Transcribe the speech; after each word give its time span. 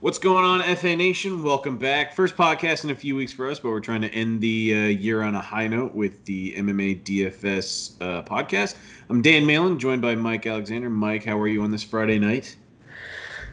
What's 0.00 0.18
going 0.18 0.46
on, 0.46 0.62
FA 0.76 0.96
Nation? 0.96 1.42
Welcome 1.42 1.76
back. 1.76 2.14
First 2.14 2.34
podcast 2.34 2.84
in 2.84 2.90
a 2.90 2.94
few 2.94 3.14
weeks 3.14 3.34
for 3.34 3.50
us, 3.50 3.60
but 3.60 3.68
we're 3.68 3.80
trying 3.80 4.00
to 4.00 4.08
end 4.14 4.40
the 4.40 4.74
uh, 4.74 4.78
year 4.86 5.20
on 5.20 5.34
a 5.34 5.42
high 5.42 5.66
note 5.66 5.94
with 5.94 6.24
the 6.24 6.54
MMA 6.54 7.02
DFS 7.02 8.00
uh, 8.00 8.22
podcast. 8.22 8.76
I'm 9.10 9.20
Dan 9.20 9.44
Malin, 9.44 9.78
joined 9.78 10.00
by 10.00 10.14
Mike 10.14 10.46
Alexander. 10.46 10.88
Mike, 10.88 11.26
how 11.26 11.38
are 11.38 11.48
you 11.48 11.60
on 11.60 11.70
this 11.70 11.82
Friday 11.82 12.18
night? 12.18 12.56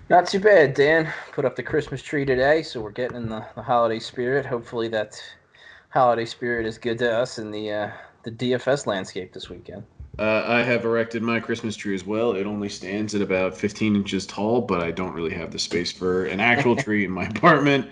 Not 0.09 0.25
too 0.27 0.39
bad, 0.39 0.73
Dan. 0.73 1.11
Put 1.33 1.43
up 1.43 1.57
the 1.57 1.63
Christmas 1.63 2.01
tree 2.01 2.23
today, 2.23 2.63
so 2.63 2.79
we're 2.79 2.91
getting 2.91 3.17
in 3.17 3.27
the, 3.27 3.45
the 3.55 3.61
holiday 3.61 3.99
spirit. 3.99 4.45
Hopefully, 4.45 4.87
that 4.87 5.21
holiday 5.89 6.23
spirit 6.23 6.65
is 6.65 6.77
good 6.77 6.97
to 6.99 7.13
us 7.13 7.39
in 7.39 7.51
the 7.51 7.71
uh, 7.73 7.91
the 8.23 8.31
DFS 8.31 8.87
landscape 8.87 9.33
this 9.33 9.49
weekend. 9.49 9.83
Uh, 10.19 10.43
I 10.47 10.63
have 10.63 10.83
erected 10.83 11.21
my 11.21 11.39
Christmas 11.39 11.75
tree 11.75 11.93
as 11.93 12.05
well. 12.05 12.31
It 12.31 12.47
only 12.47 12.69
stands 12.69 13.13
at 13.13 13.21
about 13.21 13.55
15 13.55 13.95
inches 13.95 14.25
tall, 14.25 14.61
but 14.61 14.81
I 14.81 14.89
don't 14.89 15.13
really 15.13 15.33
have 15.33 15.51
the 15.51 15.59
space 15.59 15.91
for 15.91 16.25
an 16.25 16.39
actual 16.39 16.75
tree 16.83 17.05
in 17.05 17.11
my 17.11 17.25
apartment. 17.25 17.87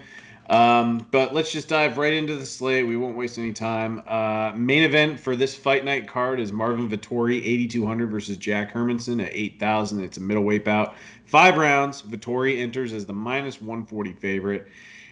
Um, 0.49 1.07
but 1.11 1.33
let's 1.33 1.51
just 1.51 1.69
dive 1.69 1.97
right 1.97 2.13
into 2.13 2.35
the 2.35 2.45
slate. 2.45 2.87
We 2.87 2.97
won't 2.97 3.15
waste 3.15 3.37
any 3.37 3.53
time. 3.53 4.03
Uh, 4.07 4.53
main 4.55 4.83
event 4.83 5.19
for 5.19 5.35
this 5.35 5.55
fight 5.55 5.85
night 5.85 6.07
card 6.07 6.39
is 6.39 6.51
Marvin 6.51 6.89
Vettori, 6.89 7.37
8,200 7.43 8.09
versus 8.11 8.37
Jack 8.37 8.73
Hermansson 8.73 9.23
at 9.23 9.31
8,000. 9.33 10.03
It's 10.03 10.17
a 10.17 10.21
middleweight 10.21 10.65
bout. 10.65 10.95
Five 11.25 11.57
rounds. 11.57 12.01
Vettori 12.03 12.59
enters 12.59 12.93
as 12.93 13.05
the 13.05 13.13
minus 13.13 13.59
140 13.59 14.13
favorite. 14.13 14.67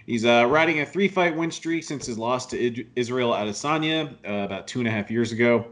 He's 0.06 0.26
uh, 0.26 0.48
riding 0.50 0.82
a 0.82 0.86
three 0.86 1.08
fight 1.08 1.36
win 1.36 1.50
streak 1.50 1.84
since 1.84 2.06
his 2.06 2.18
loss 2.18 2.46
to 2.48 2.86
Israel 2.96 3.32
Adesanya 3.32 4.14
uh, 4.28 4.46
about 4.46 4.68
two 4.68 4.80
and 4.80 4.88
a 4.88 4.92
half 4.92 5.10
years 5.10 5.32
ago. 5.32 5.66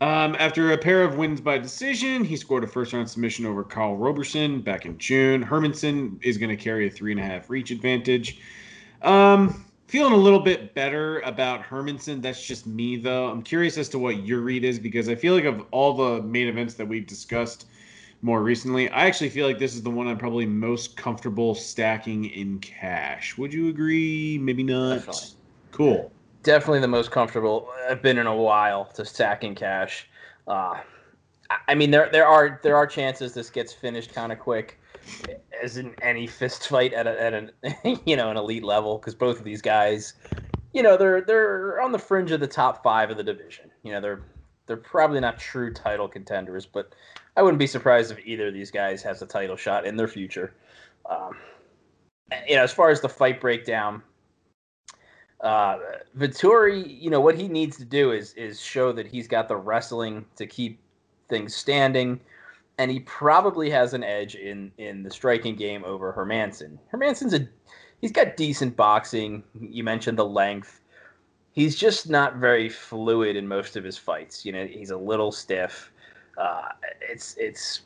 Um, 0.00 0.36
after 0.38 0.72
a 0.72 0.78
pair 0.78 1.02
of 1.02 1.16
wins 1.16 1.40
by 1.40 1.56
decision, 1.56 2.22
he 2.22 2.36
scored 2.36 2.64
a 2.64 2.66
first 2.66 2.92
round 2.92 3.08
submission 3.08 3.46
over 3.46 3.64
Karl 3.64 3.96
Roberson 3.96 4.60
back 4.60 4.84
in 4.84 4.98
June. 4.98 5.42
Hermansson 5.42 6.22
is 6.22 6.36
going 6.36 6.50
to 6.50 6.56
carry 6.56 6.86
a 6.86 6.90
three 6.90 7.12
and 7.12 7.20
a 7.20 7.24
half 7.24 7.48
reach 7.48 7.70
advantage. 7.70 8.38
Um, 9.00 9.64
feeling 9.88 10.12
a 10.12 10.16
little 10.16 10.40
bit 10.40 10.74
better 10.74 11.20
about 11.20 11.62
Hermansson. 11.62 12.20
That's 12.20 12.46
just 12.46 12.66
me, 12.66 12.96
though. 12.96 13.28
I'm 13.28 13.40
curious 13.40 13.78
as 13.78 13.88
to 13.90 13.98
what 13.98 14.26
your 14.26 14.40
read 14.40 14.64
is 14.64 14.78
because 14.78 15.08
I 15.08 15.14
feel 15.14 15.32
like 15.32 15.44
of 15.44 15.64
all 15.70 15.94
the 15.94 16.22
main 16.22 16.48
events 16.48 16.74
that 16.74 16.86
we've 16.86 17.06
discussed 17.06 17.66
more 18.20 18.42
recently, 18.42 18.90
I 18.90 19.06
actually 19.06 19.30
feel 19.30 19.46
like 19.46 19.58
this 19.58 19.74
is 19.74 19.82
the 19.82 19.90
one 19.90 20.08
I'm 20.08 20.18
probably 20.18 20.44
most 20.44 20.98
comfortable 20.98 21.54
stacking 21.54 22.26
in 22.26 22.58
cash. 22.58 23.38
Would 23.38 23.52
you 23.52 23.70
agree? 23.70 24.38
Maybe 24.42 24.62
not. 24.62 24.96
Definitely. 24.96 25.28
Cool 25.72 26.12
definitely 26.46 26.78
the 26.78 26.88
most 26.88 27.10
comfortable 27.10 27.68
I've 27.90 28.00
been 28.00 28.18
in 28.18 28.26
a 28.26 28.34
while 28.34 28.86
to 28.94 29.04
stacking 29.04 29.56
cash. 29.56 30.08
Uh, 30.46 30.80
I 31.68 31.74
mean, 31.74 31.90
there 31.90 32.08
there 32.10 32.26
are 32.26 32.60
there 32.62 32.76
are 32.76 32.86
chances 32.86 33.34
this 33.34 33.50
gets 33.50 33.72
finished 33.72 34.14
kind 34.14 34.32
of 34.32 34.38
quick, 34.38 34.80
as 35.62 35.76
in 35.76 35.94
any 36.00 36.26
fist 36.38 36.68
fight 36.68 36.94
at 36.94 37.06
a, 37.06 37.20
at 37.20 37.34
an 37.34 37.50
you 38.06 38.16
know 38.16 38.30
an 38.30 38.36
elite 38.36 38.64
level, 38.64 38.96
because 38.98 39.14
both 39.14 39.38
of 39.38 39.44
these 39.44 39.60
guys, 39.60 40.14
you 40.72 40.82
know, 40.82 40.96
they're 40.96 41.20
they're 41.20 41.80
on 41.82 41.92
the 41.92 41.98
fringe 41.98 42.30
of 42.30 42.40
the 42.40 42.46
top 42.46 42.82
five 42.82 43.10
of 43.10 43.16
the 43.16 43.24
division. 43.24 43.70
You 43.82 43.92
know, 43.92 44.00
they're 44.00 44.22
they're 44.66 44.76
probably 44.76 45.20
not 45.20 45.38
true 45.38 45.74
title 45.74 46.08
contenders, 46.08 46.64
but 46.64 46.94
I 47.36 47.42
wouldn't 47.42 47.58
be 47.58 47.66
surprised 47.66 48.12
if 48.12 48.24
either 48.24 48.48
of 48.48 48.54
these 48.54 48.70
guys 48.70 49.02
has 49.02 49.20
a 49.20 49.26
title 49.26 49.56
shot 49.56 49.84
in 49.84 49.96
their 49.96 50.08
future. 50.08 50.54
Um, 51.10 51.36
you 52.48 52.56
know, 52.56 52.62
as 52.62 52.72
far 52.72 52.90
as 52.90 53.00
the 53.00 53.08
fight 53.08 53.40
breakdown, 53.40 54.02
uh, 55.40 55.78
Vettori, 56.16 57.00
you 57.00 57.10
know 57.10 57.20
what 57.20 57.36
he 57.36 57.48
needs 57.48 57.76
to 57.76 57.84
do 57.84 58.12
is 58.12 58.32
is 58.34 58.60
show 58.60 58.92
that 58.92 59.06
he's 59.06 59.28
got 59.28 59.48
the 59.48 59.56
wrestling 59.56 60.24
to 60.36 60.46
keep 60.46 60.78
things 61.28 61.54
standing, 61.54 62.20
and 62.78 62.90
he 62.90 63.00
probably 63.00 63.68
has 63.70 63.92
an 63.94 64.02
edge 64.02 64.34
in 64.34 64.72
in 64.78 65.02
the 65.02 65.10
striking 65.10 65.54
game 65.54 65.84
over 65.84 66.12
Hermansson. 66.12 66.78
Hermansson's 66.90 67.34
a 67.34 67.46
he's 68.00 68.12
got 68.12 68.36
decent 68.36 68.76
boxing. 68.76 69.42
You 69.60 69.84
mentioned 69.84 70.18
the 70.18 70.24
length. 70.24 70.80
He's 71.52 71.76
just 71.76 72.08
not 72.08 72.36
very 72.36 72.68
fluid 72.68 73.36
in 73.36 73.48
most 73.48 73.76
of 73.76 73.84
his 73.84 73.96
fights. 73.96 74.44
You 74.44 74.52
know, 74.52 74.66
he's 74.66 74.90
a 74.90 74.96
little 74.96 75.32
stiff. 75.32 75.92
Uh, 76.38 76.68
it's 77.00 77.36
it's 77.38 77.82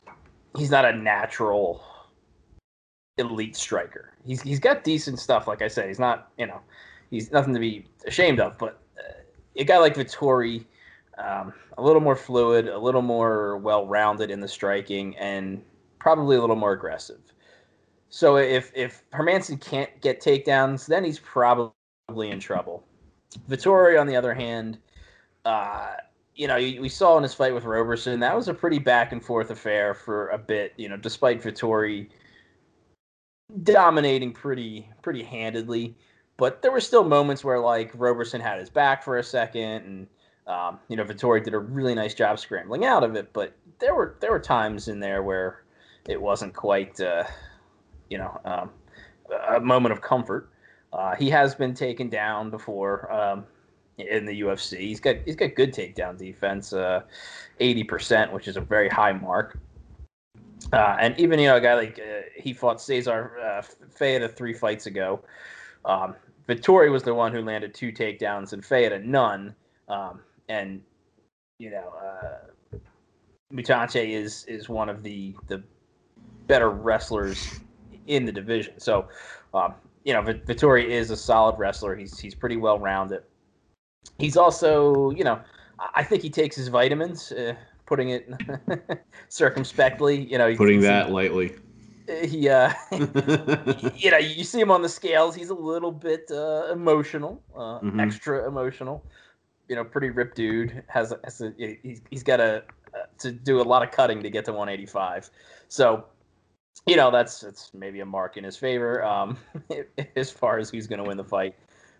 he's 0.57 0.71
not 0.71 0.85
a 0.85 0.93
natural 0.93 1.83
elite 3.19 3.57
striker. 3.57 4.13
He's 4.25 4.41
he's 4.41 4.61
got 4.61 4.85
decent 4.85 5.19
stuff. 5.19 5.49
Like 5.49 5.63
I 5.63 5.69
said, 5.69 5.89
he's 5.89 5.99
not 5.99 6.31
you 6.39 6.47
know 6.47 6.61
he's 7.11 7.31
nothing 7.31 7.55
to 7.55 7.61
be 7.61 7.87
ashamed 8.07 8.41
of. 8.41 8.57
But 8.59 8.81
uh, 8.99 9.13
a 9.57 9.65
guy 9.65 9.79
like 9.79 9.95
Vettori, 9.95 10.65
um, 11.19 11.53
a 11.77 11.83
little 11.83 12.01
more 12.01 12.17
fluid, 12.17 12.69
a 12.69 12.79
little 12.79 13.03
more 13.03 13.59
well-rounded 13.59 14.31
in 14.31 14.41
the 14.41 14.49
striking, 14.49 15.17
and 15.17 15.63
probably 15.99 16.37
a 16.37 16.41
little 16.41 16.57
more 16.57 16.73
aggressive. 16.73 17.21
So 18.09 18.37
if 18.37 18.73
if 18.75 19.05
Hermansson 19.13 19.61
can't 19.61 20.01
get 20.01 20.21
takedowns, 20.21 20.87
then 20.87 21.05
he's 21.05 21.19
probably 21.19 21.75
in 22.31 22.41
trouble. 22.41 22.85
Vettori, 23.49 24.01
on 24.01 24.07
the 24.09 24.17
other 24.17 24.35
hand, 24.35 24.79
uh, 25.45 25.93
you 26.35 26.49
know, 26.49 26.57
we 26.57 26.89
saw 26.89 27.17
in 27.17 27.23
his 27.23 27.35
fight 27.35 27.55
with 27.55 27.65
Roberson, 27.65 28.19
that 28.21 28.35
was 28.35 28.49
a 28.49 28.55
pretty 28.55 28.79
back 28.79 29.13
and 29.13 29.25
forth 29.25 29.51
affair 29.51 29.95
for 29.95 30.29
a 30.29 30.39
bit. 30.39 30.73
You 30.77 30.89
know, 30.89 30.97
despite 30.97 31.43
Vettori 31.43 32.09
dominating 33.63 34.33
pretty 34.33 34.89
pretty 35.03 35.23
handedly. 35.23 35.95
But 36.41 36.63
there 36.63 36.73
were 36.73 36.81
still 36.81 37.05
moments 37.05 37.45
where 37.45 37.61
like 37.61 37.93
Roberson 37.95 38.41
had 38.41 38.59
his 38.59 38.71
back 38.71 39.03
for 39.03 39.19
a 39.19 39.23
second, 39.23 39.85
and 39.85 40.07
um, 40.47 40.79
you 40.89 40.97
know 40.97 41.05
Vettori 41.05 41.45
did 41.45 41.53
a 41.53 41.59
really 41.59 41.95
nice 41.95 42.15
job 42.15 42.39
scrambling 42.39 42.87
out 42.87 43.05
of 43.05 43.15
it. 43.15 43.31
But 43.35 43.53
there 43.79 43.95
were 43.95 44.17
there 44.21 44.31
were 44.31 44.41
times 44.41 44.89
in 44.89 45.01
there 45.01 45.23
where 45.23 45.65
it 46.09 46.19
wasn't 46.19 46.55
quite 46.55 46.99
uh, 46.99 47.25
you 48.09 48.17
know 48.17 48.41
um, 48.47 48.71
a 49.51 49.61
moment 49.61 49.93
of 49.93 50.01
comfort. 50.01 50.49
Uh, 50.95 51.15
he 51.15 51.29
has 51.29 51.55
been 51.55 51.75
taken 51.75 52.09
down 52.09 52.49
before 52.49 53.13
um, 53.13 53.45
in 53.99 54.25
the 54.25 54.41
UFC. 54.41 54.79
He's 54.79 54.99
got 54.99 55.17
he's 55.27 55.37
got 55.37 55.55
good 55.55 55.75
takedown 55.75 56.17
defense, 56.17 56.73
uh, 56.73 57.03
eighty 57.61 57.85
percent, 57.85 58.33
which 58.33 58.49
is 58.49 58.57
a 58.57 58.63
very 58.63 58.89
high 58.89 59.13
mark. 59.13 59.59
Uh, 60.73 60.97
and 60.99 61.21
even 61.21 61.39
you 61.39 61.49
know 61.49 61.57
a 61.57 61.61
guy 61.61 61.75
like 61.75 61.99
uh, 61.99 62.23
he 62.35 62.55
fought 62.55 62.79
Cezar 62.79 63.39
uh, 63.45 64.29
three 64.29 64.55
fights 64.55 64.87
ago. 64.87 65.21
Um, 65.85 66.15
Vettori 66.49 66.91
was 66.91 67.03
the 67.03 67.15
one 67.15 67.33
who 67.33 67.43
landed 67.43 67.75
two 67.75 67.93
takedowns 67.93 68.53
and 68.53 68.65
Ferreira 68.65 68.99
none. 68.99 69.55
Um, 69.89 70.21
and 70.49 70.83
you 71.59 71.71
know, 71.71 71.93
uh, 72.03 72.77
Mutante 73.53 74.09
is 74.11 74.45
is 74.47 74.69
one 74.69 74.89
of 74.89 75.03
the 75.03 75.35
the 75.49 75.63
better 76.47 76.71
wrestlers 76.71 77.61
in 78.07 78.25
the 78.25 78.33
division. 78.33 78.79
So, 78.79 79.09
um, 79.55 79.75
you 80.05 80.13
know, 80.13 80.23
Vettori 80.23 80.87
is 80.87 81.11
a 81.11 81.17
solid 81.17 81.59
wrestler. 81.59 81.95
He's 81.95 82.19
he's 82.19 82.35
pretty 82.35 82.57
well 82.57 82.79
rounded. 82.79 83.23
He's 84.19 84.37
also, 84.37 85.11
you 85.11 85.25
know, 85.25 85.41
I 85.95 86.03
think 86.03 86.23
he 86.23 86.31
takes 86.31 86.57
his 86.57 86.69
vitamins. 86.69 87.33
Uh, 87.33 87.55
putting 87.91 88.11
it 88.11 88.31
circumspectly, 89.29 90.25
you 90.31 90.39
know, 90.39 90.55
putting 90.55 90.81
that 90.81 91.11
lightly 91.11 91.53
he 92.23 92.49
uh 92.49 92.73
you 93.97 94.11
know 94.11 94.19
you 94.19 94.45
see 94.45 94.61
him 94.61 94.71
on 94.71 94.83
the 94.83 94.89
scales 94.89 95.35
he's 95.35 95.51
a 95.51 95.55
little 95.55 95.93
bit 95.93 96.31
uh 96.31 96.69
emotional 96.73 97.43
uh 97.55 97.81
mm-hmm. 97.81 98.01
extra 98.01 98.47
emotional. 98.47 99.05
You 99.69 99.77
know 99.77 99.85
pretty 99.85 100.11
ripped 100.11 100.37
dude 100.37 100.83
has, 100.89 101.15
has 101.23 101.41
a, 101.41 101.53
he's, 101.59 102.03
he's 102.11 102.25
got 102.25 102.41
a 102.41 102.65
uh, 102.93 103.07
to 103.19 103.31
do 103.31 103.61
a 103.61 103.63
lot 103.63 103.85
of 103.85 103.93
cutting 103.93 104.21
to 104.23 104.31
get 104.31 104.45
to 104.47 104.53
185 104.53 105.31
so 105.69 106.05
you 106.87 106.97
know 106.97 107.11
that's 107.11 107.41
that's 107.41 107.73
maybe 107.73 108.01
a 108.01 108.07
mark 108.07 108.37
in 108.37 108.43
his 108.43 108.57
favor 108.57 109.05
um 109.05 109.37
as 110.17 110.31
far 110.31 110.59
as 110.59 110.71
who's 110.71 110.87
going 110.87 110.99
to 110.99 111.05
win 111.05 111.17
the 111.17 111.25
fight. 111.25 111.55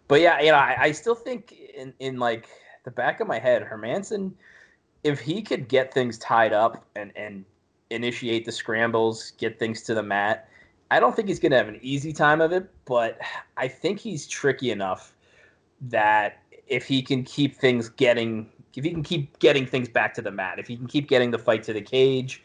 But 0.09 0.21
yeah 0.21 0.41
you 0.41 0.51
know 0.51 0.59
I, 0.59 0.77
I 0.81 0.93
still 0.93 1.15
think 1.15 1.53
in 1.53 1.95
in 2.01 2.19
like 2.19 2.49
the 2.85 2.91
back 2.91 3.21
of 3.21 3.29
my 3.29 3.39
head 3.39 3.63
Hermansson, 3.63 4.33
if 5.05 5.21
he 5.21 5.43
could 5.43 5.69
get 5.69 5.95
things 5.95 6.19
tied 6.19 6.53
up 6.53 6.85
and 6.97 7.13
and 7.15 7.45
initiate 7.91 8.45
the 8.45 8.53
scrambles, 8.53 9.33
get 9.33 9.59
things 9.59 9.83
to 9.83 9.95
the 9.95 10.03
mat. 10.03 10.49
I 10.91 10.99
don't 10.99 11.15
think 11.15 11.29
he's 11.29 11.39
going 11.39 11.53
to 11.53 11.59
have 11.59 11.69
an 11.69 11.79
easy 11.83 12.13
time 12.13 12.41
of 12.41 12.53
it, 12.53 12.69
but 12.85 13.19
I 13.57 13.69
think 13.69 14.01
he's 14.01 14.27
tricky 14.27 14.71
enough 14.71 15.15
that 15.83 16.43
if 16.67 16.87
he 16.87 17.03
can 17.03 17.23
keep 17.25 17.57
things 17.57 17.89
getting, 17.89 18.51
if 18.75 18.85
he 18.85 18.91
can 18.91 19.03
keep 19.03 19.39
getting 19.39 19.67
things 19.67 19.89
back 19.89 20.15
to 20.15 20.23
the 20.23 20.31
mat, 20.31 20.59
if 20.59 20.67
he 20.67 20.77
can 20.77 20.87
keep 20.87 21.09
getting 21.09 21.31
the 21.31 21.39
fight 21.39 21.63
to 21.65 21.73
the 21.73 21.81
cage, 21.81 22.43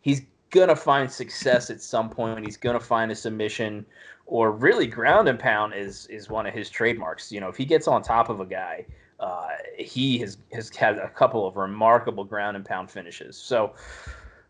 he's 0.00 0.22
going 0.50 0.68
to 0.68 0.76
find 0.76 1.10
success 1.10 1.70
at 1.70 1.82
some 1.82 2.08
point. 2.08 2.44
He's 2.44 2.56
going 2.56 2.78
to 2.78 2.84
find 2.84 3.10
a 3.10 3.14
submission 3.14 3.84
or 4.26 4.52
really 4.52 4.86
ground 4.86 5.28
and 5.28 5.38
pound 5.38 5.74
is 5.74 6.06
is 6.06 6.30
one 6.30 6.46
of 6.46 6.54
his 6.54 6.70
trademarks. 6.70 7.32
You 7.32 7.40
know, 7.40 7.48
if 7.48 7.56
he 7.56 7.64
gets 7.64 7.88
on 7.88 8.02
top 8.02 8.28
of 8.28 8.40
a 8.40 8.46
guy, 8.46 8.86
uh, 9.20 9.48
he 9.78 10.18
has 10.18 10.38
has 10.52 10.74
had 10.74 10.98
a 10.98 11.08
couple 11.08 11.46
of 11.46 11.56
remarkable 11.56 12.24
ground 12.24 12.56
and 12.56 12.64
pound 12.64 12.90
finishes. 12.90 13.36
So 13.36 13.74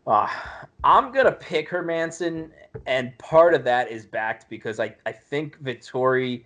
uh, 0.07 0.27
I'm 0.83 1.11
gonna 1.11 1.31
pick 1.31 1.69
Hermansson, 1.69 2.49
and 2.85 3.17
part 3.17 3.53
of 3.53 3.63
that 3.63 3.89
is 3.89 4.05
backed 4.05 4.49
because 4.49 4.79
I, 4.79 4.95
I 5.05 5.11
think 5.11 5.61
Vettori 5.63 6.43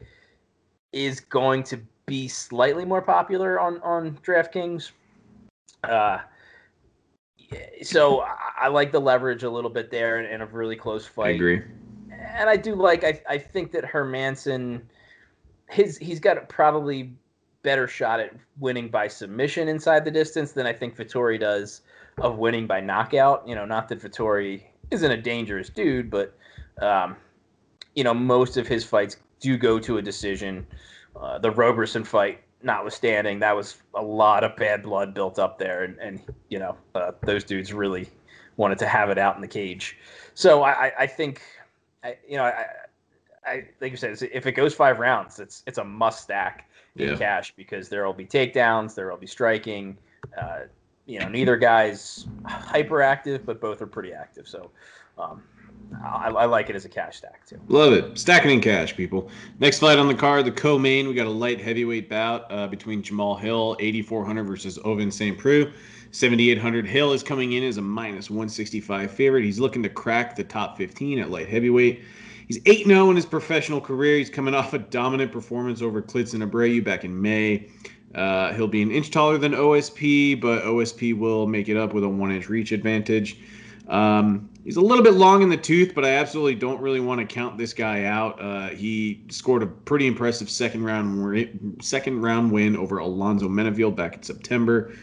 is 0.94 1.20
going 1.20 1.64
to 1.64 1.80
be 2.06 2.28
slightly 2.28 2.86
more 2.86 3.02
popular 3.02 3.60
on 3.60 3.82
on 3.82 4.18
DraftKings. 4.24 4.92
Uh, 5.84 6.20
so 7.82 8.22
I, 8.22 8.36
I 8.62 8.68
like 8.68 8.92
the 8.92 9.02
leverage 9.02 9.44
a 9.44 9.50
little 9.50 9.70
bit 9.70 9.90
there 9.90 10.20
in, 10.20 10.32
in 10.32 10.42
a 10.42 10.46
really 10.46 10.76
close 10.76 11.06
fight. 11.06 11.28
I 11.28 11.30
agree. 11.32 11.62
and 12.12 12.50
I 12.50 12.58
do 12.58 12.76
like. 12.76 13.04
I 13.04 13.22
I 13.28 13.38
think 13.38 13.72
that 13.72 13.84
Hermansson 13.84 14.82
his 15.70 15.98
he's 15.98 16.20
got 16.20 16.38
a 16.38 16.42
probably 16.42 17.14
better 17.64 17.88
shot 17.88 18.20
at 18.20 18.34
winning 18.60 18.88
by 18.90 19.08
submission 19.08 19.68
inside 19.68 20.06
the 20.06 20.12
distance 20.12 20.52
than 20.52 20.66
I 20.66 20.74
think 20.74 20.96
Vettori 20.96 21.40
does 21.40 21.82
of 22.20 22.38
winning 22.38 22.68
by 22.68 22.80
knockout. 22.80 23.48
You 23.48 23.56
know, 23.56 23.66
not 23.66 23.88
that 23.90 24.02
Vettori 24.02 24.64
isn't 24.92 25.12
a 25.12 25.18
dangerous 25.18 25.70
dude, 25.70 26.10
but 26.10 26.36
um, 26.82 27.16
you 27.96 28.04
know, 28.04 28.14
most 28.14 28.58
of 28.58 28.68
his 28.68 28.84
fights 28.84 29.18
do 29.40 29.58
go 29.58 29.80
to 29.80 29.98
a 29.98 30.02
decision. 30.02 30.66
Uh, 31.16 31.40
the 31.40 31.52
Roberson 31.52 32.04
fight, 32.04 32.42
notwithstanding, 32.62 33.40
that 33.40 33.56
was 33.56 33.78
a 33.96 34.02
lot 34.02 34.44
of 34.44 34.56
bad 34.56 34.84
blood 34.84 35.14
built 35.14 35.40
up 35.40 35.58
there, 35.58 35.84
and, 35.84 35.98
and 36.00 36.22
you 36.50 36.60
know, 36.60 36.78
uh, 36.96 37.12
those 37.24 37.44
dudes 37.44 37.74
really 37.74 38.08
wanted 38.56 38.78
to 38.80 38.88
have 38.88 39.10
it 39.10 39.18
out 39.18 39.36
in 39.36 39.42
the 39.42 39.48
cage. 39.48 39.98
So 40.34 40.64
I, 40.64 40.92
I 41.00 41.08
think, 41.08 41.42
I, 42.04 42.18
you 42.28 42.38
know, 42.38 42.44
I, 42.44 42.66
I 43.46 43.68
like 43.82 43.92
you 43.92 43.98
said, 43.98 44.18
if 44.32 44.46
it 44.46 44.52
goes 44.52 44.74
five 44.74 45.00
rounds, 45.00 45.40
it's 45.40 45.64
it's 45.66 45.78
a 45.78 45.84
must 45.84 46.24
stack 46.24 46.70
in 46.96 47.10
yeah. 47.10 47.16
cash 47.16 47.54
because 47.56 47.90
there 47.90 48.06
will 48.06 48.14
be 48.14 48.26
takedowns, 48.26 48.94
there 48.94 49.10
will 49.10 49.18
be 49.18 49.28
striking. 49.28 49.98
Uh, 50.40 50.62
you 51.08 51.20
know, 51.20 51.30
neither 51.30 51.56
guy's 51.56 52.28
hyperactive, 52.44 53.46
but 53.46 53.60
both 53.60 53.82
are 53.82 53.88
pretty 53.88 54.14
active. 54.14 54.48
So 54.48 54.70
um, 55.18 55.42
I, 56.04 56.30
I, 56.30 56.46
like 56.46 56.70
it 56.70 56.76
as 56.76 56.84
a 56.84 56.90
cash 56.90 57.18
stack 57.18 57.46
too. 57.46 57.60
Love 57.70 57.94
it. 57.94 58.18
Stacking 58.18 58.52
in 58.52 58.62
cash, 58.62 58.96
people. 58.96 59.32
Next 59.60 59.80
fight 59.80 59.98
on 59.98 60.08
the 60.08 60.14
card, 60.14 60.46
the 60.46 60.52
co-main. 60.52 61.08
We 61.08 61.14
got 61.14 61.26
a 61.26 61.32
light 61.32 61.62
heavyweight 61.62 62.10
bout 62.10 62.52
uh, 62.52 62.68
between 62.68 63.02
Jamal 63.02 63.36
Hill, 63.36 63.78
8,400 63.80 64.44
versus 64.44 64.78
Ovince 64.80 65.14
St. 65.14 65.38
Preux. 65.38 65.72
7,800. 66.12 66.86
Hill 66.86 67.14
is 67.14 67.24
coming 67.24 67.54
in 67.54 67.64
as 67.64 67.78
a 67.78 67.82
minus 67.82 68.30
165 68.30 69.10
favorite. 69.12 69.44
He's 69.44 69.60
looking 69.60 69.84
to 69.84 69.90
crack 69.90 70.36
the 70.36 70.44
top 70.44 70.78
15 70.78 71.20
at 71.20 71.32
light 71.32 71.48
heavyweight. 71.48 72.04
He's 72.48 72.60
8 72.66 72.86
0 72.86 73.10
in 73.10 73.16
his 73.16 73.26
professional 73.26 73.82
career. 73.82 74.18
He's 74.18 74.30
coming 74.30 74.56
off 74.56 74.74
a 74.74 74.80
dominant 74.80 75.32
performance 75.32 75.82
over 75.82 76.02
Klidson 76.02 76.50
Abreu 76.50 76.84
back 76.84 77.04
in 77.04 77.22
May. 77.22 77.70
Uh, 78.16 78.54
he'll 78.54 78.68
be 78.68 78.82
an 78.82 78.92
inch 78.92 79.12
taller 79.12 79.38
than 79.38 79.52
OSP, 79.52 80.40
but 80.40 80.64
OSP 80.64 81.18
will 81.18 81.48
make 81.48 81.70
it 81.70 81.78
up 81.78 81.94
with 81.94 82.04
a 82.04 82.10
one 82.10 82.32
inch 82.32 82.50
reach 82.50 82.72
advantage. 82.72 83.38
Um, 83.88 84.50
he's 84.64 84.76
a 84.76 84.82
little 84.82 85.04
bit 85.04 85.14
long 85.14 85.42
in 85.42 85.50
the 85.50 85.58
tooth, 85.58 85.94
but 85.96 86.04
I 86.04 86.16
absolutely 86.16 86.56
don't 86.56 86.82
really 86.82 87.00
want 87.00 87.20
to 87.22 87.26
count 87.26 87.58
this 87.58 87.74
guy 87.74 88.04
out. 88.04 88.42
Uh, 88.42 88.70
he 88.70 89.24
scored 89.30 89.64
a 89.64 89.68
pretty 89.68 90.08
impressive 90.08 90.50
second 90.50 90.84
round 90.84 91.84
second 91.84 92.22
round 92.22 92.52
win 92.52 92.76
over 92.76 92.98
Alonzo 92.98 93.48
Menifield 93.48 93.96
back 93.96 94.16
in 94.16 94.24
September. 94.24 94.94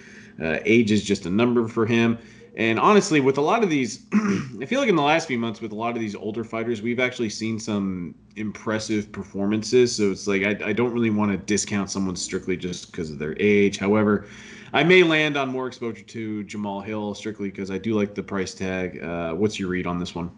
Uh, 0.43 0.59
age 0.65 0.91
is 0.91 1.03
just 1.03 1.27
a 1.27 1.31
number 1.31 1.69
for 1.69 1.87
him. 1.87 2.19
And 2.57 2.79
honestly, 2.79 3.21
with 3.21 3.37
a 3.39 3.41
lot 3.41 3.65
of 3.65 3.71
these, 3.71 4.07
I 4.61 4.67
feel 4.67 4.79
like 4.79 4.89
in 4.89 4.95
the 4.95 5.03
last 5.03 5.27
few 5.27 5.39
months, 5.39 5.61
with 5.61 5.73
a 5.73 5.77
lot 5.77 5.95
of 5.95 6.01
these 6.01 6.15
older 6.15 6.45
fighters, 6.45 6.83
we've 6.83 7.01
actually 7.01 7.31
seen 7.31 7.59
some 7.59 8.15
impressive 8.37 9.11
performances. 9.11 9.97
So 9.97 10.13
it's 10.13 10.29
like 10.29 10.45
I, 10.45 10.69
I 10.69 10.73
don't 10.73 10.93
really 10.93 11.11
want 11.11 11.33
to 11.33 11.37
discount 11.37 11.91
someone 11.91 12.15
strictly 12.15 12.57
just 12.57 12.93
because 12.93 13.11
of 13.11 13.19
their 13.19 13.35
age. 13.41 13.79
However, 13.79 14.27
I 14.73 14.85
may 14.85 15.03
land 15.03 15.37
on 15.37 15.49
more 15.49 15.67
exposure 15.67 16.05
to 16.05 16.45
Jamal 16.45 16.81
Hill 16.81 17.15
strictly 17.15 17.51
because 17.51 17.73
I 17.73 17.79
do 17.79 17.95
like 17.95 18.15
the 18.15 18.23
price 18.23 18.55
tag. 18.55 19.03
Uh, 19.03 19.35
what's 19.35 19.59
your 19.59 19.69
read 19.69 19.87
on 19.87 19.99
this 19.99 20.15
one? 20.15 20.31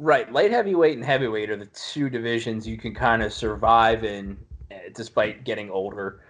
Right, 0.00 0.30
light 0.32 0.50
heavyweight 0.50 0.96
and 0.96 1.04
heavyweight 1.04 1.50
are 1.50 1.56
the 1.56 1.66
two 1.66 2.08
divisions 2.08 2.66
you 2.66 2.78
can 2.78 2.94
kind 2.94 3.22
of 3.22 3.32
survive 3.32 4.04
in, 4.04 4.38
eh, 4.70 4.88
despite 4.94 5.44
getting 5.44 5.70
older 5.70 6.22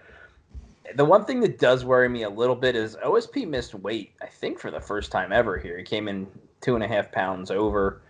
the 0.95 1.05
one 1.05 1.25
thing 1.25 1.39
that 1.41 1.59
does 1.59 1.85
worry 1.85 2.09
me 2.09 2.23
a 2.23 2.29
little 2.29 2.55
bit 2.55 2.75
is 2.75 2.95
OSP 2.97 3.47
missed 3.47 3.73
weight. 3.73 4.13
I 4.21 4.27
think 4.27 4.59
for 4.59 4.71
the 4.71 4.81
first 4.81 5.11
time 5.11 5.31
ever 5.31 5.57
here, 5.57 5.77
he 5.77 5.83
came 5.83 6.07
in 6.07 6.27
two 6.61 6.75
and 6.75 6.83
a 6.83 6.87
half 6.87 7.11
pounds 7.11 7.51
over. 7.51 8.01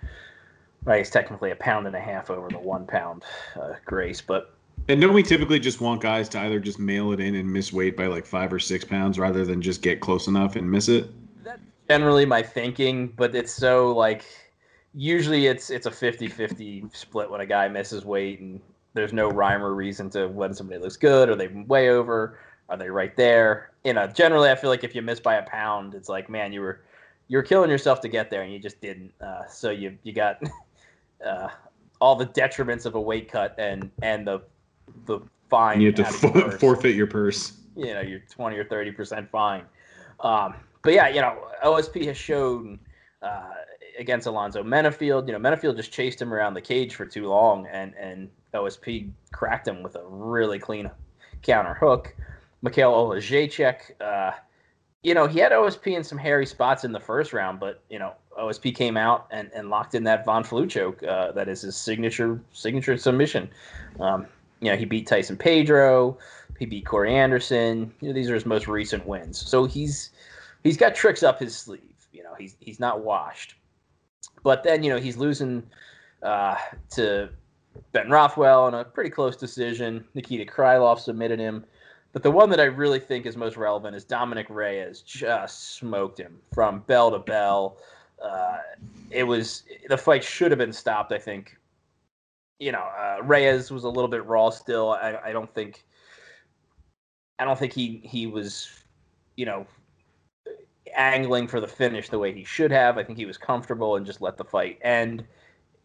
Right, 0.86 0.98
he's 0.98 1.10
technically 1.10 1.52
a 1.52 1.56
pound 1.56 1.88
and 1.88 1.96
a 1.96 2.00
half 2.00 2.30
over 2.30 2.50
the 2.50 2.60
one 2.60 2.86
pound 2.86 3.24
uh, 3.60 3.74
grace, 3.86 4.22
but. 4.22 4.54
And 4.90 5.00
don't 5.00 5.14
we 5.14 5.24
typically 5.24 5.60
just 5.60 5.80
want 5.80 6.02
guys 6.02 6.28
to 6.30 6.40
either 6.40 6.60
just 6.60 6.78
mail 6.78 7.14
it 7.14 7.22
in 7.22 7.36
and 7.36 7.52
miss 7.52 7.72
weight 7.72 7.96
by 7.96 8.08
like 8.08 8.26
five 8.26 8.52
or 8.52 8.60
six 8.60 8.84
pounds 8.84 9.18
rather 9.18 9.46
than 9.46 9.62
just 9.62 9.82
get 9.82 10.02
close 10.02 10.28
enough 10.28 10.58
and 10.58 10.70
miss 10.70 10.90
it? 10.90 11.10
That's 11.42 11.62
generally 11.90 12.26
my 12.26 12.42
thinking, 12.42 13.08
but 13.16 13.34
it's 13.34 13.54
so 13.54 13.94
like 13.94 14.26
usually 14.94 15.48
it's 15.48 15.70
it's 15.70 15.86
a 15.86 15.92
50-50 15.92 16.94
split 16.94 17.30
when 17.30 17.40
a 17.40 17.46
guy 17.46 17.70
misses 17.70 18.04
weight 18.04 18.42
and 18.42 18.60
there's 18.94 19.14
no 19.14 19.30
rhyme 19.30 19.64
or 19.64 19.74
reason 19.74 20.10
to 20.10 20.28
when 20.28 20.54
somebody 20.54 20.82
looks 20.82 20.98
good 20.98 21.30
or 21.30 21.36
they 21.36 21.48
way 21.48 21.90
over 21.90 22.38
are 22.70 22.78
they 22.78 22.90
right 22.90 23.16
there? 23.16 23.72
You 23.84 23.94
know, 23.94 24.08
generally, 24.08 24.50
I 24.50 24.56
feel 24.56 24.70
like 24.70 24.84
if 24.84 24.96
you 24.96 25.02
miss 25.02 25.20
by 25.20 25.36
a 25.36 25.44
pound, 25.44 25.94
it's 25.94 26.10
like, 26.10 26.30
man, 26.30 26.54
you 26.54 26.62
were 26.62 26.82
you 27.28 27.38
were 27.38 27.44
killing 27.44 27.70
yourself 27.70 28.02
to 28.02 28.08
get 28.08 28.30
there, 28.30 28.44
and 28.44 28.54
you 28.54 28.60
just 28.60 28.82
didn't. 28.82 29.12
Uh, 29.22 29.46
so 29.48 29.70
you 29.70 29.98
you 30.04 30.14
got 30.14 30.42
uh, 31.26 31.50
all 32.00 32.16
the 32.16 32.28
detriments 32.28 32.86
of 32.86 32.96
a 32.96 33.02
weight 33.02 33.32
cut 33.32 33.56
and 33.58 33.92
and 34.02 34.28
the 34.28 34.42
the 35.06 35.20
fine. 35.50 35.82
You 35.82 35.94
have 35.98 36.20
to 36.22 36.30
for, 36.30 36.52
forfeit 36.52 36.96
your 36.96 37.08
purse. 37.08 37.54
You 37.76 37.94
know, 37.94 38.02
your 38.02 38.20
twenty 38.30 38.58
or 38.58 38.66
thirty 38.66 38.92
percent 38.92 39.30
fine. 39.30 39.64
Um, 40.20 40.56
but 40.84 40.94
yeah, 40.94 41.08
you 41.10 41.22
know, 41.22 41.48
OSP 41.64 42.06
has 42.06 42.18
shown 42.18 42.80
uh, 43.22 43.50
against 43.98 44.28
Alonzo 44.28 44.64
Menifield. 44.64 45.28
You 45.28 45.38
know, 45.38 45.40
Menifield 45.40 45.76
just 45.76 45.92
chased 45.92 46.22
him 46.22 46.34
around 46.34 46.54
the 46.54 46.62
cage 46.62 46.96
for 46.96 47.06
too 47.06 47.28
long, 47.28 47.68
and 47.68 47.94
and 47.96 48.30
OSP 48.54 49.10
cracked 49.32 49.68
him 49.68 49.84
with 49.84 49.96
a 49.96 50.04
really 50.06 50.60
clean 50.60 50.90
counter 51.42 51.74
hook. 51.74 52.16
Mikhail 52.64 52.92
Oleksiejczuk, 52.92 54.02
uh, 54.02 54.32
you 55.04 55.14
know, 55.14 55.28
he 55.28 55.40
had 55.40 55.52
OSP 55.52 55.98
in 55.98 56.04
some 56.04 56.18
hairy 56.18 56.46
spots 56.46 56.86
in 56.86 56.94
the 56.94 57.00
first 57.00 57.34
round, 57.34 57.60
but 57.60 57.84
you 57.90 58.00
know, 58.00 58.14
OSP 58.40 58.74
came 58.74 58.96
out 58.98 59.28
and, 59.32 59.52
and 59.54 59.70
locked 59.70 59.96
in 59.96 60.04
that 60.06 60.26
Von 60.26 60.44
Flue 60.44 60.66
choke. 60.66 61.04
Uh, 61.04 61.34
that 61.34 61.50
is 61.50 61.62
his 61.62 61.76
signature 61.76 62.42
signature 62.54 62.98
submission. 62.98 63.50
Um, 64.00 64.26
you 64.62 64.72
know, 64.72 64.78
he 64.78 64.86
beat 64.86 65.06
Tyson 65.06 65.36
Pedro, 65.36 66.18
he 66.58 66.66
beat 66.66 66.86
Corey 66.86 67.14
Anderson. 67.14 67.94
You 68.00 68.08
know, 68.08 68.14
these 68.14 68.30
are 68.30 68.34
his 68.34 68.46
most 68.46 68.68
recent 68.68 69.06
wins. 69.06 69.38
So 69.38 69.66
he's 69.66 70.12
he's 70.64 70.78
got 70.78 70.96
tricks 70.96 71.22
up 71.22 71.40
his 71.40 71.54
sleeve. 71.56 72.08
You 72.14 72.24
know, 72.24 72.34
he's 72.40 72.56
he's 72.62 72.80
not 72.80 73.02
washed. 73.02 73.56
But 74.42 74.64
then 74.64 74.84
you 74.84 74.90
know 74.90 75.00
he's 75.00 75.18
losing 75.18 75.64
uh, 76.22 76.56
to 76.92 77.30
Ben 77.92 78.10
Rothwell 78.10 78.70
in 78.70 78.74
a 78.74 78.86
pretty 78.86 79.10
close 79.10 79.36
decision. 79.36 80.06
Nikita 80.14 80.50
Krylov 80.50 81.00
submitted 81.00 81.40
him. 81.40 81.66
But 82.14 82.22
the 82.22 82.32
one 82.32 82.50
that 82.52 82.60
I 82.60 82.66
really 82.66 83.00
think 83.00 83.26
is 83.26 83.36
most 83.36 83.58
relevant 83.58 83.96
is 83.96 84.06
Dominick 84.06 84.46
Reyes 84.50 85.02
just 85.02 85.76
smoked 85.76 86.20
him 86.20 86.40
from 86.54 86.82
bell 86.82 87.10
to 87.12 87.20
bell. 87.20 87.78
Uh, 88.24 88.60
it 89.10 89.24
was 89.24 89.64
the 89.90 89.98
fight 89.98 90.24
should 90.24 90.52
have 90.52 90.60
been 90.60 90.72
stopped. 90.72 91.12
I 91.12 91.18
think. 91.18 91.58
You 92.60 92.72
know, 92.72 92.88
uh, 92.98 93.18
Reyes 93.24 93.72
was 93.72 93.84
a 93.84 93.90
little 93.90 94.08
bit 94.08 94.26
raw 94.26 94.52
still. 94.52 94.92
I, 94.92 95.18
I 95.26 95.32
don't 95.34 95.54
think. 95.54 95.84
I 97.40 97.46
don't 97.46 97.58
think 97.58 97.74
he 97.74 98.00
he 98.06 98.28
was, 98.28 98.70
you 99.36 99.48
know, 99.48 99.66
angling 100.96 101.48
for 101.48 101.60
the 101.60 101.68
finish 101.68 102.10
the 102.10 102.20
way 102.20 102.32
he 102.32 102.44
should 102.44 102.72
have. 102.72 103.00
I 103.00 103.04
think 103.04 103.18
he 103.18 103.26
was 103.26 103.38
comfortable 103.38 103.96
and 103.96 104.06
just 104.06 104.22
let 104.22 104.38
the 104.38 104.46
fight 104.46 104.78
end. 104.84 105.26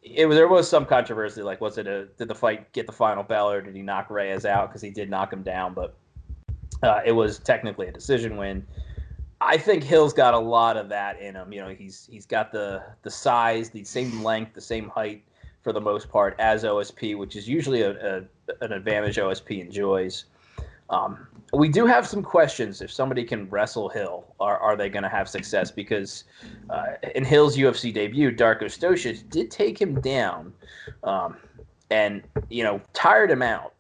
It 0.03 0.27
was 0.27 0.37
there 0.37 0.47
was 0.47 0.69
some 0.69 0.85
controversy, 0.85 1.43
like 1.43 1.63
was 1.63 1.79
it 1.79 1.87
a 1.87 2.05
did 2.19 2.29
the 2.29 2.35
fight 2.35 2.71
get 2.73 2.87
the 2.87 2.93
final 2.93 3.23
bell 3.23 3.51
or 3.51 3.63
did 3.63 3.75
he 3.75 3.83
knock 3.83 4.11
Reyes 4.11 4.45
out 4.45 4.69
because 4.69 4.83
he 4.83 4.91
did 4.91 5.09
knock 5.09 5.33
him 5.33 5.43
down, 5.43 5.73
but 5.73 5.97
uh, 6.83 7.01
it 7.05 7.13
was 7.13 7.39
technically 7.39 7.89
a 7.89 7.93
decision 7.93 8.37
win. 8.37 8.67
I 9.41 9.57
think 9.57 9.85
Hill's 9.85 10.13
got 10.13 10.35
a 10.35 10.39
lot 10.39 10.77
of 10.77 10.89
that 10.89 11.21
in 11.21 11.37
him. 11.37 11.53
You 11.53 11.61
know, 11.61 11.69
he's 11.69 12.09
he's 12.11 12.27
got 12.27 12.51
the 12.51 12.83
the 13.03 13.11
size, 13.11 13.71
the 13.71 13.85
same 13.85 14.23
length, 14.25 14.55
the 14.55 14.61
same 14.61 14.89
height 14.89 15.23
for 15.63 15.73
the 15.73 15.81
most 15.81 16.09
part 16.09 16.35
as 16.39 16.65
OSP, 16.65 17.17
which 17.17 17.37
is 17.37 17.49
usually 17.49 17.83
a, 17.83 18.19
a 18.19 18.23
an 18.61 18.73
advantage 18.73 19.17
OSP 19.17 19.61
enjoys. 19.61 20.25
Um, 20.91 21.27
we 21.53 21.69
do 21.69 21.87
have 21.87 22.07
some 22.07 22.23
questions. 22.23 22.81
If 22.81 22.93
somebody 22.93 23.25
can 23.25 23.49
wrestle 23.49 23.89
Hill, 23.89 24.25
are, 24.41 24.59
are 24.59 24.77
they 24.77 24.89
going 24.89 25.03
to 25.03 25.09
have 25.09 25.29
success? 25.29 25.71
Because 25.71 26.25
uh, 26.71 26.95
in 27.15 27.25
Hill's 27.25 27.57
UFC 27.57 27.93
debut, 27.93 28.35
Darko 28.35 28.65
Stosic 28.65 29.29
did 29.31 29.51
take 29.51 29.81
him 29.81 30.01
down, 30.01 30.53
um, 31.05 31.37
and 31.91 32.23
you 32.51 32.65
know 32.65 32.81
tired 32.93 33.31
him 33.31 33.43
out. 33.43 33.75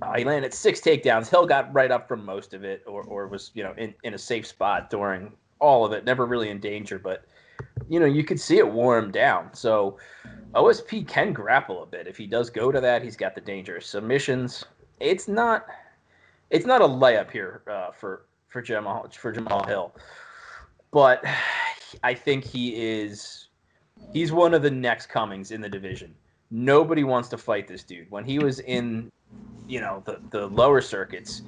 Uh, 0.00 0.14
he 0.16 0.24
landed 0.24 0.54
six 0.54 0.80
takedowns. 0.80 1.28
Hill 1.28 1.46
got 1.46 1.72
right 1.72 1.90
up 1.90 2.06
from 2.06 2.24
most 2.24 2.54
of 2.54 2.64
it, 2.64 2.82
or, 2.86 3.02
or 3.04 3.26
was 3.26 3.50
you 3.54 3.62
know 3.62 3.74
in, 3.76 3.94
in 4.04 4.14
a 4.14 4.18
safe 4.18 4.46
spot 4.46 4.90
during 4.90 5.32
all 5.58 5.84
of 5.84 5.92
it. 5.92 6.04
Never 6.04 6.26
really 6.26 6.50
in 6.50 6.60
danger, 6.60 6.98
but 6.98 7.24
you 7.88 7.98
know 7.98 8.06
you 8.06 8.24
could 8.24 8.40
see 8.40 8.58
it 8.58 8.68
wore 8.68 8.98
him 8.98 9.10
down. 9.10 9.52
So 9.54 9.98
OSP 10.54 11.06
can 11.08 11.32
grapple 11.32 11.82
a 11.82 11.86
bit 11.86 12.06
if 12.06 12.16
he 12.16 12.26
does 12.26 12.50
go 12.50 12.70
to 12.70 12.80
that. 12.80 13.02
He's 13.02 13.16
got 13.16 13.34
the 13.34 13.40
dangerous 13.40 13.86
submissions. 13.86 14.64
It's 15.00 15.28
not 15.28 15.66
it's 16.50 16.66
not 16.66 16.80
a 16.80 16.86
layup 16.86 17.30
here 17.30 17.62
uh, 17.70 17.90
for 17.90 18.26
for 18.48 18.62
Jamal 18.62 19.08
for 19.10 19.32
Jamal 19.32 19.64
Hill, 19.64 19.94
but 20.90 21.24
I 22.02 22.14
think 22.14 22.44
he 22.44 22.74
is 22.76 23.48
he's 24.12 24.32
one 24.32 24.54
of 24.54 24.62
the 24.62 24.70
next 24.70 25.06
comings 25.06 25.50
in 25.50 25.60
the 25.60 25.68
division. 25.68 26.14
Nobody 26.50 27.04
wants 27.04 27.28
to 27.30 27.38
fight 27.38 27.68
this 27.68 27.82
dude. 27.82 28.10
When 28.10 28.24
he 28.24 28.38
was 28.38 28.60
in 28.60 29.10
you 29.68 29.80
know 29.80 30.02
the 30.06 30.20
the 30.30 30.46
lower 30.48 30.80
circuits. 30.80 31.42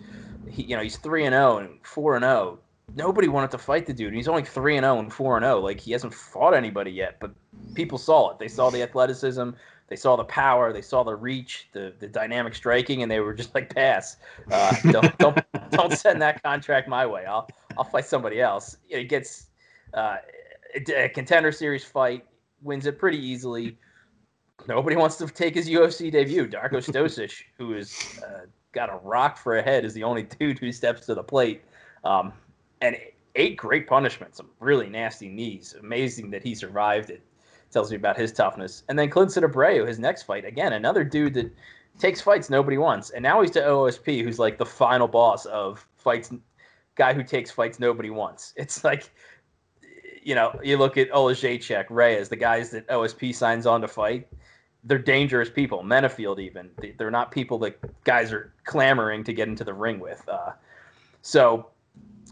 He, 0.49 0.63
you 0.63 0.77
know, 0.77 0.83
he's 0.83 0.97
three 0.97 1.25
and 1.25 1.33
zero 1.33 1.55
oh 1.55 1.59
and 1.59 1.79
four 1.83 2.17
and 2.17 2.23
zero. 2.23 2.33
Oh. 2.33 2.59
nobody 2.95 3.29
wanted 3.29 3.51
to 3.53 3.59
fight 3.59 3.87
the 3.87 3.93
dude. 3.93 4.09
And 4.09 4.17
he's 4.17 4.29
only 4.29 4.45
three 4.45 4.77
and 4.77 4.85
zero 4.85 4.99
and 4.99 5.13
four 5.13 5.37
and 5.37 5.45
zero. 5.45 5.61
Like 5.61 5.81
he 5.81 5.93
hasn't 5.93 6.15
fought 6.15 6.55
anybody 6.55 6.93
yet, 6.93 7.17
but 7.21 7.33
people 7.75 7.99
saw 7.99 8.31
it. 8.31 8.39
They 8.39 8.49
saw 8.49 8.71
the 8.71 8.83
athleticism, 8.83 9.51
they 9.89 9.97
saw 9.97 10.17
the 10.17 10.25
power, 10.25 10.73
they 10.73 10.83
saw 10.83 11.03
the 11.03 11.17
reach, 11.17 11.69
the 11.73 11.95
the 11.99 12.07
dynamic 12.07 12.55
striking, 12.55 13.03
and 13.03 13.11
they 13.11 13.21
were 13.21 13.35
just 13.35 13.55
like, 13.55 13.75
pass. 13.75 14.17
Uh, 14.51 14.75
don't 14.91 15.19
don't 15.19 15.39
don't 15.71 15.93
send 15.93 16.21
that 16.23 16.43
contract 16.43 16.89
my 16.89 17.07
way. 17.07 17.25
I'll 17.25 17.49
I'll 17.79 17.85
fight 17.85 18.05
somebody 18.05 18.41
else. 18.41 18.77
It 18.89 19.09
gets 19.09 19.47
uh, 19.95 20.17
a 20.95 21.09
contender 21.09 21.53
series 21.53 21.85
fight, 21.85 22.25
wins 22.63 22.87
it 22.87 22.99
pretty 22.99 23.19
easily. 23.19 23.79
Nobody 24.69 24.97
wants 24.97 25.17
to 25.17 25.27
take 25.27 25.55
his 25.55 25.69
UFC 25.69 26.11
debut. 26.11 26.47
Darko 26.47 26.77
Stosic, 26.77 27.43
who 27.59 27.77
uh, 27.77 28.47
got 28.73 28.91
a 28.91 28.97
rock 29.03 29.39
for 29.39 29.57
a 29.57 29.63
head, 29.63 29.85
is 29.85 29.95
the 29.95 30.05
only 30.05 30.23
dude 30.23 30.59
who 30.59 30.73
steps 30.73 31.07
to 31.07 31.15
the 31.15 31.23
plate. 31.23 31.63
Um, 32.05 32.33
and 32.81 32.97
eight 33.35 33.57
great 33.57 33.87
punishments, 33.87 34.39
some 34.39 34.51
really 34.61 34.89
nasty 34.89 35.29
knees. 35.29 35.75
Amazing 35.79 36.31
that 36.31 36.43
he 36.43 36.55
survived 36.55 37.11
it. 37.11 37.23
Tells 37.71 37.91
me 37.91 37.97
about 37.97 38.17
his 38.17 38.33
toughness. 38.33 38.83
And 38.89 38.99
then 38.99 39.11
Klidson 39.11 39.49
Abreu, 39.49 39.87
his 39.87 39.99
next 39.99 40.25
fight, 40.25 40.45
again, 40.45 40.73
another 40.73 41.05
dude 41.05 41.35
that 41.35 41.55
takes 41.99 42.21
fights 42.21 42.51
nobody 42.51 42.79
wants. 42.79 43.11
And 43.11 43.23
now 43.23 43.41
he's 43.41 43.53
to 43.53 43.61
OSP, 43.61 44.25
who's 44.25 44.39
like 44.41 44.59
the 44.59 44.67
final 44.67 45.07
boss 45.07 45.47
of 45.47 45.87
fights, 45.97 46.33
guy 46.97 47.15
who 47.15 47.23
takes 47.23 47.51
fights 47.51 47.79
nobody 47.79 48.11
wants. 48.11 48.55
It's 48.57 48.83
like, 48.83 49.11
you 50.23 50.35
know, 50.35 50.59
you 50.63 50.77
look 50.77 50.97
at 50.97 51.11
Oleksiejczuk, 51.11 51.87
Reyes, 51.91 52.29
the 52.29 52.37
guys 52.37 52.71
that 52.71 52.89
OSP 52.89 53.35
signs 53.35 53.67
on 53.67 53.81
to 53.83 53.89
fight. 53.89 54.29
They're 54.85 54.99
dangerous 54.99 55.51
people. 55.51 55.83
Menifield, 55.83 56.41
even 56.41 56.71
they're 56.97 57.11
not 57.11 57.31
people 57.31 57.59
that 57.59 58.05
guys 58.05 58.33
are 58.33 58.53
clamoring 58.65 59.25
to 59.25 59.33
get 59.33 59.49
into 59.49 59.65
the 59.65 59.75
ring 59.75 60.01
with. 60.01 60.27
Uh, 60.29 60.53
so 61.23 61.67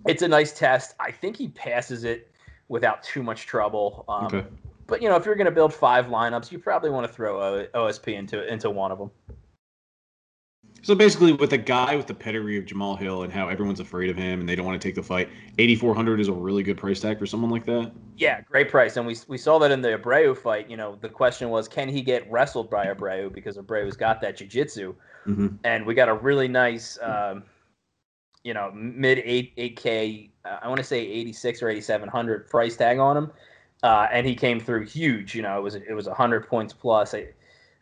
it's 0.07 0.23
a 0.23 0.28
nice 0.28 0.52
test. 0.52 0.95
I 0.99 1.11
think 1.11 1.37
he 1.37 1.49
passes 1.49 2.05
it 2.05 2.31
without 2.69 3.02
too 3.02 3.23
much 3.23 3.47
trouble. 3.47 4.05
Um, 4.09 4.26
okay. 4.26 4.45
But 4.87 5.02
you 5.02 5.09
know, 5.09 5.17
if 5.17 5.26
you're 5.26 5.35
going 5.35 5.47
to 5.47 5.50
build 5.50 5.75
five 5.75 6.07
lineups, 6.07 6.50
you 6.50 6.59
probably 6.59 6.90
want 6.90 7.07
to 7.07 7.12
throw 7.12 7.43
o- 7.43 7.67
OSP 7.75 8.14
into 8.14 8.50
into 8.50 8.71
one 8.71 8.90
of 8.90 8.99
them. 8.99 9.11
So 10.82 10.94
basically, 10.94 11.32
with 11.32 11.52
a 11.52 11.58
guy 11.58 11.97
with 11.97 12.06
the 12.06 12.14
pedigree 12.14 12.56
of 12.56 12.64
Jamal 12.64 12.97
Hill 12.97 13.23
and 13.23 13.32
how 13.32 13.49
everyone's 13.49 13.80
afraid 13.80 14.11
of 14.11 14.16
him 14.16 14.40
and 14.40 14.49
they 14.49 14.54
don't 14.54 14.64
want 14.64 14.80
to 14.80 14.88
take 14.88 14.94
the 14.94 15.02
fight, 15.02 15.28
8400 15.58 16.20
is 16.20 16.28
a 16.28 16.32
really 16.32 16.62
good 16.62 16.76
price 16.76 17.00
tag 17.00 17.18
for 17.18 17.26
someone 17.26 17.50
like 17.50 17.64
that. 17.66 17.92
Yeah, 18.16 18.40
great 18.42 18.68
price. 18.70 18.97
And 18.97 19.06
we, 19.06 19.16
we 19.26 19.38
saw 19.38 19.58
that 19.58 19.70
in 19.70 19.82
the 19.82 19.99
Abreu 19.99 20.37
fight. 20.37 20.70
You 20.70 20.76
know, 20.76 20.97
the 21.00 21.08
question 21.08 21.50
was, 21.50 21.68
can 21.68 21.88
he 21.88 22.00
get 22.00 22.30
wrestled 22.30 22.70
by 22.70 22.87
Abreu 22.87 23.32
because 23.32 23.56
Abreu's 23.56 23.97
got 23.97 24.20
that 24.20 24.37
jiu-jitsu. 24.37 24.94
Mm-hmm. 25.26 25.49
And 25.64 25.85
we 25.85 25.94
got 25.94 26.08
a 26.08 26.14
really 26.14 26.49
nice 26.49 26.99
um, 27.02 27.42
you 28.49 28.54
know 28.54 28.70
mid 28.73 29.18
eight 29.25 29.52
eight 29.58 29.76
k. 29.76 30.30
Uh, 30.44 30.58
want 30.66 30.78
to 30.78 30.85
say 30.85 31.00
eighty 31.00 31.32
six 31.32 31.62
or 31.62 31.68
eighty 31.68 31.80
seven 31.80 32.08
hundred 32.08 32.49
price 32.49 32.76
tag 32.76 32.99
on 32.99 33.16
him, 33.16 33.30
uh, 33.82 34.06
and 34.11 34.26
he 34.26 34.35
came 34.35 34.58
through 34.58 34.87
huge. 34.87 35.35
You 35.35 35.42
know, 35.42 35.58
it 35.58 35.62
was 35.62 35.75
it 35.75 35.92
was 35.92 36.06
hundred 36.06 36.49
points 36.49 36.73
plus. 36.73 37.14
I 37.14 37.28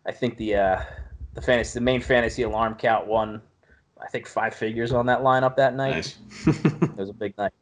I 0.07 0.13
think 0.13 0.37
the 0.39 0.57
uh, 0.57 0.83
the 1.37 1.43
fantasy 1.43 1.79
the 1.79 1.85
main 1.85 2.01
fantasy 2.01 2.43
alarm 2.43 2.75
count 2.75 3.07
won. 3.07 3.41
I 4.03 4.09
think 4.09 4.27
five 4.27 4.55
figures 4.55 4.93
on 4.93 5.07
that 5.07 5.21
lineup 5.21 5.57
that 5.57 5.75
night. 5.75 5.95
Nice. 5.95 6.17
it 6.47 6.97
was 6.97 7.11
a 7.11 7.15
big 7.15 7.37
night. 7.39 7.53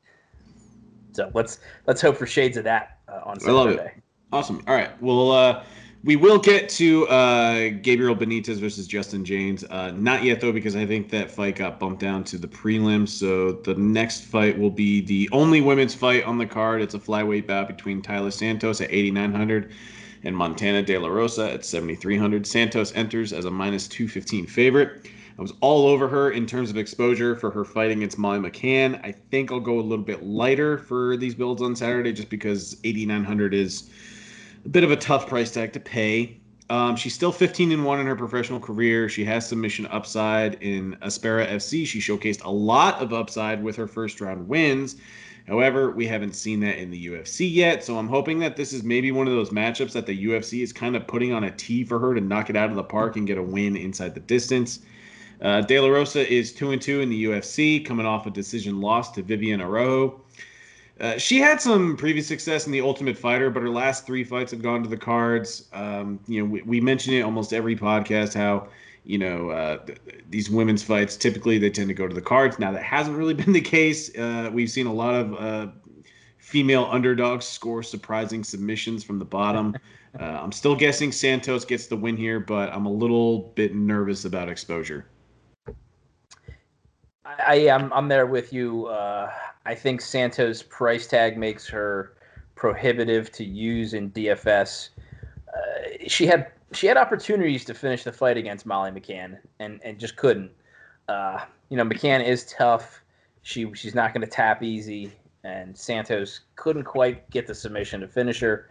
So 1.12 1.30
let's 1.34 1.58
let's 1.86 2.00
hope 2.00 2.16
for 2.16 2.26
shades 2.26 2.56
of 2.56 2.64
that 2.64 3.00
uh, 3.08 3.20
on 3.24 3.38
Saturday. 3.38 3.52
I 3.52 3.62
love 3.62 3.70
it. 3.70 3.92
Awesome. 4.32 4.62
All 4.66 4.74
right. 4.74 4.90
Well, 5.02 5.30
uh, 5.30 5.64
we 6.02 6.16
will 6.16 6.38
get 6.38 6.68
to 6.70 7.06
uh, 7.08 7.70
Gabriel 7.82 8.14
Benitez 8.14 8.56
versus 8.56 8.86
Justin 8.86 9.24
Jaynes. 9.24 9.64
Uh, 9.70 9.90
not 9.92 10.22
yet 10.22 10.40
though, 10.40 10.52
because 10.52 10.76
I 10.76 10.86
think 10.86 11.08
that 11.10 11.30
fight 11.30 11.56
got 11.56 11.80
bumped 11.80 12.00
down 12.00 12.24
to 12.24 12.38
the 12.38 12.48
prelims. 12.48 13.08
So 13.08 13.52
the 13.52 13.74
next 13.74 14.24
fight 14.24 14.58
will 14.58 14.70
be 14.70 15.00
the 15.00 15.28
only 15.32 15.60
women's 15.60 15.94
fight 15.94 16.24
on 16.24 16.38
the 16.38 16.46
card. 16.46 16.82
It's 16.82 16.94
a 16.94 16.98
flyweight 16.98 17.46
bout 17.46 17.68
between 17.68 18.02
Taila 18.02 18.32
Santos 18.32 18.80
at 18.80 18.92
8,900 18.92 19.72
and 20.24 20.36
Montana 20.36 20.82
De 20.82 20.98
La 20.98 21.08
Rosa 21.08 21.52
at 21.52 21.64
7,300. 21.64 22.46
Santos 22.46 22.92
enters 22.94 23.32
as 23.32 23.44
a 23.44 23.50
minus 23.50 23.86
215 23.88 24.46
favorite. 24.46 25.06
I 25.38 25.42
was 25.42 25.52
all 25.60 25.88
over 25.88 26.06
her 26.08 26.30
in 26.30 26.46
terms 26.46 26.70
of 26.70 26.76
exposure 26.76 27.34
for 27.34 27.50
her 27.50 27.64
fight 27.64 27.90
against 27.90 28.18
Molly 28.18 28.38
McCann. 28.38 29.04
I 29.04 29.12
think 29.12 29.50
I'll 29.50 29.60
go 29.60 29.80
a 29.80 29.82
little 29.82 30.04
bit 30.04 30.22
lighter 30.22 30.78
for 30.78 31.16
these 31.16 31.34
builds 31.34 31.60
on 31.60 31.74
Saturday, 31.74 32.12
just 32.12 32.30
because 32.30 32.76
8,900 32.84 33.52
is 33.52 33.90
a 34.64 34.68
bit 34.68 34.84
of 34.84 34.92
a 34.92 34.96
tough 34.96 35.26
price 35.26 35.50
tag 35.50 35.72
to 35.72 35.80
pay. 35.80 36.38
Um, 36.70 36.96
she's 36.96 37.14
still 37.14 37.32
15 37.32 37.72
and 37.72 37.84
one 37.84 38.00
in 38.00 38.06
her 38.06 38.16
professional 38.16 38.60
career. 38.60 39.08
She 39.08 39.24
has 39.24 39.46
submission 39.46 39.86
upside 39.86 40.54
in 40.62 40.96
Aspera 41.02 41.46
FC. 41.46 41.86
She 41.86 41.98
showcased 41.98 42.44
a 42.44 42.50
lot 42.50 43.02
of 43.02 43.12
upside 43.12 43.62
with 43.62 43.76
her 43.76 43.86
first 43.86 44.20
round 44.20 44.48
wins. 44.48 44.96
However, 45.46 45.90
we 45.90 46.06
haven't 46.06 46.34
seen 46.34 46.60
that 46.60 46.78
in 46.78 46.90
the 46.90 47.06
UFC 47.06 47.52
yet, 47.52 47.84
so 47.84 47.98
I'm 47.98 48.08
hoping 48.08 48.38
that 48.38 48.56
this 48.56 48.72
is 48.72 48.82
maybe 48.82 49.12
one 49.12 49.28
of 49.28 49.34
those 49.34 49.50
matchups 49.50 49.92
that 49.92 50.06
the 50.06 50.24
UFC 50.26 50.62
is 50.62 50.72
kind 50.72 50.96
of 50.96 51.06
putting 51.06 51.32
on 51.32 51.44
a 51.44 51.50
tee 51.50 51.84
for 51.84 51.98
her 51.98 52.14
to 52.14 52.20
knock 52.20 52.48
it 52.48 52.56
out 52.56 52.70
of 52.70 52.76
the 52.76 52.84
park 52.84 53.16
and 53.16 53.26
get 53.26 53.36
a 53.36 53.42
win 53.42 53.76
inside 53.76 54.14
the 54.14 54.20
distance. 54.20 54.80
Uh, 55.42 55.60
De 55.60 55.78
La 55.78 55.88
Rosa 55.88 56.26
is 56.32 56.52
two 56.52 56.70
and 56.70 56.80
two 56.80 57.00
in 57.02 57.10
the 57.10 57.24
UFC, 57.24 57.84
coming 57.84 58.06
off 58.06 58.26
a 58.26 58.30
decision 58.30 58.80
loss 58.80 59.10
to 59.12 59.22
Vivian 59.22 59.60
Araújo. 59.60 60.20
Uh, 61.00 61.18
she 61.18 61.38
had 61.38 61.60
some 61.60 61.96
previous 61.96 62.26
success 62.26 62.66
in 62.66 62.72
the 62.72 62.80
Ultimate 62.80 63.18
Fighter, 63.18 63.50
but 63.50 63.62
her 63.62 63.68
last 63.68 64.06
three 64.06 64.24
fights 64.24 64.52
have 64.52 64.62
gone 64.62 64.82
to 64.82 64.88
the 64.88 64.96
cards. 64.96 65.68
Um, 65.72 66.20
you 66.26 66.40
know, 66.40 66.48
we, 66.48 66.62
we 66.62 66.80
mention 66.80 67.12
it 67.12 67.22
almost 67.22 67.52
every 67.52 67.76
podcast 67.76 68.32
how 68.32 68.68
you 69.04 69.18
know 69.18 69.50
uh, 69.50 69.78
th- 69.84 69.98
these 70.30 70.50
women's 70.50 70.82
fights 70.82 71.16
typically 71.16 71.58
they 71.58 71.70
tend 71.70 71.88
to 71.88 71.94
go 71.94 72.08
to 72.08 72.14
the 72.14 72.22
cards. 72.22 72.58
Now 72.58 72.72
that 72.72 72.82
hasn't 72.82 73.16
really 73.16 73.34
been 73.42 73.52
the 73.52 73.60
case. 73.60 74.16
Uh, 74.16 74.50
we've 74.52 74.70
seen 74.70 74.86
a 74.86 74.92
lot 74.92 75.14
of 75.14 75.34
uh, 75.34 75.68
female 76.38 76.88
underdogs 76.90 77.44
score 77.44 77.82
surprising 77.82 78.44
submissions 78.44 79.04
from 79.04 79.18
the 79.18 79.24
bottom. 79.24 79.76
Uh, 80.20 80.38
I'm 80.40 80.52
still 80.52 80.76
guessing 80.76 81.10
Santos 81.10 81.64
gets 81.64 81.88
the 81.88 81.96
win 81.96 82.16
here, 82.16 82.38
but 82.38 82.72
I'm 82.72 82.86
a 82.86 82.92
little 82.92 83.52
bit 83.56 83.74
nervous 83.74 84.24
about 84.24 84.48
exposure. 84.48 85.06
I 87.24 87.56
am 87.56 87.86
I'm, 87.86 87.92
I'm 87.92 88.08
there 88.08 88.26
with 88.26 88.52
you. 88.52 88.86
Uh, 88.86 89.32
I 89.66 89.74
think 89.74 90.00
Santos' 90.00 90.62
price 90.62 91.06
tag 91.08 91.36
makes 91.36 91.66
her 91.68 92.16
prohibitive 92.54 93.32
to 93.32 93.44
use 93.44 93.94
in 93.94 94.10
DFS. 94.12 94.90
Uh, 95.48 96.06
she 96.06 96.26
had 96.26 96.52
she 96.74 96.86
had 96.86 96.96
opportunities 96.96 97.64
to 97.66 97.74
finish 97.74 98.04
the 98.04 98.12
fight 98.12 98.36
against 98.36 98.66
Molly 98.66 98.90
McCann 98.90 99.38
and 99.58 99.80
and 99.84 99.98
just 99.98 100.16
couldn't. 100.16 100.50
Uh, 101.08 101.40
you 101.68 101.76
know, 101.76 101.84
McCann 101.84 102.26
is 102.26 102.44
tough. 102.46 103.02
She 103.42 103.72
she's 103.74 103.94
not 103.94 104.14
going 104.14 104.22
to 104.22 104.30
tap 104.30 104.62
easy, 104.62 105.12
and 105.42 105.76
Santos 105.76 106.40
couldn't 106.56 106.84
quite 106.84 107.28
get 107.30 107.46
the 107.46 107.54
submission 107.54 108.00
to 108.00 108.08
finish 108.08 108.40
her, 108.40 108.68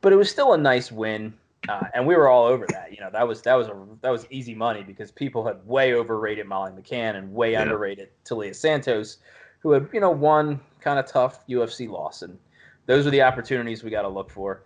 but 0.00 0.12
it 0.12 0.16
was 0.16 0.30
still 0.30 0.52
a 0.54 0.58
nice 0.58 0.90
win. 0.90 1.34
Uh, 1.68 1.84
and 1.94 2.06
we 2.06 2.14
were 2.14 2.28
all 2.28 2.44
over 2.44 2.64
that. 2.68 2.92
You 2.92 3.00
know, 3.00 3.10
that 3.10 3.26
was 3.26 3.42
that 3.42 3.54
was 3.54 3.68
a 3.68 3.86
that 4.02 4.10
was 4.10 4.26
easy 4.30 4.54
money 4.54 4.82
because 4.82 5.10
people 5.10 5.44
had 5.44 5.66
way 5.66 5.94
overrated 5.94 6.46
Molly 6.46 6.72
McCann 6.72 7.16
and 7.16 7.32
way 7.32 7.52
yeah. 7.52 7.62
underrated 7.62 8.10
Taila 8.24 8.54
Santos, 8.54 9.18
who 9.60 9.72
had 9.72 9.88
you 9.92 10.00
know 10.00 10.10
one 10.10 10.60
kind 10.80 10.98
of 10.98 11.06
tough 11.06 11.46
UFC 11.48 11.88
loss, 11.88 12.22
and 12.22 12.38
those 12.86 13.06
are 13.06 13.10
the 13.10 13.22
opportunities 13.22 13.82
we 13.82 13.90
got 13.90 14.02
to 14.02 14.08
look 14.08 14.30
for. 14.30 14.62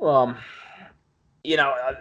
Um, 0.00 0.36
you 1.44 1.58
know, 1.58 1.74
uh, 1.86 1.94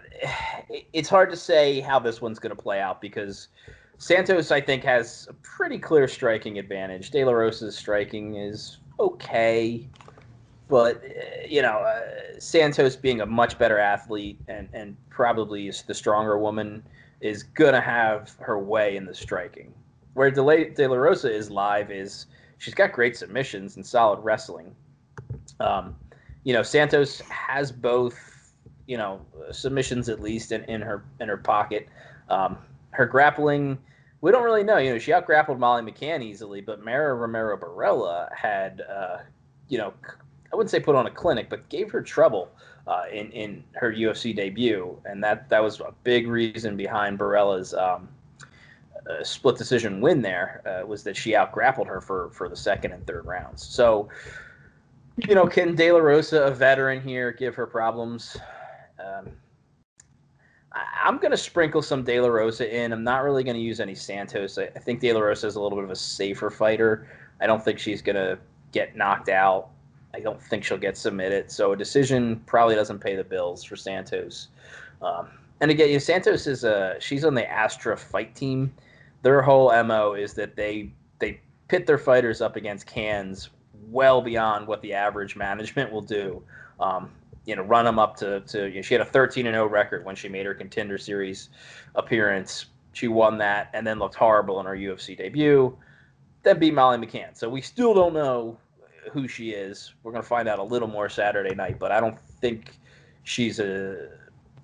it's 0.93 1.09
hard 1.09 1.29
to 1.29 1.37
say 1.37 1.81
how 1.81 1.99
this 1.99 2.21
one's 2.21 2.39
going 2.39 2.55
to 2.55 2.61
play 2.61 2.79
out 2.79 3.01
because 3.01 3.49
Santos, 3.97 4.51
I 4.51 4.61
think, 4.61 4.83
has 4.83 5.27
a 5.29 5.33
pretty 5.33 5.77
clear 5.77 6.07
striking 6.07 6.57
advantage. 6.57 7.11
De 7.11 7.23
La 7.23 7.33
Rosa's 7.33 7.75
striking 7.75 8.35
is 8.35 8.77
okay, 8.99 9.87
but 10.69 11.03
uh, 11.03 11.45
you 11.47 11.61
know, 11.61 11.77
uh, 11.79 12.39
Santos 12.39 12.95
being 12.95 13.21
a 13.21 13.25
much 13.25 13.57
better 13.57 13.77
athlete 13.77 14.39
and 14.47 14.69
and 14.73 14.95
probably 15.09 15.67
is 15.67 15.83
the 15.83 15.93
stronger 15.93 16.37
woman 16.37 16.81
is 17.21 17.43
gonna 17.43 17.81
have 17.81 18.35
her 18.39 18.59
way 18.59 18.95
in 18.95 19.05
the 19.05 19.13
striking. 19.13 19.73
Where 20.13 20.31
De 20.31 20.41
La, 20.41 20.55
De 20.75 20.87
La 20.87 20.95
Rosa 20.95 21.33
is 21.33 21.49
live 21.49 21.91
is 21.91 22.27
she's 22.57 22.73
got 22.73 22.93
great 22.93 23.17
submissions 23.17 23.75
and 23.75 23.85
solid 23.85 24.19
wrestling. 24.19 24.75
Um, 25.59 25.95
you 26.43 26.53
know, 26.53 26.63
Santos 26.63 27.19
has 27.21 27.71
both, 27.71 28.32
you 28.87 28.97
know, 28.97 29.21
submissions 29.51 30.09
at 30.09 30.21
least 30.21 30.51
in, 30.51 30.63
in 30.65 30.81
her 30.81 31.03
in 31.19 31.27
her 31.29 31.37
pocket. 31.37 31.87
Um, 32.29 32.57
her 32.91 33.05
grappling, 33.05 33.77
we 34.21 34.31
don't 34.31 34.43
really 34.43 34.63
know. 34.63 34.77
You 34.77 34.93
know, 34.93 34.99
she 34.99 35.13
out 35.13 35.25
grappled 35.25 35.59
Molly 35.59 35.81
McCann 35.81 36.23
easily, 36.23 36.61
but 36.61 36.83
Mara 36.83 37.13
Romero 37.15 37.57
Borella 37.57 38.33
had, 38.33 38.81
uh, 38.81 39.17
you 39.67 39.77
know, 39.77 39.93
I 40.51 40.55
wouldn't 40.55 40.69
say 40.69 40.79
put 40.79 40.95
on 40.95 41.07
a 41.07 41.11
clinic, 41.11 41.49
but 41.49 41.67
gave 41.69 41.91
her 41.91 42.01
trouble 42.01 42.49
uh, 42.87 43.03
in 43.11 43.31
in 43.31 43.63
her 43.73 43.91
UFC 43.91 44.35
debut, 44.35 44.99
and 45.05 45.23
that 45.23 45.49
that 45.49 45.63
was 45.63 45.79
a 45.79 45.93
big 46.03 46.27
reason 46.27 46.77
behind 46.77 47.17
Borella's 47.17 47.73
um, 47.73 48.07
uh, 49.09 49.23
split 49.23 49.57
decision 49.57 50.01
win 50.01 50.21
there 50.21 50.61
uh, 50.65 50.85
was 50.85 51.03
that 51.03 51.17
she 51.17 51.35
out 51.35 51.51
grappled 51.51 51.87
her 51.87 52.01
for 52.01 52.29
for 52.29 52.47
the 52.47 52.55
second 52.55 52.91
and 52.91 53.05
third 53.07 53.25
rounds. 53.25 53.63
So, 53.63 54.09
you 55.27 55.35
know, 55.35 55.47
can 55.47 55.75
De 55.75 55.91
La 55.91 55.99
Rosa, 55.99 56.43
a 56.43 56.51
veteran 56.51 57.01
here, 57.01 57.31
give 57.31 57.55
her 57.55 57.65
problems? 57.65 58.37
Um, 59.03 59.29
I, 60.71 61.07
am 61.07 61.17
going 61.17 61.31
to 61.31 61.37
sprinkle 61.37 61.81
some 61.81 62.03
De 62.03 62.19
La 62.19 62.27
Rosa 62.27 62.73
in. 62.73 62.91
I'm 62.91 63.03
not 63.03 63.23
really 63.23 63.43
going 63.43 63.55
to 63.55 63.61
use 63.61 63.79
any 63.79 63.95
Santos. 63.95 64.57
I, 64.57 64.63
I, 64.75 64.79
think 64.79 64.99
De 64.99 65.13
La 65.13 65.19
Rosa 65.19 65.47
is 65.47 65.55
a 65.55 65.61
little 65.61 65.77
bit 65.77 65.83
of 65.83 65.91
a 65.91 65.95
safer 65.95 66.49
fighter. 66.49 67.07
I 67.41 67.47
don't 67.47 67.63
think 67.63 67.79
she's 67.79 68.01
gonna 68.01 68.37
get 68.71 68.95
knocked 68.95 69.29
out. 69.29 69.69
I 70.13 70.19
don't 70.19 70.41
think 70.41 70.63
she'll 70.63 70.77
get 70.77 70.95
submitted. 70.95 71.51
So 71.51 71.73
a 71.73 71.77
decision 71.77 72.41
probably 72.45 72.75
doesn't 72.75 72.99
pay 72.99 73.15
the 73.15 73.23
bills 73.23 73.63
for 73.63 73.75
Santos. 73.75 74.47
Um, 75.01 75.27
and 75.59 75.71
again, 75.71 75.87
you 75.87 75.93
know, 75.93 75.99
Santos 75.99 76.47
is 76.47 76.63
a 76.63 76.95
she's 76.99 77.25
on 77.25 77.33
the 77.33 77.49
Astra 77.49 77.97
fight 77.97 78.35
team. 78.35 78.73
Their 79.23 79.41
whole 79.41 79.71
mo 79.83 80.13
is 80.13 80.33
that 80.35 80.55
they 80.55 80.91
they 81.19 81.39
pit 81.67 81.87
their 81.87 81.97
fighters 81.97 82.41
up 82.41 82.55
against 82.55 82.85
cans 82.85 83.49
well 83.89 84.21
beyond 84.21 84.67
what 84.67 84.81
the 84.81 84.93
average 84.93 85.35
management 85.35 85.91
will 85.91 86.01
do. 86.01 86.41
Um, 86.79 87.09
you 87.45 87.55
know, 87.55 87.63
run 87.63 87.85
them 87.85 87.99
up 87.99 88.15
to 88.17 88.41
to. 88.41 88.67
You 88.67 88.75
know, 88.75 88.81
she 88.81 88.93
had 88.93 89.01
a 89.01 89.05
13 89.05 89.47
and 89.47 89.53
0 89.53 89.67
record 89.67 90.05
when 90.05 90.15
she 90.15 90.29
made 90.29 90.45
her 90.45 90.53
contender 90.53 90.97
series 90.97 91.49
appearance. 91.95 92.65
She 92.93 93.07
won 93.07 93.37
that 93.39 93.69
and 93.73 93.85
then 93.85 93.99
looked 93.99 94.15
horrible 94.15 94.59
in 94.59 94.65
her 94.65 94.75
UFC 94.75 95.17
debut. 95.17 95.75
Then 96.43 96.59
beat 96.59 96.73
Molly 96.73 96.97
McCann. 96.97 97.35
So 97.35 97.49
we 97.49 97.61
still 97.61 97.93
don't 97.93 98.13
know 98.13 98.57
who 99.11 99.27
she 99.27 99.51
is. 99.51 99.93
We're 100.03 100.11
gonna 100.11 100.23
find 100.23 100.47
out 100.47 100.59
a 100.59 100.63
little 100.63 100.87
more 100.87 101.09
Saturday 101.09 101.55
night, 101.55 101.79
but 101.79 101.91
I 101.91 101.99
don't 101.99 102.19
think 102.19 102.77
she's 103.23 103.59
a 103.59 104.09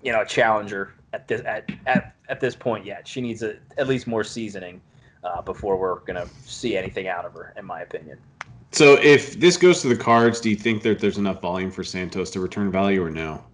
you 0.02 0.12
know 0.12 0.22
a 0.22 0.26
challenger 0.26 0.94
at 1.12 1.28
this 1.28 1.42
at 1.44 1.68
at, 1.86 2.14
at 2.28 2.40
this 2.40 2.54
point 2.54 2.86
yet. 2.86 3.06
She 3.06 3.20
needs 3.20 3.42
a, 3.42 3.56
at 3.78 3.88
least 3.88 4.06
more 4.06 4.24
seasoning 4.24 4.80
uh, 5.24 5.42
before 5.42 5.76
we're 5.76 6.00
gonna 6.00 6.28
see 6.44 6.76
anything 6.76 7.08
out 7.08 7.24
of 7.24 7.32
her, 7.34 7.52
in 7.56 7.64
my 7.64 7.82
opinion. 7.82 8.18
So 8.72 8.94
if 8.94 9.38
this 9.40 9.56
goes 9.56 9.82
to 9.82 9.88
the 9.88 9.96
cards, 9.96 10.40
do 10.40 10.50
you 10.50 10.56
think 10.56 10.82
that 10.82 11.00
there's 11.00 11.18
enough 11.18 11.40
volume 11.40 11.70
for 11.70 11.82
Santos 11.82 12.30
to 12.30 12.40
return 12.40 12.70
value 12.70 13.02
or 13.02 13.10
no? 13.10 13.44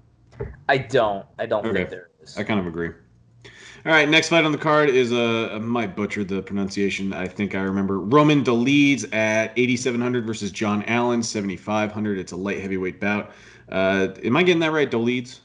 I 0.68 0.78
don't. 0.78 1.24
I 1.38 1.46
don't 1.46 1.64
okay. 1.64 1.78
think 1.78 1.90
there 1.90 2.10
is. 2.22 2.36
I 2.36 2.44
kind 2.44 2.60
of 2.60 2.66
agree. 2.66 2.90
All 3.86 3.92
right, 3.92 4.08
next 4.08 4.30
fight 4.30 4.44
on 4.44 4.50
the 4.50 4.58
card 4.58 4.90
is 4.90 5.12
a. 5.12 5.52
Uh, 5.52 5.56
I 5.56 5.58
might 5.58 5.94
butcher 5.94 6.24
the 6.24 6.42
pronunciation. 6.42 7.12
I 7.12 7.28
think 7.28 7.54
I 7.54 7.60
remember 7.60 8.00
Roman 8.00 8.42
Dolidze 8.42 9.04
at 9.14 9.52
8,700 9.56 10.26
versus 10.26 10.50
John 10.50 10.82
Allen 10.84 11.22
7,500. 11.22 12.18
It's 12.18 12.32
a 12.32 12.36
light 12.36 12.60
heavyweight 12.60 13.00
bout. 13.00 13.30
Uh, 13.70 14.08
am 14.24 14.36
I 14.36 14.42
getting 14.42 14.60
that 14.60 14.72
right, 14.72 14.90
Dolidze? 14.90 15.38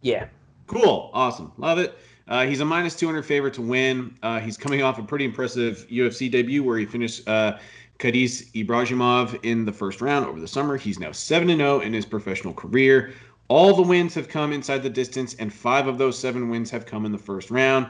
Yeah. 0.00 0.26
Cool. 0.66 1.10
Awesome. 1.12 1.52
Love 1.58 1.78
it. 1.78 1.98
Uh, 2.28 2.46
he's 2.46 2.60
a 2.60 2.64
minus 2.64 2.96
200 2.96 3.22
favorite 3.22 3.52
to 3.54 3.62
win. 3.62 4.16
Uh, 4.22 4.40
he's 4.40 4.56
coming 4.56 4.82
off 4.82 4.98
a 4.98 5.02
pretty 5.02 5.26
impressive 5.26 5.86
UFC 5.90 6.30
debut 6.30 6.62
where 6.64 6.78
he 6.78 6.86
finished 6.86 7.28
uh, 7.28 7.58
Khadis 7.98 8.50
Ibragimov 8.50 9.38
in 9.44 9.64
the 9.64 9.72
first 9.72 10.00
round 10.00 10.26
over 10.26 10.40
the 10.40 10.48
summer. 10.48 10.76
He's 10.76 10.98
now 10.98 11.12
7 11.12 11.48
0 11.48 11.80
in 11.80 11.92
his 11.92 12.06
professional 12.06 12.54
career. 12.54 13.12
All 13.48 13.74
the 13.74 13.82
wins 13.82 14.14
have 14.14 14.28
come 14.28 14.52
inside 14.52 14.82
the 14.82 14.90
distance, 14.90 15.34
and 15.34 15.52
five 15.52 15.86
of 15.86 15.98
those 15.98 16.18
seven 16.18 16.48
wins 16.48 16.70
have 16.70 16.86
come 16.86 17.04
in 17.04 17.12
the 17.12 17.18
first 17.18 17.50
round. 17.50 17.86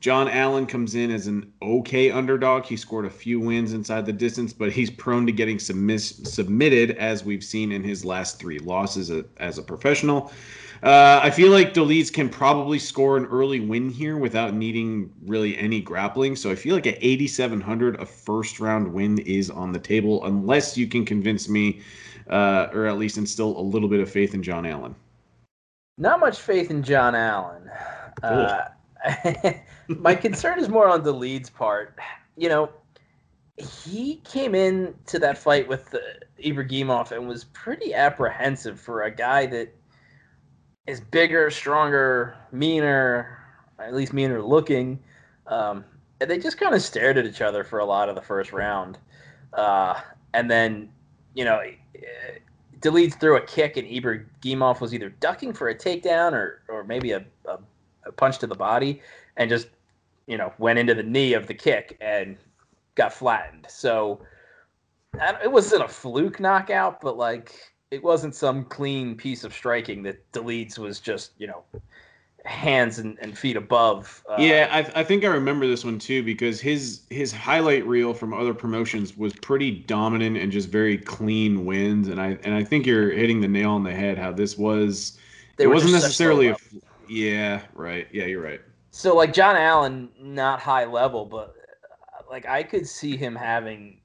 John 0.00 0.28
Allen 0.28 0.66
comes 0.66 0.94
in 0.94 1.10
as 1.10 1.26
an 1.26 1.52
okay 1.60 2.10
underdog. 2.10 2.64
He 2.64 2.76
scored 2.76 3.04
a 3.04 3.10
few 3.10 3.38
wins 3.38 3.74
inside 3.74 4.06
the 4.06 4.14
distance, 4.14 4.52
but 4.52 4.72
he's 4.72 4.88
prone 4.88 5.26
to 5.26 5.32
getting 5.32 5.58
submiss- 5.58 6.26
submitted, 6.26 6.92
as 6.92 7.22
we've 7.22 7.44
seen 7.44 7.70
in 7.70 7.84
his 7.84 8.04
last 8.04 8.38
three 8.38 8.58
losses 8.60 9.10
as 9.36 9.58
a 9.58 9.62
professional. 9.62 10.32
Uh, 10.82 11.20
I 11.22 11.28
feel 11.30 11.50
like 11.50 11.74
Dolidze 11.74 12.10
can 12.10 12.30
probably 12.30 12.78
score 12.78 13.18
an 13.18 13.26
early 13.26 13.60
win 13.60 13.90
here 13.90 14.16
without 14.16 14.54
needing 14.54 15.12
really 15.26 15.58
any 15.58 15.80
grappling. 15.80 16.36
So 16.36 16.50
I 16.50 16.54
feel 16.54 16.74
like 16.74 16.86
at 16.86 16.96
8,700, 17.00 18.00
a 18.00 18.06
first 18.06 18.60
round 18.60 18.90
win 18.90 19.18
is 19.18 19.50
on 19.50 19.72
the 19.72 19.78
table, 19.78 20.24
unless 20.24 20.78
you 20.78 20.86
can 20.86 21.04
convince 21.04 21.50
me, 21.50 21.82
uh, 22.30 22.68
or 22.72 22.86
at 22.86 22.96
least 22.96 23.18
instill 23.18 23.58
a 23.58 23.60
little 23.60 23.88
bit 23.88 24.00
of 24.00 24.10
faith 24.10 24.32
in 24.32 24.42
John 24.42 24.64
Allen. 24.64 24.94
Not 25.98 26.18
much 26.18 26.40
faith 26.40 26.70
in 26.70 26.82
John 26.82 27.14
Allen. 27.14 27.70
Uh, 28.22 28.68
my 29.88 30.14
concern 30.14 30.58
is 30.58 30.70
more 30.70 30.88
on 30.88 31.02
Dolidze's 31.02 31.50
part. 31.50 31.98
You 32.38 32.48
know, 32.48 32.70
he 33.58 34.16
came 34.24 34.54
in 34.54 34.94
to 35.06 35.18
that 35.18 35.36
fight 35.36 35.68
with 35.68 35.90
the 35.90 36.00
Ibragimov 36.42 37.12
and 37.12 37.28
was 37.28 37.44
pretty 37.44 37.92
apprehensive 37.92 38.80
for 38.80 39.02
a 39.02 39.10
guy 39.10 39.44
that 39.46 39.74
is 40.86 41.00
bigger, 41.00 41.50
stronger, 41.50 42.36
meaner, 42.52 43.38
at 43.78 43.94
least 43.94 44.12
meaner 44.12 44.42
looking. 44.42 44.98
Um, 45.46 45.84
and 46.20 46.30
they 46.30 46.38
just 46.38 46.58
kind 46.58 46.74
of 46.74 46.82
stared 46.82 47.16
at 47.16 47.26
each 47.26 47.40
other 47.40 47.64
for 47.64 47.78
a 47.78 47.84
lot 47.84 48.08
of 48.08 48.14
the 48.14 48.22
first 48.22 48.52
round. 48.52 48.98
Uh, 49.52 50.00
and 50.34 50.50
then, 50.50 50.90
you 51.34 51.44
know, 51.44 51.60
Dolidze 52.80 53.18
threw 53.18 53.36
a 53.36 53.40
kick, 53.40 53.76
and 53.76 53.86
Ibragimov 53.86 54.80
was 54.80 54.94
either 54.94 55.10
ducking 55.10 55.52
for 55.52 55.68
a 55.68 55.74
takedown 55.74 56.32
or, 56.32 56.62
or 56.68 56.84
maybe 56.84 57.12
a, 57.12 57.24
a, 57.46 57.58
a 58.06 58.12
punch 58.12 58.38
to 58.38 58.46
the 58.46 58.54
body 58.54 59.02
and 59.36 59.50
just, 59.50 59.68
you 60.26 60.36
know, 60.36 60.52
went 60.58 60.78
into 60.78 60.94
the 60.94 61.02
knee 61.02 61.34
of 61.34 61.46
the 61.46 61.54
kick 61.54 61.96
and 62.00 62.36
got 62.94 63.12
flattened. 63.12 63.66
So 63.68 64.20
it 65.42 65.50
wasn't 65.50 65.82
a 65.82 65.88
fluke 65.88 66.40
knockout, 66.40 67.00
but 67.00 67.16
like 67.16 67.54
it 67.90 68.02
wasn't 68.02 68.34
some 68.34 68.64
clean 68.64 69.16
piece 69.16 69.44
of 69.44 69.52
striking 69.52 70.02
that 70.04 70.30
Dolidze 70.32 70.78
was 70.78 71.00
just 71.00 71.32
you 71.38 71.46
know 71.46 71.64
hands 72.44 72.98
and, 72.98 73.18
and 73.20 73.36
feet 73.36 73.56
above. 73.56 74.24
Uh, 74.28 74.36
yeah, 74.38 74.68
I, 74.70 75.00
I 75.00 75.04
think 75.04 75.24
I 75.24 75.28
remember 75.28 75.66
this 75.66 75.84
one 75.84 75.98
too 75.98 76.22
because 76.22 76.60
his 76.60 77.02
his 77.10 77.32
highlight 77.32 77.86
reel 77.86 78.14
from 78.14 78.32
other 78.32 78.54
promotions 78.54 79.16
was 79.16 79.32
pretty 79.34 79.70
dominant 79.70 80.36
and 80.36 80.50
just 80.50 80.68
very 80.68 80.96
clean 80.96 81.64
wins, 81.64 82.08
and 82.08 82.20
I 82.20 82.38
and 82.44 82.54
I 82.54 82.64
think 82.64 82.86
you're 82.86 83.10
hitting 83.10 83.40
the 83.40 83.48
nail 83.48 83.70
on 83.70 83.82
the 83.84 83.94
head. 83.94 84.18
How 84.18 84.32
this 84.32 84.56
was, 84.56 85.18
it 85.58 85.66
wasn't 85.66 85.92
necessarily 85.92 86.48
a. 86.48 86.56
Yeah, 87.08 87.62
right. 87.74 88.06
Yeah, 88.12 88.26
you're 88.26 88.42
right. 88.42 88.60
So 88.92 89.16
like 89.16 89.32
John 89.32 89.56
Allen, 89.56 90.10
not 90.20 90.60
high 90.60 90.84
level, 90.84 91.24
but 91.24 91.54
like 92.30 92.46
I 92.46 92.62
could 92.62 92.86
see 92.86 93.16
him 93.16 93.34
having 93.34 94.00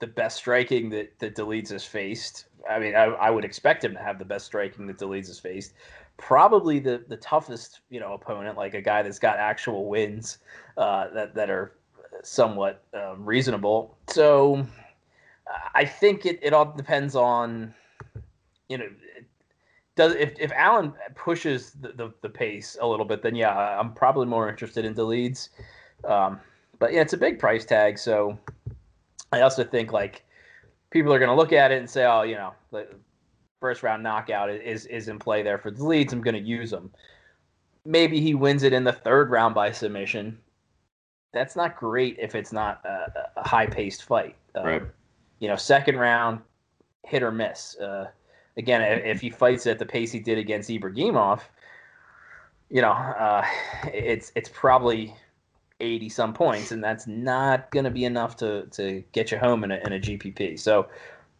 the 0.00 0.06
best 0.06 0.36
striking 0.36 0.88
that 0.90 1.18
that 1.18 1.34
Dolidze 1.34 1.70
has 1.70 1.84
faced 1.84 2.47
I 2.68 2.78
mean, 2.78 2.94
I, 2.94 3.04
I, 3.04 3.30
would 3.30 3.44
expect 3.44 3.84
him 3.84 3.94
to 3.94 4.00
have 4.00 4.18
the 4.18 4.24
best 4.24 4.46
striking 4.46 4.86
that 4.86 4.98
Dolidze 4.98 5.28
has 5.28 5.38
faced. 5.38 5.74
Probably 6.16 6.78
the 6.78 7.04
the 7.08 7.16
toughest, 7.18 7.80
you 7.90 8.00
know, 8.00 8.12
opponent, 8.12 8.56
like 8.56 8.74
a 8.74 8.82
guy 8.82 9.02
that's 9.02 9.18
got 9.18 9.38
actual 9.38 9.88
wins 9.88 10.38
uh, 10.76 11.08
that 11.10 11.34
that 11.34 11.50
are 11.50 11.74
somewhat 12.22 12.84
um, 12.94 13.24
reasonable. 13.24 13.96
So 14.08 14.66
I 15.74 15.84
think 15.84 16.26
it, 16.26 16.38
it 16.42 16.52
all 16.52 16.72
depends 16.72 17.16
on, 17.16 17.74
you 18.68 18.78
know, 18.78 18.88
does 19.96 20.14
if, 20.14 20.38
if 20.38 20.52
Allen 20.52 20.92
pushes 21.14 21.72
the, 21.72 21.88
the, 21.92 22.14
the, 22.22 22.28
pace 22.28 22.76
a 22.80 22.86
little 22.86 23.04
bit, 23.04 23.22
then 23.22 23.34
yeah, 23.34 23.78
I'm 23.78 23.92
probably 23.92 24.26
more 24.26 24.48
interested 24.48 24.84
in 24.84 24.94
Dolidze. 24.94 25.48
Um, 26.04 26.40
but 26.78 26.92
yeah, 26.92 27.00
it's 27.00 27.14
a 27.14 27.18
big 27.18 27.38
price 27.38 27.64
tag, 27.64 27.98
so 27.98 28.38
I 29.32 29.40
also 29.40 29.64
think 29.64 29.92
like 29.92 30.24
people 30.90 31.12
are 31.12 31.18
going 31.18 31.30
to 31.30 31.34
look 31.34 31.52
at 31.52 31.70
it 31.70 31.78
and 31.78 31.88
say, 31.88 32.04
oh, 32.04 32.22
you 32.22 32.34
know, 32.34 32.52
the 32.70 32.86
first 33.60 33.82
round 33.82 34.02
knockout 34.02 34.50
is 34.50 34.86
is 34.86 35.08
in 35.08 35.18
play 35.18 35.42
there 35.42 35.58
for 35.58 35.70
the 35.70 35.84
leads. 35.84 36.12
I'm 36.12 36.22
going 36.22 36.34
to 36.34 36.40
use 36.40 36.72
him. 36.72 36.90
Maybe 37.84 38.20
he 38.20 38.34
wins 38.34 38.62
it 38.62 38.72
in 38.72 38.84
the 38.84 38.92
third 38.92 39.30
round 39.30 39.54
by 39.54 39.72
submission. 39.72 40.38
That's 41.32 41.56
not 41.56 41.76
great 41.76 42.16
if 42.18 42.34
it's 42.34 42.52
not 42.52 42.84
a, 42.84 43.28
a 43.36 43.48
high 43.48 43.66
paced 43.66 44.04
fight. 44.04 44.36
Um, 44.54 44.64
right. 44.64 44.82
You 45.40 45.48
know, 45.48 45.56
second 45.56 45.96
round, 45.96 46.40
hit 47.04 47.22
or 47.22 47.30
miss. 47.30 47.76
Uh, 47.78 48.08
again, 48.56 48.82
if 48.82 49.20
he 49.20 49.30
fights 49.30 49.66
at 49.66 49.78
the 49.78 49.86
pace 49.86 50.10
he 50.10 50.18
did 50.18 50.38
against 50.38 50.68
Ibragimov, 50.68 51.40
you 52.70 52.82
know, 52.82 52.92
uh, 52.92 53.46
it's 53.92 54.32
it's 54.34 54.50
probably 54.52 55.14
80 55.80 56.08
some 56.08 56.32
points, 56.34 56.72
and 56.72 56.82
that's 56.82 57.06
not 57.06 57.70
going 57.70 57.84
to 57.84 57.90
be 57.90 58.04
enough 58.04 58.36
to, 58.36 58.66
to 58.72 59.02
get 59.12 59.30
you 59.30 59.38
home 59.38 59.64
in 59.64 59.70
a, 59.70 59.76
in 59.76 59.92
a 59.92 59.98
GPP. 59.98 60.58
So 60.58 60.88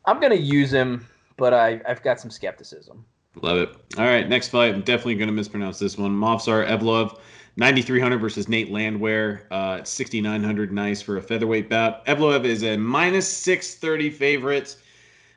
I'm 0.04 0.20
going 0.20 0.32
to 0.32 0.40
use 0.40 0.72
him, 0.72 1.06
but 1.36 1.52
I, 1.52 1.80
I've 1.86 2.02
got 2.02 2.20
some 2.20 2.30
skepticism. 2.30 3.04
Love 3.42 3.58
it. 3.58 3.76
All 3.96 4.04
right, 4.04 4.28
next 4.28 4.48
fight. 4.48 4.74
I'm 4.74 4.82
definitely 4.82 5.16
going 5.16 5.28
to 5.28 5.34
mispronounce 5.34 5.78
this 5.78 5.96
one. 5.96 6.12
Movsar 6.12 6.66
Evloev, 6.66 7.18
9,300 7.56 8.18
versus 8.18 8.48
Nate 8.48 8.70
Landwehr. 8.70 9.42
Uh, 9.50 9.82
6,900 9.84 10.72
nice 10.72 11.02
for 11.02 11.16
a 11.16 11.22
featherweight 11.22 11.68
bout. 11.68 12.04
Evloev 12.06 12.44
is 12.44 12.62
a 12.62 12.76
minus 12.76 13.28
630 13.28 14.10
favorite. 14.10 14.76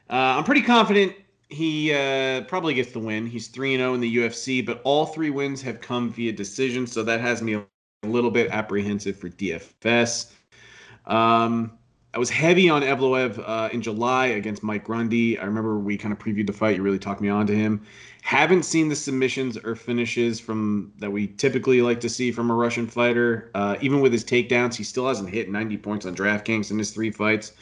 Uh, 0.10 0.38
I'm 0.38 0.44
pretty 0.44 0.62
confident 0.62 1.16
he 1.52 1.94
uh, 1.94 2.42
probably 2.46 2.74
gets 2.74 2.92
the 2.92 3.00
win. 3.00 3.28
He's 3.28 3.48
3 3.50 3.76
0 3.76 3.94
in 3.94 4.00
the 4.00 4.18
UFC, 4.18 4.66
but 4.66 4.82
all 4.84 5.06
three 5.06 5.30
wins 5.30 5.62
have 5.62 5.82
come 5.82 6.10
via 6.10 6.32
decision, 6.32 6.88
so 6.88 7.04
that 7.04 7.20
has 7.20 7.42
me 7.42 7.56
a 7.56 7.66
little 8.08 8.32
bit 8.32 8.50
apprehensive 8.50 9.16
for 9.16 9.30
DFS. 9.30 10.32
Um, 11.06 11.78
I 12.16 12.18
was 12.18 12.32
heavy 12.32 12.68
on 12.68 12.82
Evloev 12.82 13.42
uh, 13.48 13.70
in 13.72 13.82
July 13.82 14.28
against 14.28 14.64
Mike 14.64 14.84
Grundy. 14.84 15.38
I 15.38 15.46
remember 15.46 15.78
we 15.78 15.98
kind 15.98 16.12
of 16.12 16.18
previewed 16.18 16.48
the 16.48 16.54
fight. 16.54 16.78
You 16.78 16.82
really 16.82 16.98
talked 16.98 17.22
me 17.22 17.30
on 17.30 17.46
to 17.46 17.56
him. 17.56 17.86
Haven't 18.24 18.64
seen 18.64 18.90
the 18.90 18.96
submissions 18.96 19.56
or 19.56 19.76
finishes 19.76 20.40
from 20.40 20.92
that 20.98 21.12
we 21.12 21.28
typically 21.28 21.84
like 21.84 22.00
to 22.02 22.10
see 22.10 22.32
from 22.32 22.50
a 22.50 22.56
Russian 22.56 22.88
fighter. 22.88 23.52
Uh, 23.54 23.78
even 23.82 24.02
with 24.02 24.12
his 24.12 24.26
takedowns, 24.26 24.76
he 24.76 24.84
still 24.84 25.08
hasn't 25.08 25.30
hit 25.30 25.52
90 25.52 25.78
points 25.78 26.08
on 26.08 26.16
DraftKings 26.16 26.72
in 26.72 26.80
his 26.80 26.90
three 26.90 27.12
fights. 27.12 27.54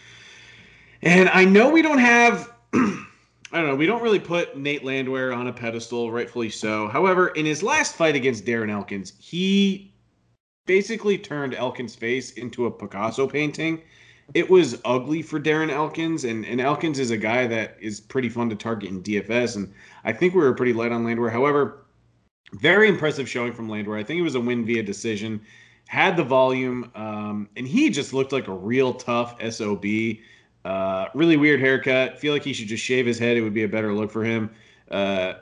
And 1.02 1.28
I 1.30 1.44
know 1.44 1.70
we 1.70 1.82
don't 1.82 2.00
have. 2.00 2.50
I 2.74 3.58
don't 3.58 3.68
know. 3.68 3.76
We 3.76 3.88
don't 3.88 4.02
really 4.02 4.20
put 4.20 4.58
Nate 4.58 4.86
Landwehr 4.86 5.34
on 5.34 5.48
a 5.48 5.54
pedestal, 5.54 6.12
rightfully 6.12 6.50
so. 6.50 6.88
However, 6.88 7.30
in 7.30 7.46
his 7.46 7.62
last 7.62 7.96
fight 7.96 8.16
against 8.16 8.46
Darren 8.46 8.70
Elkins, 8.70 9.14
he 9.20 9.92
basically 10.70 11.18
turned 11.18 11.56
Elkin's 11.56 11.96
face 11.96 12.34
into 12.34 12.68
a 12.68 12.72
Picasso 12.72 13.26
painting. 13.26 13.82
it 14.36 14.48
was 14.48 14.80
ugly 14.86 15.24
for 15.24 15.40
Darren 15.40 15.72
Elkins, 15.72 16.26
and, 16.26 16.46
and 16.46 16.62
Elkins 16.62 17.00
is 17.00 17.10
a 17.10 17.18
guy 17.18 17.48
that 17.48 17.76
is 17.82 18.00
pretty 18.00 18.30
fun 18.30 18.52
to 18.52 18.56
target 18.56 18.92
in 18.92 19.02
DFS, 19.02 19.56
and 19.56 19.74
I 20.04 20.14
think 20.14 20.36
we 20.36 20.42
were 20.42 20.54
pretty 20.54 20.74
light 20.74 20.92
on 20.92 21.04
Landwehr. 21.04 21.32
However, 21.32 21.88
very 22.54 22.88
impressive 22.88 23.28
showing 23.28 23.52
from 23.52 23.68
Landwehr. 23.68 23.98
I 23.98 24.04
think 24.04 24.20
it 24.20 24.22
was 24.22 24.36
a 24.36 24.40
win 24.40 24.64
via 24.64 24.84
decision. 24.84 25.42
Had 25.88 26.16
the 26.16 26.24
volume, 26.24 26.92
um, 26.94 27.50
and 27.58 27.68
he 27.68 27.90
just 27.90 28.14
looked 28.14 28.32
like 28.32 28.48
a 28.48 28.54
real 28.54 28.94
tough 28.94 29.42
SOB. 29.52 29.86
Uh, 30.64 31.08
really 31.16 31.36
weird 31.36 31.62
haircut. 31.62 32.20
Feel 32.20 32.32
like 32.32 32.44
he 32.44 32.54
should 32.54 32.68
just 32.68 32.84
shave 32.84 33.08
his 33.08 33.18
head. 33.18 33.38
It 33.38 33.42
would 33.42 33.56
be 33.56 33.64
a 33.64 33.68
better 33.68 33.92
look 33.92 34.12
for 34.12 34.24
him. 34.24 34.52
Uh, 34.92 35.34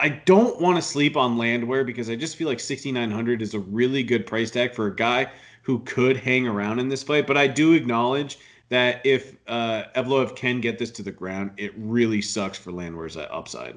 I 0.00 0.10
don't 0.10 0.60
want 0.60 0.76
to 0.76 0.82
sleep 0.82 1.16
on 1.16 1.36
Landwehr 1.36 1.84
because 1.84 2.08
I 2.08 2.14
just 2.14 2.36
feel 2.36 2.48
like 2.48 2.60
6,900 2.60 3.42
is 3.42 3.54
a 3.54 3.58
really 3.58 4.02
good 4.02 4.26
price 4.26 4.50
tag 4.50 4.72
for 4.72 4.86
a 4.86 4.94
guy 4.94 5.26
who 5.62 5.80
could 5.80 6.16
hang 6.16 6.46
around 6.46 6.78
in 6.78 6.88
this 6.88 7.02
fight. 7.02 7.26
But 7.26 7.36
I 7.36 7.48
do 7.48 7.72
acknowledge 7.72 8.38
that 8.68 9.00
if 9.04 9.34
uh, 9.48 9.84
Evloev 9.96 10.36
can 10.36 10.60
get 10.60 10.78
this 10.78 10.90
to 10.92 11.02
the 11.02 11.10
ground, 11.10 11.50
it 11.56 11.72
really 11.76 12.22
sucks 12.22 12.58
for 12.58 12.70
Landwehr's 12.70 13.16
upside. 13.16 13.76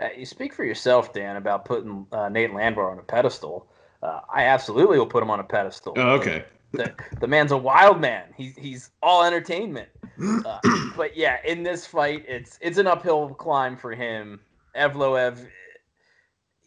Uh, 0.00 0.08
you 0.16 0.24
speak 0.24 0.54
for 0.54 0.64
yourself, 0.64 1.12
Dan, 1.12 1.36
about 1.36 1.64
putting 1.64 2.06
uh, 2.12 2.28
Nate 2.28 2.54
Landwehr 2.54 2.90
on 2.90 2.98
a 2.98 3.02
pedestal. 3.02 3.66
Uh, 4.02 4.20
I 4.32 4.44
absolutely 4.44 4.98
will 4.98 5.06
put 5.06 5.22
him 5.22 5.30
on 5.30 5.40
a 5.40 5.44
pedestal. 5.44 5.92
Oh, 5.96 6.10
okay. 6.10 6.44
the, 6.72 6.94
the 7.20 7.26
man's 7.26 7.50
a 7.52 7.56
wild 7.56 8.00
man. 8.00 8.24
He's 8.36 8.54
he's 8.56 8.90
all 9.02 9.24
entertainment. 9.24 9.88
Uh, 10.44 10.58
but 10.96 11.16
yeah, 11.16 11.36
in 11.44 11.62
this 11.62 11.86
fight, 11.86 12.24
it's 12.26 12.58
it's 12.60 12.76
an 12.76 12.88
uphill 12.88 13.28
climb 13.34 13.76
for 13.76 13.94
him. 13.94 14.40
Evloev, 14.78 15.46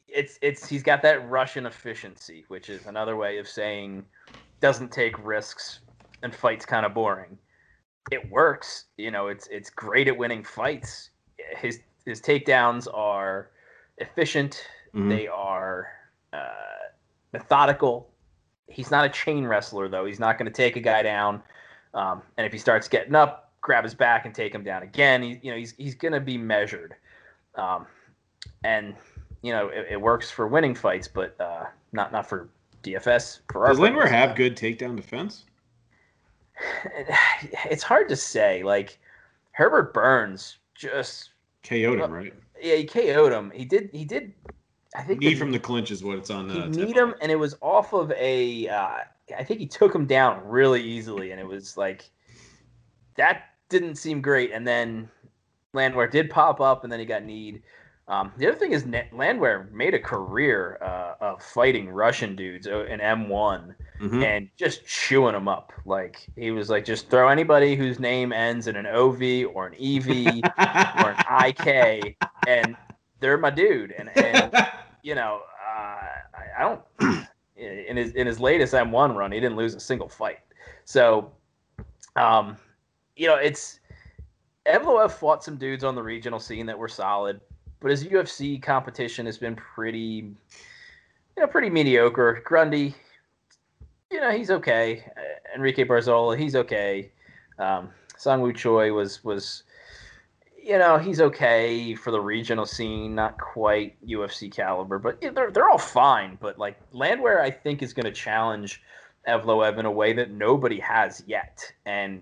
it's 0.07 0.37
it's 0.41 0.67
he's 0.67 0.83
got 0.83 1.01
that 1.03 1.29
Russian 1.29 1.65
efficiency, 1.65 2.45
which 2.49 2.69
is 2.69 2.85
another 2.85 3.15
way 3.15 3.37
of 3.37 3.47
saying 3.47 4.05
doesn't 4.59 4.91
take 4.91 5.23
risks 5.25 5.79
and 6.23 6.33
fights 6.33 6.65
kind 6.65 6.85
of 6.85 6.93
boring. 6.93 7.37
It 8.11 8.29
works, 8.29 8.85
you 8.97 9.11
know. 9.11 9.27
It's 9.27 9.47
it's 9.47 9.69
great 9.69 10.07
at 10.07 10.17
winning 10.17 10.43
fights. 10.43 11.09
His 11.57 11.79
his 12.05 12.21
takedowns 12.21 12.87
are 12.93 13.51
efficient. 13.97 14.65
Mm-hmm. 14.93 15.09
They 15.09 15.27
are 15.27 15.87
uh, 16.33 16.89
methodical. 17.33 18.09
He's 18.67 18.91
not 18.91 19.05
a 19.05 19.09
chain 19.09 19.45
wrestler 19.45 19.87
though. 19.87 20.05
He's 20.05 20.19
not 20.19 20.37
going 20.37 20.51
to 20.51 20.55
take 20.55 20.75
a 20.75 20.79
guy 20.79 21.03
down, 21.03 21.41
um, 21.93 22.21
and 22.37 22.45
if 22.45 22.51
he 22.51 22.59
starts 22.59 22.87
getting 22.87 23.15
up, 23.15 23.51
grab 23.61 23.83
his 23.83 23.93
back 23.93 24.25
and 24.25 24.33
take 24.33 24.53
him 24.53 24.63
down 24.63 24.83
again. 24.83 25.21
He, 25.21 25.39
you 25.41 25.51
know, 25.51 25.57
he's 25.57 25.73
he's 25.77 25.95
going 25.95 26.13
to 26.13 26.19
be 26.19 26.37
measured, 26.37 26.95
um, 27.55 27.85
and 28.63 28.95
you 29.41 29.51
know 29.51 29.67
it, 29.69 29.87
it, 29.91 30.01
works 30.01 30.29
for 30.29 30.47
winning 30.47 30.75
fights, 30.75 31.07
but 31.07 31.39
uh, 31.39 31.65
not 31.91 32.11
not 32.11 32.27
for 32.27 32.49
DFS. 32.83 33.39
For 33.51 33.67
Does 33.67 33.79
Landwehr 33.79 34.07
have 34.07 34.35
good 34.35 34.55
takedown 34.55 34.95
defense? 34.95 35.45
It's 37.65 37.83
hard 37.83 38.07
to 38.09 38.15
say. 38.15 38.63
Like 38.63 38.99
Herbert 39.51 39.93
Burns 39.93 40.57
just 40.75 41.31
KO'd 41.63 41.99
him, 41.99 42.11
right? 42.11 42.33
Yeah, 42.61 42.75
he 42.75 42.85
KO'd 42.85 43.31
him. 43.31 43.51
He 43.51 43.65
did. 43.65 43.89
He 43.91 44.05
did 44.05 44.33
I 44.95 45.03
think 45.03 45.19
knee 45.19 45.29
the, 45.29 45.35
from 45.35 45.51
the 45.51 45.59
clinch 45.59 45.91
is 45.91 46.03
what 46.03 46.17
it's 46.17 46.29
on. 46.29 46.49
Uh, 46.49 46.69
he 46.71 46.91
him, 46.91 47.15
and 47.21 47.31
it 47.31 47.37
was 47.37 47.55
off 47.61 47.93
of 47.93 48.11
a. 48.11 48.67
Uh, 48.67 48.97
I 49.37 49.43
think 49.43 49.59
he 49.59 49.67
took 49.67 49.95
him 49.95 50.05
down 50.05 50.41
really 50.45 50.81
easily, 50.81 51.31
and 51.31 51.39
it 51.39 51.47
was 51.47 51.77
like 51.77 52.09
that 53.15 53.43
didn't 53.69 53.95
seem 53.95 54.21
great. 54.21 54.51
And 54.51 54.67
then 54.67 55.09
Landwehr 55.73 56.07
did 56.07 56.29
pop 56.29 56.59
up, 56.59 56.83
and 56.83 56.91
then 56.91 56.99
he 56.99 57.05
got 57.05 57.23
kneed. 57.23 57.63
Um, 58.11 58.33
the 58.35 58.45
other 58.45 58.57
thing 58.57 58.73
is 58.73 58.85
Landwehr 59.13 59.69
made 59.71 59.93
a 59.93 59.99
career 59.99 60.77
uh, 60.81 61.13
of 61.21 61.41
fighting 61.41 61.89
Russian 61.89 62.35
dudes 62.35 62.67
uh, 62.67 62.83
in 62.83 62.99
M1 62.99 63.73
mm-hmm. 64.01 64.21
and 64.21 64.49
just 64.57 64.85
chewing 64.85 65.31
them 65.31 65.47
up. 65.47 65.71
Like 65.85 66.27
he 66.35 66.51
was 66.51 66.69
like, 66.69 66.83
just 66.83 67.09
throw 67.09 67.29
anybody 67.29 67.73
whose 67.73 68.01
name 68.01 68.33
ends 68.33 68.67
in 68.67 68.75
an 68.75 68.85
OV 68.85 69.55
or 69.55 69.67
an 69.67 69.75
EV 69.75 70.43
or 71.05 71.11
an 71.11 71.45
IK, 71.45 72.17
and 72.47 72.75
they're 73.21 73.37
my 73.37 73.49
dude. 73.49 73.93
And, 73.97 74.09
and 74.17 74.51
you 75.03 75.15
know, 75.15 75.39
uh, 75.65 76.01
I, 76.35 76.59
I 76.59 76.61
don't. 76.99 77.27
In 77.57 77.95
his 77.95 78.13
in 78.13 78.25
his 78.25 78.39
latest 78.39 78.73
M1 78.73 79.15
run, 79.15 79.31
he 79.31 79.39
didn't 79.39 79.55
lose 79.55 79.75
a 79.75 79.79
single 79.79 80.09
fight. 80.09 80.39
So, 80.83 81.31
um, 82.15 82.57
you 83.15 83.27
know, 83.27 83.35
it's 83.35 83.81
Evloev 84.65 85.11
fought 85.11 85.43
some 85.43 85.57
dudes 85.57 85.83
on 85.83 85.93
the 85.93 86.01
regional 86.01 86.39
scene 86.39 86.65
that 86.65 86.79
were 86.79 86.87
solid, 86.87 87.39
but 87.81 87.91
his 87.91 88.05
UFC 88.05 88.61
competition 88.61 89.25
has 89.25 89.37
been 89.37 89.55
pretty, 89.55 90.33
you 91.35 91.37
know, 91.37 91.47
pretty 91.47 91.69
mediocre. 91.69 92.41
Grundy, 92.45 92.95
you 94.11 94.21
know, 94.21 94.31
he's 94.31 94.51
okay. 94.51 95.03
Enrique 95.55 95.83
Barzola, 95.83 96.37
he's 96.37 96.55
okay. 96.55 97.11
Um, 97.59 97.89
Sungwoo 98.17 98.55
Choi 98.55 98.93
was 98.93 99.23
was 99.23 99.63
you 100.63 100.77
know, 100.77 100.97
he's 100.99 101.19
okay 101.19 101.95
for 101.95 102.11
the 102.11 102.21
regional 102.21 102.67
scene, 102.67 103.15
not 103.15 103.39
quite 103.39 103.95
UFC 104.05 104.51
caliber, 104.51 104.99
but 104.99 105.19
they're 105.19 105.51
they're 105.51 105.69
all 105.69 105.77
fine. 105.77 106.37
But 106.39 106.59
like 106.59 106.77
Landwehr, 106.93 107.41
I 107.41 107.49
think 107.49 107.81
is 107.81 107.93
going 107.93 108.05
to 108.05 108.11
challenge 108.11 108.81
Evloev 109.27 109.79
in 109.79 109.85
a 109.85 109.91
way 109.91 110.13
that 110.13 110.29
nobody 110.29 110.79
has 110.79 111.23
yet, 111.25 111.63
and 111.85 112.21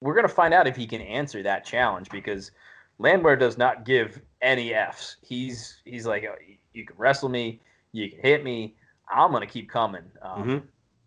we're 0.00 0.14
going 0.14 0.26
to 0.26 0.32
find 0.32 0.54
out 0.54 0.66
if 0.66 0.76
he 0.76 0.86
can 0.86 1.00
answer 1.00 1.42
that 1.42 1.64
challenge 1.64 2.10
because 2.10 2.52
Landwehr 3.00 3.34
does 3.34 3.56
not 3.56 3.86
give 3.86 4.20
any 4.42 4.74
f's. 4.74 5.16
He's 5.22 5.80
he's 5.84 6.06
like, 6.06 6.24
oh, 6.30 6.36
you 6.74 6.84
can 6.84 6.96
wrestle 6.98 7.30
me, 7.30 7.60
you 7.92 8.10
can 8.10 8.20
hit 8.20 8.44
me, 8.44 8.76
I'm 9.08 9.30
going 9.30 9.40
to 9.40 9.52
keep 9.52 9.70
coming. 9.70 10.04
Um, 10.22 10.42
mm-hmm. 10.42 10.66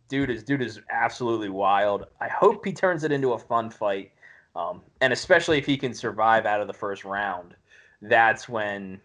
Dude 0.09 0.31
is 0.31 0.43
dude 0.43 0.63
is 0.63 0.81
absolutely 0.91 1.49
wild. 1.49 2.07
I 2.19 2.27
hope 2.27 2.65
he 2.65 2.73
turns 2.73 3.03
it 3.03 3.11
into 3.11 3.33
a 3.33 3.39
fun 3.39 3.69
fight. 3.69 4.11
Um, 4.55 4.81
and 5.01 5.13
especially 5.13 5.59
if 5.59 5.65
he 5.65 5.77
can 5.77 5.93
survive 5.93 6.45
out 6.45 6.61
of 6.61 6.67
the 6.67 6.73
first 6.73 7.05
round, 7.05 7.55
that's 8.01 8.49
when 8.49 8.99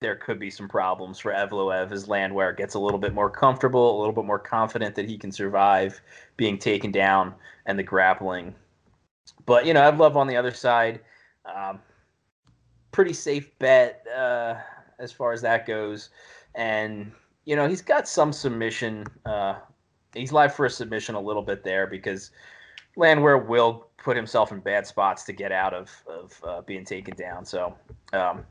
there 0.00 0.16
could 0.16 0.38
be 0.38 0.50
some 0.50 0.68
problems 0.68 1.18
for 1.18 1.32
Evloev 1.32 1.92
as 1.92 2.08
Landwehr 2.08 2.52
gets 2.52 2.74
a 2.74 2.78
little 2.78 2.98
bit 2.98 3.14
more 3.14 3.30
comfortable, 3.30 3.96
a 3.96 3.98
little 3.98 4.14
bit 4.14 4.24
more 4.24 4.38
confident 4.38 4.94
that 4.96 5.08
he 5.08 5.16
can 5.16 5.32
survive 5.32 6.00
being 6.36 6.58
taken 6.58 6.90
down 6.90 7.34
and 7.66 7.78
the 7.78 7.82
grappling. 7.82 8.54
But, 9.46 9.64
you 9.64 9.72
know, 9.72 9.80
Evloev 9.80 10.16
on 10.16 10.26
the 10.26 10.36
other 10.36 10.52
side, 10.52 11.00
um, 11.46 11.78
pretty 12.92 13.12
safe 13.12 13.58
bet 13.58 14.06
uh, 14.16 14.54
as 14.98 15.10
far 15.10 15.32
as 15.32 15.42
that 15.42 15.66
goes. 15.66 16.10
And, 16.54 17.10
you 17.44 17.56
know, 17.56 17.68
he's 17.68 17.82
got 17.82 18.06
some 18.06 18.32
submission. 18.32 19.06
Uh, 19.26 19.56
he's 20.14 20.32
live 20.32 20.54
for 20.54 20.66
a 20.66 20.70
submission 20.70 21.14
a 21.14 21.20
little 21.20 21.42
bit 21.42 21.64
there 21.64 21.86
because 21.86 22.30
Landwehr 22.96 23.38
will 23.38 23.88
put 23.96 24.16
himself 24.16 24.52
in 24.52 24.60
bad 24.60 24.86
spots 24.86 25.24
to 25.24 25.32
get 25.32 25.52
out 25.52 25.72
of 25.72 25.90
of 26.06 26.40
uh, 26.44 26.60
being 26.62 26.84
taken 26.84 27.16
down. 27.16 27.44
So 27.44 27.74
um, 28.12 28.44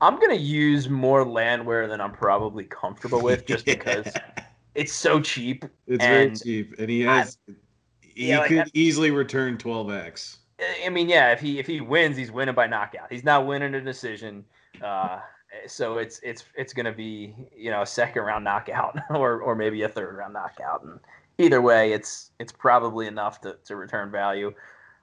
I'm 0.00 0.18
gonna 0.18 0.34
use 0.34 0.88
more 0.88 1.24
Landwehr 1.24 1.88
than 1.88 2.00
I'm 2.00 2.12
probably 2.12 2.64
comfortable 2.64 3.20
with, 3.20 3.46
just 3.46 3.66
because 3.66 4.06
it's 4.74 4.92
so 4.92 5.20
cheap. 5.20 5.64
It's 5.86 6.04
very 6.04 6.34
cheap, 6.34 6.74
and 6.78 6.88
he 6.88 7.02
has 7.02 7.36
I, 7.48 7.52
he 8.00 8.28
yeah, 8.28 8.46
could 8.46 8.56
like, 8.58 8.70
easily 8.74 9.10
return 9.10 9.58
12x. 9.58 10.38
I 10.84 10.88
mean, 10.88 11.08
yeah, 11.08 11.32
if 11.32 11.40
he 11.40 11.58
if 11.58 11.66
he 11.66 11.80
wins, 11.80 12.16
he's 12.16 12.30
winning 12.30 12.54
by 12.54 12.66
knockout. 12.66 13.10
He's 13.10 13.24
not 13.24 13.46
winning 13.46 13.74
a 13.74 13.80
decision. 13.80 14.44
Uh, 14.82 15.20
so 15.66 15.98
it's 15.98 16.20
it's 16.22 16.44
it's 16.56 16.72
gonna 16.72 16.92
be 16.92 17.34
you 17.56 17.70
know 17.70 17.82
a 17.82 17.86
second 17.86 18.22
round 18.22 18.44
knockout 18.44 18.98
or 19.10 19.40
or 19.40 19.54
maybe 19.54 19.82
a 19.82 19.88
third 19.88 20.16
round 20.16 20.34
knockout, 20.34 20.84
and 20.84 20.98
either 21.38 21.60
way, 21.60 21.92
it's 21.92 22.30
it's 22.38 22.52
probably 22.52 23.06
enough 23.06 23.40
to, 23.42 23.56
to 23.64 23.76
return 23.76 24.10
value. 24.10 24.52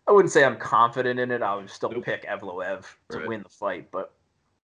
I 0.08 0.12
wouldn't 0.12 0.32
say 0.32 0.44
I'm 0.44 0.58
confident 0.58 1.20
in 1.20 1.32
it. 1.32 1.42
I 1.44 1.56
would 1.56 1.70
still 1.70 1.92
nope. 1.92 2.04
pick 2.04 2.26
Evloev 2.26 2.84
to 3.10 3.20
right. 3.20 3.28
win 3.28 3.44
the 3.44 3.50
fight, 3.50 3.92
but 3.92 4.14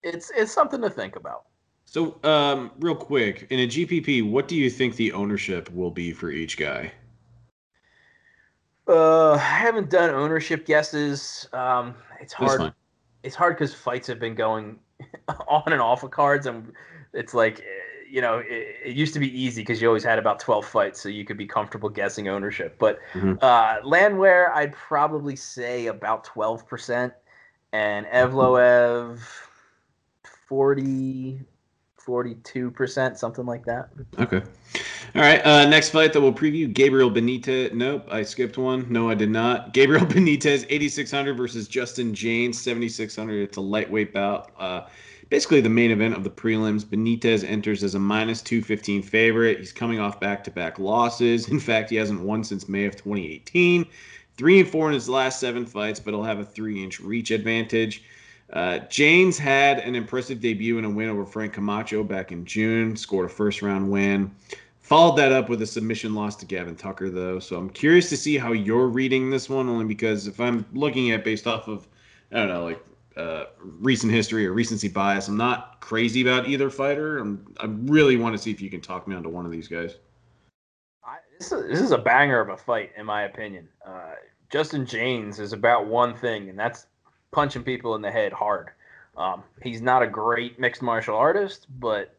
it's 0.04 0.32
it's 0.36 0.52
something 0.52 0.82
to 0.82 0.90
think 0.90 1.16
about. 1.16 1.44
So, 1.86 2.20
um, 2.24 2.72
real 2.80 2.96
quick, 2.96 3.48
in 3.50 3.60
a 3.60 3.68
GPP, 3.68 4.30
what 4.30 4.50
do 4.50 4.58
you 4.58 4.70
think 4.70 4.98
the 4.98 5.14
ownership 5.14 5.74
will 5.74 5.92
be 5.92 6.12
for 6.12 6.30
each 6.30 6.58
guy? 6.58 6.92
Uh, 8.88 9.34
I 9.34 9.38
haven't 9.38 9.90
done 9.90 10.10
ownership 10.12 10.66
guesses. 10.66 11.48
Um, 11.54 11.96
it's 12.22 12.34
hard. 12.34 12.74
It's 13.24 13.36
hard 13.36 13.56
because 13.58 13.74
fights 13.74 14.08
have 14.08 14.20
been 14.20 14.36
going 14.36 14.80
on 15.48 15.74
and 15.74 15.82
off 15.82 16.04
of 16.04 16.12
cards, 16.12 16.46
and 16.46 16.72
it's 17.14 17.34
like 17.34 17.64
you 18.10 18.22
know, 18.22 18.40
it, 18.40 18.76
it, 18.86 18.96
used 18.96 19.14
to 19.14 19.20
be 19.20 19.40
easy 19.40 19.62
because 19.62 19.82
you 19.82 19.88
always 19.88 20.04
had 20.04 20.20
about 20.20 20.40
12 20.40 20.66
fights, 20.66 21.02
so 21.02 21.10
you 21.10 21.26
could 21.26 21.38
be 21.38 21.46
comfortable 21.46 21.90
guessing 21.90 22.28
ownership. 22.28 22.78
But 22.80 23.00
mm-hmm. 23.14 23.34
uh, 23.42 23.78
Landwehr, 23.84 24.54
I'd 24.54 24.74
probably 24.74 25.36
say 25.36 25.88
about 25.88 26.26
12%, 26.26 27.12
and 27.74 28.06
Evloev, 28.08 29.20
40, 30.48 31.42
42%, 32.08 33.18
something 33.18 33.46
like 33.46 33.66
that. 33.66 33.90
Okay. 34.18 34.42
All 35.16 35.22
right. 35.22 35.46
Uh, 35.46 35.68
next 35.68 35.90
fight 35.90 36.14
that 36.14 36.22
we'll 36.22 36.34
preview 36.34 36.72
Gabriel 36.72 37.12
Benitez. 37.12 37.74
Nope, 37.74 38.08
I 38.10 38.24
skipped 38.24 38.58
one. 38.58 38.86
No, 38.90 39.10
I 39.10 39.16
did 39.16 39.30
not. 39.30 39.74
Gabriel 39.74 40.06
Benitez, 40.06 40.66
8,600 40.70 41.36
versus 41.36 41.68
Justin 41.68 42.14
Jaynes, 42.14 42.62
7,600. 42.62 43.44
It's 43.44 43.58
a 43.58 43.62
lightweight 43.62 44.14
bout. 44.14 44.52
Uh, 44.58 44.88
basically 45.30 45.60
the 45.60 45.70
main 45.70 45.92
event 45.92 46.16
of 46.16 46.24
the 46.24 46.30
prelims. 46.30 46.86
Benitez 46.86 47.44
enters 47.44 47.84
as 47.84 47.96
a 47.96 48.00
minus 48.00 48.42
215 48.42 49.04
favorite. 49.04 49.60
He's 49.60 49.74
coming 49.74 50.00
off 50.00 50.20
back 50.20 50.44
to 50.46 50.52
back 50.52 50.80
losses. 50.80 51.50
In 51.50 51.60
fact, 51.60 51.90
he 51.90 51.98
hasn't 51.98 52.22
won 52.22 52.44
since 52.44 52.70
May 52.70 52.86
of 52.86 52.96
2018. 52.96 53.86
three 54.38 54.60
and 54.60 54.70
four 54.70 54.88
in 54.88 54.94
his 54.94 55.10
last 55.10 55.40
seven 55.40 55.66
fights, 55.66 56.00
but 56.00 56.14
he'll 56.14 56.24
have 56.24 56.40
a 56.40 56.46
three 56.46 56.82
inch 56.84 57.00
reach 57.00 57.32
advantage. 57.32 58.04
Uh, 58.54 58.80
Jaynes 58.90 59.38
had 59.38 59.80
an 59.80 59.96
impressive 59.96 60.40
debut 60.40 60.78
in 60.78 60.86
a 60.86 60.90
win 60.90 61.10
over 61.10 61.26
Frank 61.26 61.54
Camacho 61.54 62.04
back 62.04 62.32
in 62.32 62.46
June, 62.46 62.96
scored 62.96 63.26
a 63.26 63.30
first 63.30 63.62
round 63.62 63.90
win. 63.90 64.32
Followed 64.80 65.18
that 65.18 65.34
up 65.34 65.50
with 65.50 65.62
a 65.62 65.66
submission 65.66 66.16
loss 66.16 66.38
to 66.38 66.46
Gavin 66.46 66.76
Tucker, 66.76 67.10
though. 67.10 67.40
So 67.40 67.58
I'm 67.58 67.70
curious 67.70 68.08
to 68.08 68.16
see 68.16 68.38
how 68.38 68.54
you're 68.54 68.88
reading 68.88 69.30
this 69.30 69.50
one, 69.50 69.68
only 69.68 69.84
because 69.84 70.28
if 70.28 70.40
I'm 70.40 70.66
looking 70.72 71.12
at 71.12 71.26
based 71.26 71.46
off 71.46 71.68
of, 71.68 71.90
I 72.32 72.38
don't 72.38 72.48
know, 72.48 72.64
like 72.64 72.82
uh, 73.18 73.46
recent 73.60 74.14
history 74.14 74.48
or 74.48 74.54
recency 74.54 74.88
bias, 74.88 75.28
I'm 75.28 75.36
not 75.36 75.82
crazy 75.82 76.22
about 76.22 76.48
either 76.48 76.70
fighter. 76.70 77.18
I'm, 77.18 77.54
I 77.60 77.66
really 77.66 78.16
want 78.16 78.38
to 78.38 78.42
see 78.42 78.50
if 78.50 78.62
you 78.62 78.70
can 78.70 78.80
talk 78.80 79.10
me 79.10 79.16
onto 79.18 79.28
one 79.28 79.46
of 79.46 79.52
these 79.52 79.68
guys. 79.68 79.98
I, 81.04 81.18
this, 81.38 81.52
is, 81.52 81.68
this 81.68 81.82
is 81.82 81.92
a 81.92 81.98
banger 81.98 82.40
of 82.40 82.48
a 82.48 82.56
fight, 82.56 82.92
in 82.98 83.06
my 83.06 83.24
opinion. 83.24 83.68
Uh, 83.86 84.14
Justin 84.50 84.86
Jaynes 84.86 85.40
is 85.40 85.52
about 85.52 85.88
one 85.88 86.16
thing, 86.16 86.48
and 86.48 86.58
that's 86.58 86.86
punching 87.32 87.64
people 87.64 87.96
in 87.96 88.02
the 88.02 88.12
head 88.12 88.34
hard. 88.34 88.70
Um, 89.16 89.44
he's 89.64 89.82
not 89.82 90.04
a 90.04 90.08
great 90.08 90.60
mixed 90.60 90.82
martial 90.82 91.16
artist, 91.16 91.68
but 91.80 92.16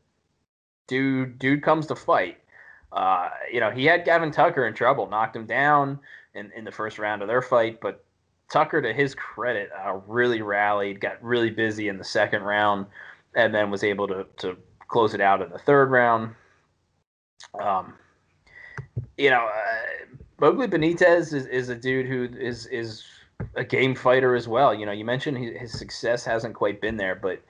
dude, 0.87 1.39
dude 1.39 1.63
comes 1.63 1.87
to 1.87 1.97
fight. 1.97 2.39
Uh, 2.93 3.31
you 3.53 3.61
know, 3.61 3.71
he 3.71 3.85
had 3.85 4.05
Gavin 4.05 4.31
Tucker 4.31 4.67
in 4.67 4.75
trouble, 4.75 5.09
knocked 5.09 5.37
him 5.37 5.47
down 5.47 6.01
in, 6.35 6.51
in 6.57 6.65
the 6.65 6.73
first 6.73 6.99
round 6.99 7.23
of 7.23 7.29
their 7.29 7.43
fight, 7.43 7.81
but 7.81 8.05
Tucker, 8.51 8.81
to 8.81 8.93
his 8.93 9.15
credit, 9.15 9.71
uh, 9.85 10.01
really 10.07 10.41
rallied, 10.41 11.01
got 11.01 11.23
really 11.23 11.51
busy 11.51 11.89
in 11.89 11.99
the 11.99 12.05
second 12.05 12.43
round, 12.43 12.87
and 13.35 13.55
then 13.55 13.71
was 13.71 13.85
able 13.85 14.09
to, 14.09 14.27
to 14.39 14.57
close 14.89 15.13
it 15.13 15.21
out 15.21 15.43
in 15.43 15.51
the 15.51 15.59
third 15.59 15.91
round. 15.91 16.35
Um, 17.61 17.95
you 19.19 19.31
know, 19.31 19.47
uh, 19.47 20.17
Mowgli 20.41 20.67
Benitez 20.67 21.35
is, 21.35 21.47
is 21.47 21.69
a 21.69 21.75
dude 21.75 22.07
who 22.07 22.25
is 22.39 22.67
is 22.67 23.05
a 23.55 23.65
game 23.65 23.95
fighter 23.95 24.35
as 24.35 24.49
well. 24.49 24.75
You 24.75 24.87
know, 24.87 24.93
you 24.93 25.05
mentioned 25.05 25.39
his, 25.39 25.73
success 25.73 26.25
hasn't 26.25 26.55
quite 26.55 26.81
been 26.81 26.97
there, 26.97 27.15
but 27.15 27.41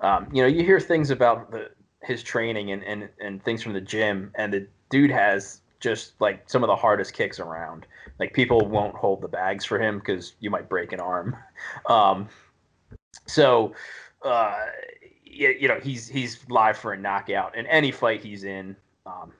um, 0.00 0.28
you 0.32 0.42
know, 0.42 0.48
you 0.48 0.64
hear 0.64 0.80
things 0.80 1.10
about 1.10 1.50
the, 1.50 1.70
his 2.02 2.22
training 2.22 2.72
and, 2.72 2.82
and, 2.84 3.08
and 3.20 3.42
things 3.42 3.62
from 3.62 3.72
the 3.72 3.80
gym, 3.80 4.32
and 4.34 4.52
the 4.52 4.66
dude 4.90 5.10
has 5.10 5.60
just 5.80 6.12
like 6.20 6.48
some 6.48 6.62
of 6.62 6.68
the 6.68 6.76
hardest 6.76 7.14
kicks 7.14 7.40
around. 7.40 7.86
Like 8.18 8.34
people 8.34 8.66
won't 8.66 8.94
hold 8.94 9.22
the 9.22 9.28
bags 9.28 9.64
for 9.64 9.78
him 9.78 9.98
because 9.98 10.34
you 10.40 10.50
might 10.50 10.68
break 10.68 10.92
an 10.92 11.00
arm. 11.00 11.36
Um, 11.88 12.28
so, 13.26 13.74
uh, 14.24 14.66
you, 15.24 15.54
you, 15.60 15.68
know, 15.68 15.78
he's 15.80 16.08
he's 16.08 16.40
live 16.48 16.76
for 16.76 16.92
a 16.92 16.96
knockout 16.96 17.56
in 17.56 17.66
any 17.66 17.90
fight 17.90 18.22
he's 18.22 18.44
in. 18.44 18.76
Um, 19.06 19.32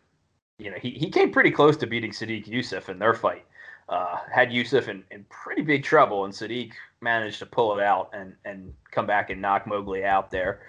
you 0.58 0.70
know, 0.70 0.76
he, 0.80 0.90
he 0.90 1.10
came 1.10 1.30
pretty 1.30 1.50
close 1.50 1.76
to 1.78 1.86
beating 1.86 2.10
Sodiq 2.10 2.46
Yusuff 2.46 2.88
in 2.88 2.98
their 2.98 3.14
fight. 3.14 3.44
Uh, 3.90 4.18
had 4.32 4.50
Yusuff 4.50 4.86
in, 4.86 5.02
in 5.10 5.26
pretty 5.30 5.62
big 5.62 5.82
trouble, 5.82 6.24
and 6.24 6.32
Sodiq 6.32 6.72
managed 7.00 7.40
to 7.40 7.46
pull 7.46 7.76
it 7.76 7.82
out 7.82 8.10
and, 8.12 8.34
and 8.44 8.72
come 8.92 9.04
back 9.04 9.30
and 9.30 9.42
knock 9.42 9.66
Mowgli 9.66 10.04
out 10.04 10.30
there. 10.30 10.62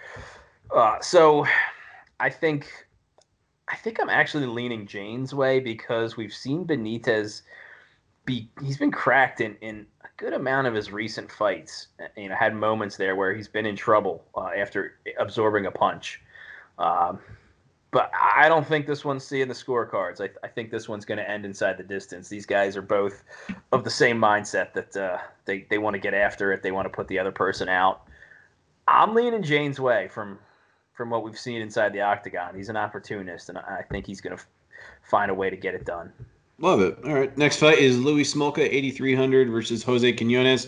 Uh, 0.75 0.99
so 1.01 1.45
I 2.19 2.31
think 2.31 2.67
I 3.67 3.75
think 3.75 4.01
I'm 4.01 4.10
actually 4.10 4.47
leaning 4.47 4.88
Jaynes' 4.88 5.34
way 5.34 5.60
because 5.60 6.17
we've 6.17 6.34
seen 6.34 6.65
Benitez 6.65 7.43
be 8.25 8.49
he's 8.62 8.77
been 8.77 8.91
cracked 8.91 9.39
in, 9.39 9.55
in 9.62 9.86
a 10.03 10.07
good 10.17 10.34
amount 10.34 10.67
of 10.67 10.73
his 10.73 10.91
recent 10.91 11.31
fights. 11.31 11.88
You 12.17 12.29
know, 12.29 12.36
had 12.36 12.55
moments 12.55 12.97
there 12.97 13.15
where 13.15 13.34
he's 13.34 13.47
been 13.47 13.65
in 13.65 13.75
trouble 13.75 14.23
uh, 14.36 14.49
after 14.57 14.99
absorbing 15.19 15.67
a 15.67 15.71
punch. 15.71 16.21
Um, 16.77 17.19
but 17.91 18.10
I 18.13 18.47
don't 18.47 18.65
think 18.65 18.88
this 18.88 19.04
one's 19.04 19.23
seeing 19.23 19.49
the 19.49 19.54
scorecards. 19.54 20.21
I, 20.21 20.30
I 20.45 20.49
think 20.49 20.71
this 20.71 20.88
one's 20.88 21.04
going 21.04 21.17
to 21.17 21.30
end 21.30 21.45
inside 21.45 21.77
the 21.77 21.84
distance. 21.84 22.30
These 22.30 22.45
guys 22.45 22.77
are 22.77 22.82
both 22.82 23.23
of 23.73 23.84
the 23.84 23.89
same 23.89 24.17
mindset 24.17 24.73
that 24.73 24.95
uh, 24.95 25.17
they, 25.45 25.67
they 25.69 25.77
want 25.77 25.95
to 25.95 25.99
get 25.99 26.13
after 26.13 26.54
it. 26.54 26.63
They 26.63 26.71
want 26.71 26.86
to 26.86 26.89
put 26.89 27.10
the 27.10 27.19
other 27.19 27.32
person 27.32 27.67
out. 27.67 28.08
I'm 28.88 29.13
leaning 29.13 29.43
Jaynes' 29.43 29.80
way 29.80 30.08
from 30.08 30.39
from 30.93 31.10
what 31.10 31.23
we've 31.23 31.39
seen 31.39 31.62
inside 31.62 31.93
the 31.93 32.01
octagon. 32.01 32.56
He's 32.56 32.69
an 32.69 32.77
opportunist, 32.77 33.49
and 33.49 33.58
I 33.58 33.84
think 33.89 34.06
he's 34.06 34.21
going 34.21 34.38
to 34.38 34.43
find 35.10 35.32
a 35.32 35.34
way 35.34 35.49
to 35.49 35.56
get 35.56 35.73
it 35.73 35.86
done. 35.86 36.12
Love 36.60 36.82
it. 36.82 36.97
All 37.06 37.13
right. 37.13 37.36
Next 37.38 37.58
fight 37.58 37.80
is 37.80 37.97
Louis 37.97 38.23
Smolka, 38.23 38.60
8,300 38.60 39.49
versus 39.49 39.82
Jose 39.84 40.13
Quinones, 40.13 40.67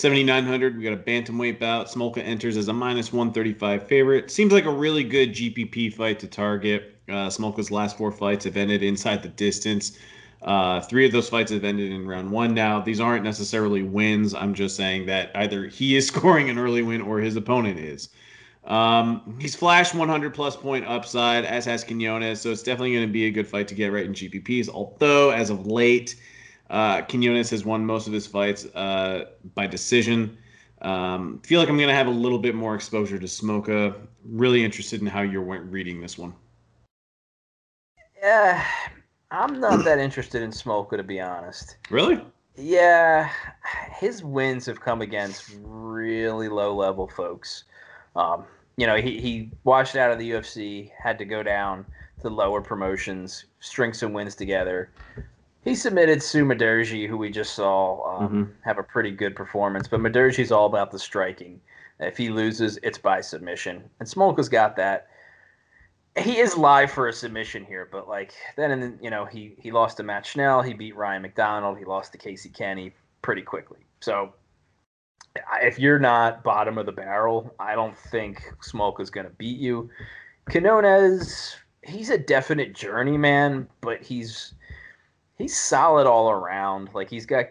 7,900. 0.00 0.76
We 0.76 0.82
got 0.82 0.92
a 0.92 0.96
bantamweight 0.96 1.58
bout. 1.58 1.88
Smolka 1.88 2.18
enters 2.18 2.56
as 2.56 2.68
a 2.68 2.72
minus 2.72 3.12
135 3.12 3.86
favorite. 3.86 4.30
Seems 4.30 4.52
like 4.52 4.64
a 4.64 4.70
really 4.70 5.04
good 5.04 5.30
GPP 5.30 5.92
fight 5.94 6.18
to 6.20 6.26
target. 6.26 6.96
Uh, 7.08 7.28
Smolka's 7.28 7.70
last 7.70 7.98
four 7.98 8.10
fights 8.10 8.44
have 8.44 8.56
ended 8.56 8.82
inside 8.82 9.22
the 9.22 9.28
distance. 9.28 9.98
Uh, 10.42 10.80
three 10.80 11.04
of 11.04 11.12
those 11.12 11.28
fights 11.28 11.52
have 11.52 11.64
ended 11.64 11.92
in 11.92 12.06
round 12.06 12.30
one 12.30 12.54
now. 12.54 12.80
These 12.80 13.00
aren't 13.00 13.24
necessarily 13.24 13.82
wins. 13.82 14.34
I'm 14.34 14.54
just 14.54 14.74
saying 14.76 15.06
that 15.06 15.30
either 15.34 15.66
he 15.66 15.96
is 15.96 16.06
scoring 16.08 16.48
an 16.48 16.58
early 16.58 16.82
win 16.82 17.02
or 17.02 17.18
his 17.18 17.36
opponent 17.36 17.78
is. 17.78 18.08
Um, 18.64 19.36
he's 19.40 19.54
flashed 19.54 19.94
100 19.94 20.34
plus 20.34 20.56
point 20.56 20.86
upside, 20.86 21.44
as 21.44 21.64
has 21.64 21.82
Quinones, 21.82 22.40
so 22.40 22.50
it's 22.50 22.62
definitely 22.62 22.92
going 22.92 23.06
to 23.06 23.12
be 23.12 23.26
a 23.26 23.30
good 23.30 23.46
fight 23.46 23.68
to 23.68 23.74
get 23.74 23.88
right 23.88 24.04
in 24.04 24.12
GPPs. 24.12 24.68
Although, 24.68 25.30
as 25.30 25.50
of 25.50 25.66
late, 25.66 26.14
uh, 26.70 27.02
Quinones 27.02 27.50
has 27.50 27.64
won 27.64 27.84
most 27.84 28.06
of 28.06 28.12
his 28.12 28.26
fights 28.26 28.64
uh, 28.74 29.26
by 29.54 29.66
decision. 29.66 30.38
Um, 30.82 31.40
feel 31.44 31.60
like 31.60 31.68
I'm 31.68 31.76
going 31.76 31.88
to 31.88 31.94
have 31.94 32.06
a 32.06 32.10
little 32.10 32.38
bit 32.38 32.54
more 32.54 32.74
exposure 32.74 33.18
to 33.18 33.26
Smolka. 33.26 33.94
Really 34.24 34.64
interested 34.64 35.00
in 35.00 35.06
how 35.06 35.20
you're 35.20 35.42
reading 35.42 36.00
this 36.00 36.16
one. 36.16 36.32
Yeah, 38.22 38.64
I'm 39.30 39.60
not 39.60 39.84
that 39.84 39.98
interested 40.06 40.42
in 40.42 40.50
Smolka, 40.50 40.96
to 40.96 41.02
be 41.02 41.20
honest. 41.20 41.76
Really? 41.90 42.20
Yeah, 42.56 43.30
his 43.92 44.22
wins 44.22 44.66
have 44.66 44.80
come 44.80 45.02
against 45.02 45.50
really 45.62 46.48
low 46.48 46.74
level 46.74 47.08
folks. 47.08 47.64
Um, 48.16 48.44
you 48.76 48.86
know, 48.86 48.96
he, 48.96 49.20
he 49.20 49.50
washed 49.64 49.96
out 49.96 50.10
of 50.10 50.18
the 50.18 50.30
UFC, 50.30 50.90
had 51.02 51.18
to 51.18 51.24
go 51.24 51.42
down 51.42 51.84
to 52.22 52.28
lower 52.28 52.60
promotions, 52.60 53.46
string 53.60 53.92
some 53.92 54.12
wins 54.12 54.34
together. 54.34 54.90
He 55.62 55.74
submitted 55.74 56.22
Su 56.22 56.44
Mudaerji, 56.44 57.06
who 57.06 57.18
we 57.18 57.30
just 57.30 57.54
saw 57.54 58.18
um, 58.18 58.28
mm-hmm. 58.28 58.52
have 58.62 58.78
a 58.78 58.82
pretty 58.82 59.10
good 59.10 59.36
performance, 59.36 59.88
but 59.88 60.00
Mudaerji's 60.00 60.52
all 60.52 60.66
about 60.66 60.90
the 60.90 60.98
striking. 60.98 61.60
If 61.98 62.16
he 62.16 62.30
loses, 62.30 62.78
it's 62.82 62.96
by 62.96 63.20
submission, 63.20 63.84
and 63.98 64.08
Smolka's 64.08 64.48
got 64.48 64.74
that. 64.76 65.08
He 66.18 66.38
is 66.38 66.56
live 66.56 66.90
for 66.90 67.08
a 67.08 67.12
submission 67.12 67.64
here, 67.64 67.88
but 67.92 68.08
like 68.08 68.32
then, 68.56 68.70
and 68.70 68.98
you 69.02 69.10
know, 69.10 69.26
he 69.26 69.54
he 69.58 69.70
lost 69.70 69.98
to 69.98 70.02
Matt 70.02 70.24
Schnell, 70.24 70.62
he 70.62 70.72
beat 70.72 70.96
Ryan 70.96 71.22
McDonald, 71.22 71.78
he 71.78 71.84
lost 71.84 72.12
to 72.12 72.18
Casey 72.18 72.48
Kenny 72.48 72.94
pretty 73.20 73.42
quickly. 73.42 73.80
So 74.00 74.32
if 75.62 75.78
you're 75.78 75.98
not 75.98 76.42
bottom 76.42 76.78
of 76.78 76.86
the 76.86 76.92
barrel, 76.92 77.54
I 77.60 77.74
don't 77.74 77.96
think 77.96 78.42
Smoke 78.62 79.00
is 79.00 79.10
going 79.10 79.26
to 79.26 79.32
beat 79.34 79.58
you. 79.58 79.90
Quinones, 80.50 81.56
he's 81.82 82.10
a 82.10 82.18
definite 82.18 82.74
journeyman, 82.74 83.68
but 83.80 84.02
he's 84.02 84.54
he's 85.40 85.56
solid 85.56 86.06
all 86.06 86.30
around. 86.30 86.90
Like 86.94 87.10
he's 87.10 87.26
got 87.26 87.46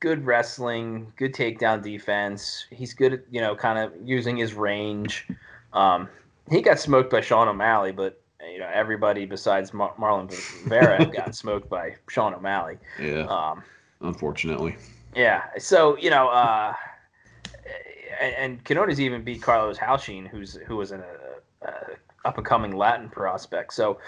good 0.00 0.24
wrestling, 0.24 1.12
good 1.16 1.34
takedown 1.34 1.82
defense. 1.82 2.66
He's 2.70 2.94
good 2.94 3.12
at 3.14 3.20
you 3.30 3.40
know 3.40 3.54
kind 3.54 3.78
of 3.78 3.92
using 4.06 4.36
his 4.36 4.54
range. 4.54 5.26
Um, 5.72 6.08
he 6.50 6.62
got 6.62 6.78
smoked 6.78 7.10
by 7.10 7.20
Sean 7.20 7.48
O'Malley, 7.48 7.92
but 7.92 8.22
you 8.50 8.58
know 8.58 8.70
everybody 8.72 9.26
besides 9.26 9.72
Mar- 9.72 9.94
Marlon 9.98 10.32
Vera 10.68 11.04
got 11.16 11.34
smoked 11.34 11.68
by 11.68 11.96
Sean 12.08 12.34
O'Malley. 12.34 12.78
Yeah. 13.00 13.26
Um, 13.26 13.62
unfortunately. 14.00 14.76
Yeah. 15.14 15.42
So 15.58 15.96
you 15.98 16.10
know. 16.10 16.28
Uh, 16.28 16.74
and, 18.18 18.64
and 18.68 19.00
even 19.00 19.22
beat 19.22 19.42
Carlos 19.42 19.78
Huachin, 19.78 20.26
who's 20.26 20.54
who 20.54 20.76
was 20.76 20.90
an 20.90 21.02
a, 21.02 21.68
uh, 21.68 21.94
up 22.26 22.36
and 22.36 22.46
coming 22.46 22.76
Latin 22.76 23.08
prospect. 23.08 23.72
So 23.72 23.98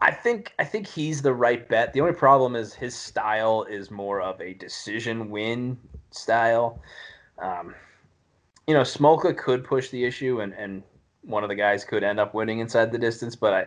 I 0.00 0.10
think 0.10 0.52
I 0.58 0.64
think 0.64 0.86
he's 0.86 1.22
the 1.22 1.34
right 1.34 1.68
bet. 1.68 1.92
The 1.92 2.00
only 2.00 2.14
problem 2.14 2.56
is 2.56 2.74
his 2.74 2.94
style 2.94 3.64
is 3.64 3.90
more 3.90 4.20
of 4.20 4.40
a 4.40 4.54
decision 4.54 5.30
win 5.30 5.78
style. 6.10 6.80
Um, 7.38 7.74
you 8.66 8.74
know, 8.74 8.80
Smolka 8.80 9.36
could 9.36 9.62
push 9.64 9.90
the 9.90 10.04
issue, 10.04 10.40
and 10.40 10.52
and 10.54 10.82
one 11.22 11.42
of 11.42 11.48
the 11.48 11.54
guys 11.54 11.84
could 11.84 12.02
end 12.02 12.18
up 12.18 12.34
winning 12.34 12.60
inside 12.60 12.92
the 12.92 12.98
distance. 12.98 13.36
But 13.36 13.54
I, 13.54 13.66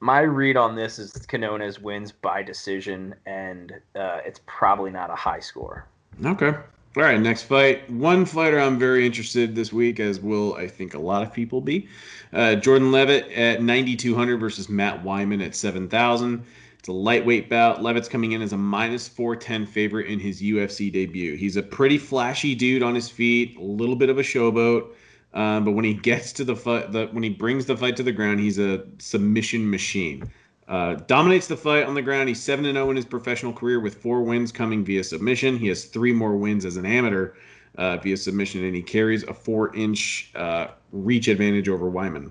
my 0.00 0.20
read 0.20 0.56
on 0.56 0.74
this 0.74 0.98
is 0.98 1.12
Quinones 1.26 1.80
wins 1.80 2.12
by 2.12 2.42
decision, 2.42 3.14
and 3.26 3.72
uh, 3.94 4.18
it's 4.24 4.40
probably 4.46 4.90
not 4.90 5.10
a 5.10 5.14
high 5.14 5.40
score. 5.40 5.86
Okay. 6.24 6.54
All 6.96 7.02
right, 7.02 7.20
next 7.20 7.42
fight. 7.42 7.88
One 7.90 8.24
fighter 8.24 8.58
I'm 8.58 8.78
very 8.78 9.04
interested 9.04 9.54
this 9.54 9.72
week, 9.72 10.00
as 10.00 10.20
will 10.20 10.54
I 10.54 10.66
think 10.66 10.94
a 10.94 10.98
lot 10.98 11.22
of 11.22 11.32
people 11.32 11.60
be. 11.60 11.86
Uh, 12.32 12.54
Jordan 12.54 12.90
Levitt 12.90 13.30
at 13.32 13.62
9,200 13.62 14.38
versus 14.38 14.70
Matt 14.70 15.04
Wyman 15.04 15.42
at 15.42 15.54
7,000. 15.54 16.42
It's 16.78 16.88
a 16.88 16.92
lightweight 16.92 17.50
bout. 17.50 17.82
Levitt's 17.82 18.08
coming 18.08 18.32
in 18.32 18.40
as 18.40 18.54
a 18.54 18.56
minus 18.56 19.06
410 19.06 19.66
favorite 19.66 20.06
in 20.06 20.18
his 20.18 20.40
UFC 20.40 20.90
debut. 20.90 21.36
He's 21.36 21.56
a 21.56 21.62
pretty 21.62 21.98
flashy 21.98 22.54
dude 22.54 22.82
on 22.82 22.94
his 22.94 23.10
feet, 23.10 23.58
a 23.58 23.62
little 23.62 23.96
bit 23.96 24.08
of 24.08 24.18
a 24.18 24.22
showboat. 24.22 24.88
Um, 25.34 25.66
but 25.66 25.72
when 25.72 25.84
he 25.84 25.92
gets 25.92 26.32
to 26.32 26.44
the 26.44 26.56
fight, 26.56 26.90
the, 26.90 27.06
when 27.08 27.22
he 27.22 27.28
brings 27.28 27.66
the 27.66 27.76
fight 27.76 27.96
to 27.98 28.02
the 28.02 28.12
ground, 28.12 28.40
he's 28.40 28.58
a 28.58 28.86
submission 28.98 29.70
machine. 29.70 30.30
Uh, 30.68 30.94
dominates 31.06 31.46
the 31.46 31.56
fight 31.56 31.84
on 31.84 31.94
the 31.94 32.02
ground. 32.02 32.28
He's 32.28 32.42
7 32.42 32.62
0 32.62 32.90
in 32.90 32.96
his 32.96 33.06
professional 33.06 33.54
career 33.54 33.80
with 33.80 33.94
four 33.94 34.22
wins 34.22 34.52
coming 34.52 34.84
via 34.84 35.02
submission. 35.02 35.56
He 35.56 35.66
has 35.68 35.86
three 35.86 36.12
more 36.12 36.36
wins 36.36 36.66
as 36.66 36.76
an 36.76 36.84
amateur 36.84 37.32
uh, 37.78 37.96
via 37.96 38.16
submission, 38.18 38.64
and 38.64 38.74
he 38.74 38.82
carries 38.82 39.22
a 39.22 39.32
four 39.32 39.74
inch 39.74 40.30
uh, 40.34 40.68
reach 40.92 41.28
advantage 41.28 41.70
over 41.70 41.88
Wyman. 41.88 42.30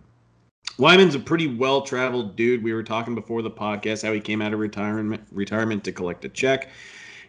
Wyman's 0.77 1.15
a 1.15 1.19
pretty 1.19 1.47
well 1.47 1.81
traveled 1.81 2.35
dude. 2.35 2.63
We 2.63 2.73
were 2.73 2.83
talking 2.83 3.15
before 3.15 3.41
the 3.41 3.49
podcast 3.49 4.05
how 4.05 4.13
he 4.13 4.19
came 4.19 4.43
out 4.43 4.53
of 4.53 4.59
retirement 4.59 5.25
retirement 5.31 5.83
to 5.85 5.91
collect 5.91 6.23
a 6.25 6.29
check. 6.29 6.69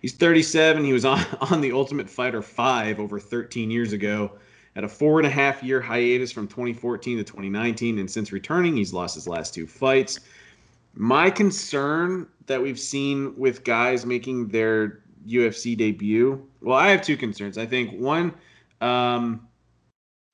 He's 0.02 0.12
37. 0.12 0.84
He 0.84 0.92
was 0.92 1.06
on, 1.06 1.24
on 1.50 1.62
the 1.62 1.72
Ultimate 1.72 2.10
Fighter 2.10 2.42
5 2.42 3.00
over 3.00 3.18
13 3.18 3.70
years 3.70 3.94
ago. 3.94 4.32
Had 4.74 4.84
a 4.84 4.88
four 4.88 5.18
and 5.18 5.26
a 5.26 5.30
half 5.30 5.62
year 5.62 5.80
hiatus 5.80 6.30
from 6.30 6.46
2014 6.46 7.16
to 7.16 7.24
2019, 7.24 7.98
and 7.98 8.10
since 8.10 8.30
returning, 8.30 8.76
he's 8.76 8.92
lost 8.92 9.14
his 9.14 9.26
last 9.26 9.54
two 9.54 9.66
fights. 9.66 10.20
My 11.00 11.30
concern 11.30 12.26
that 12.46 12.60
we've 12.60 12.78
seen 12.78 13.32
with 13.36 13.62
guys 13.62 14.04
making 14.04 14.48
their 14.48 15.04
UFC 15.28 15.76
debut, 15.76 16.44
well, 16.60 16.76
I 16.76 16.88
have 16.88 17.02
two 17.02 17.16
concerns. 17.16 17.56
I 17.56 17.66
think 17.66 17.92
one, 18.00 18.34
um, 18.80 19.46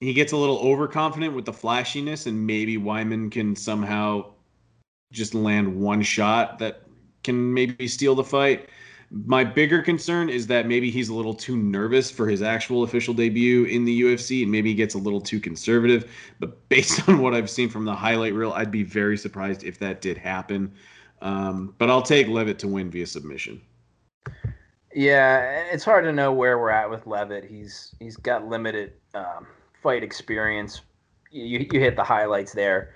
he 0.00 0.14
gets 0.14 0.33
a 0.33 0.38
little 0.38 0.57
overconfident 0.61 1.35
with 1.35 1.44
the 1.44 1.53
flashiness, 1.53 2.24
and 2.24 2.46
maybe 2.46 2.79
Wiman 2.79 3.31
can 3.31 3.55
somehow 3.55 4.33
just 5.12 5.35
land 5.35 5.79
one 5.79 6.00
shot 6.00 6.59
that 6.61 6.85
can 7.24 7.53
maybe 7.53 7.87
steal 7.87 8.14
the 8.14 8.24
fight. 8.24 8.70
My 9.14 9.44
bigger 9.44 9.81
concern 9.81 10.29
is 10.29 10.48
that 10.48 10.66
maybe 10.66 10.90
he's 10.90 11.09
a 11.09 11.14
little 11.14 11.35
too 11.35 11.57
nervous 11.57 12.11
for 12.11 12.29
his 12.29 12.42
actual 12.42 12.83
official 12.83 13.14
debut 13.14 13.64
in 13.64 13.85
the 13.85 14.03
UFC 14.03 14.42
and 14.42 14.50
maybe 14.50 14.70
he 14.70 14.74
gets 14.74 14.94
a 14.94 14.98
little 14.98 15.20
too 15.20 15.38
conservative. 15.38 16.11
But 16.40 16.68
based 16.68 17.09
on 17.09 17.20
what 17.20 17.33
I've 17.33 17.50
seen 17.50 17.68
from 17.68 17.85
the 17.85 17.94
highlight 17.94 18.35
reel, 18.35 18.53
I'd 18.53 18.72
be 18.72 18.83
very 18.83 19.16
surprised 19.16 19.62
if 19.62 19.79
that 19.79 20.00
did 20.00 20.18
happen. 20.18 20.72
Um, 21.22 21.74
but 21.79 21.90
I'll 21.90 22.03
take 22.03 22.27
Leavitt 22.27 22.59
to 22.61 22.68
win 22.68 22.90
via 22.90 23.07
submission. 23.07 23.61
Yeah, 24.94 25.64
it's 25.72 25.85
hard 25.85 26.05
to 26.05 26.12
know 26.12 26.33
where 26.33 26.59
we're 26.59 26.70
at 26.70 26.90
with 26.90 27.07
Leavitt. 27.07 27.44
He's 27.44 27.94
he's 27.98 28.16
got 28.16 28.46
limited 28.46 28.92
um, 29.14 29.46
fight 29.83 30.03
experience. 30.05 30.83
You 31.31 31.66
you 31.72 31.81
hit 31.81 31.96
the 31.96 32.05
highlights 32.05 32.53
there. 32.53 32.94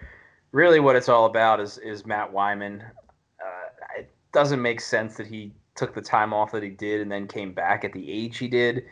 Really, 0.52 0.78
what 0.78 0.94
it's 0.94 1.08
all 1.08 1.26
about 1.26 1.58
is 1.58 1.78
is 1.78 2.06
Matt 2.06 2.32
Wiman. 2.32 2.82
Uh, 2.82 3.98
it 3.98 4.10
doesn't 4.32 4.62
make 4.62 4.80
sense 4.80 5.16
that 5.16 5.26
he 5.26 5.52
took 5.78 5.94
the 5.94 6.02
time 6.02 6.34
off 6.34 6.50
that 6.52 6.62
he 6.62 6.70
did 6.70 7.00
and 7.00 7.10
then 7.10 7.26
came 7.26 7.52
back 7.52 7.84
at 7.84 7.92
the 7.92 8.10
age 8.10 8.36
he 8.38 8.48
did. 8.48 8.84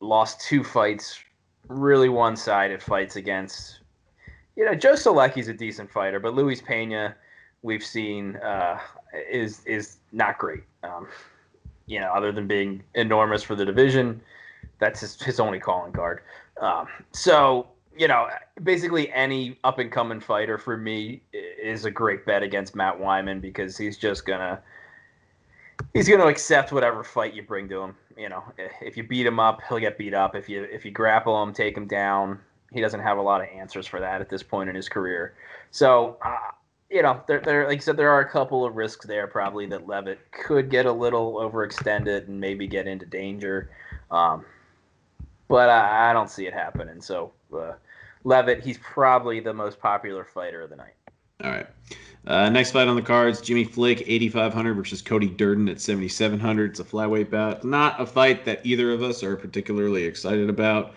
Lost 0.00 0.40
two 0.40 0.64
fights, 0.64 1.18
really 1.68 2.08
one 2.08 2.36
sided 2.36 2.82
fights 2.82 3.16
against. 3.16 3.80
You 4.56 4.64
know, 4.64 4.74
Joe 4.74 4.94
Solecki's 4.94 5.48
a 5.48 5.54
decent 5.54 5.90
fighter, 5.90 6.18
but 6.20 6.34
Luis 6.34 6.60
Pena, 6.60 7.14
we've 7.62 7.84
seen, 7.84 8.36
uh, 8.36 8.78
is 9.30 9.64
is 9.64 9.98
not 10.10 10.38
great. 10.38 10.64
Um, 10.82 11.06
you 11.86 12.00
know, 12.00 12.12
other 12.12 12.32
than 12.32 12.46
being 12.46 12.82
enormous 12.94 13.42
for 13.42 13.54
the 13.54 13.64
division, 13.64 14.20
that's 14.78 15.00
his, 15.00 15.20
his 15.22 15.40
only 15.40 15.60
calling 15.60 15.92
card. 15.92 16.20
Um, 16.60 16.88
so, 17.12 17.68
you 17.96 18.08
know, 18.08 18.28
basically 18.62 19.12
any 19.12 19.58
up 19.64 19.78
and 19.78 19.90
coming 19.90 20.20
fighter 20.20 20.58
for 20.58 20.76
me 20.76 21.22
is 21.32 21.84
a 21.84 21.90
great 21.90 22.26
bet 22.26 22.42
against 22.42 22.74
Matt 22.74 22.98
Wiman 22.98 23.40
because 23.40 23.76
he's 23.76 23.96
just 23.96 24.26
gonna 24.26 24.60
he's 25.92 26.08
going 26.08 26.20
to 26.20 26.26
accept 26.26 26.72
whatever 26.72 27.04
fight 27.04 27.34
you 27.34 27.42
bring 27.42 27.68
to 27.68 27.80
him. 27.80 27.96
You 28.16 28.28
know, 28.28 28.44
if 28.80 28.96
you 28.96 29.04
beat 29.04 29.26
him 29.26 29.40
up, 29.40 29.60
he'll 29.68 29.78
get 29.78 29.98
beat 29.98 30.14
up. 30.14 30.34
If 30.34 30.48
you 30.48 30.64
if 30.64 30.84
you 30.84 30.90
grapple 30.90 31.42
him, 31.42 31.52
take 31.52 31.76
him 31.76 31.86
down, 31.86 32.38
he 32.72 32.80
doesn't 32.80 33.00
have 33.00 33.18
a 33.18 33.22
lot 33.22 33.40
of 33.40 33.48
answers 33.48 33.86
for 33.86 34.00
that 34.00 34.20
at 34.20 34.28
this 34.28 34.42
point 34.42 34.68
in 34.68 34.76
his 34.76 34.88
career. 34.88 35.34
So, 35.70 36.18
uh, 36.22 36.36
you 36.90 37.02
know, 37.02 37.22
there, 37.26 37.40
there, 37.40 37.66
like 37.66 37.78
I 37.78 37.80
said, 37.80 37.96
there 37.96 38.10
are 38.10 38.20
a 38.20 38.28
couple 38.28 38.64
of 38.64 38.76
risks 38.76 39.06
there 39.06 39.26
probably 39.26 39.66
that 39.66 39.86
Leavitt 39.86 40.20
could 40.30 40.70
get 40.70 40.86
a 40.86 40.92
little 40.92 41.34
overextended 41.34 42.28
and 42.28 42.38
maybe 42.38 42.66
get 42.66 42.86
into 42.86 43.06
danger. 43.06 43.70
Um, 44.10 44.44
but 45.48 45.70
I, 45.70 46.10
I, 46.10 46.12
don't 46.12 46.30
see 46.30 46.46
it 46.46 46.52
happening. 46.52 47.00
So, 47.00 47.32
uh, 47.54 47.72
Leavitt, 48.24 48.62
he's 48.62 48.78
probably 48.78 49.40
the 49.40 49.54
most 49.54 49.80
popular 49.80 50.24
fighter 50.24 50.62
of 50.62 50.70
the 50.70 50.76
night. 50.76 50.94
All 51.42 51.50
right. 51.50 51.66
Uh, 52.24 52.48
next 52.50 52.70
fight 52.70 52.86
on 52.86 52.94
the 52.94 53.02
cards: 53.02 53.40
Jimmy 53.40 53.64
Flick, 53.64 54.04
8,500 54.06 54.74
versus 54.74 55.02
Cody 55.02 55.28
Durden 55.28 55.68
at 55.68 55.80
7,700. 55.80 56.70
It's 56.70 56.80
a 56.80 56.84
flyweight 56.84 57.30
bout. 57.30 57.64
Not 57.64 58.00
a 58.00 58.06
fight 58.06 58.44
that 58.44 58.64
either 58.64 58.92
of 58.92 59.02
us 59.02 59.22
are 59.24 59.36
particularly 59.36 60.04
excited 60.04 60.48
about. 60.48 60.94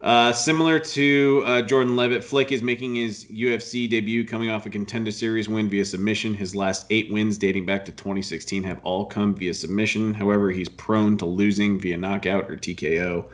Uh, 0.00 0.32
similar 0.32 0.78
to 0.78 1.42
uh, 1.44 1.62
Jordan 1.62 1.96
Leavitt, 1.96 2.22
Flick 2.22 2.52
is 2.52 2.62
making 2.62 2.94
his 2.94 3.24
UFC 3.24 3.90
debut 3.90 4.24
coming 4.24 4.48
off 4.48 4.64
a 4.64 4.70
contender 4.70 5.10
series 5.10 5.48
win 5.48 5.68
via 5.68 5.84
submission. 5.84 6.34
His 6.34 6.54
last 6.54 6.86
eight 6.90 7.10
wins 7.10 7.36
dating 7.36 7.66
back 7.66 7.84
to 7.86 7.92
2016 7.92 8.62
have 8.62 8.78
all 8.84 9.06
come 9.06 9.34
via 9.34 9.54
submission. 9.54 10.14
However, 10.14 10.50
he's 10.50 10.68
prone 10.68 11.16
to 11.16 11.26
losing 11.26 11.80
via 11.80 11.96
knockout 11.96 12.48
or 12.48 12.56
TKO. 12.56 13.26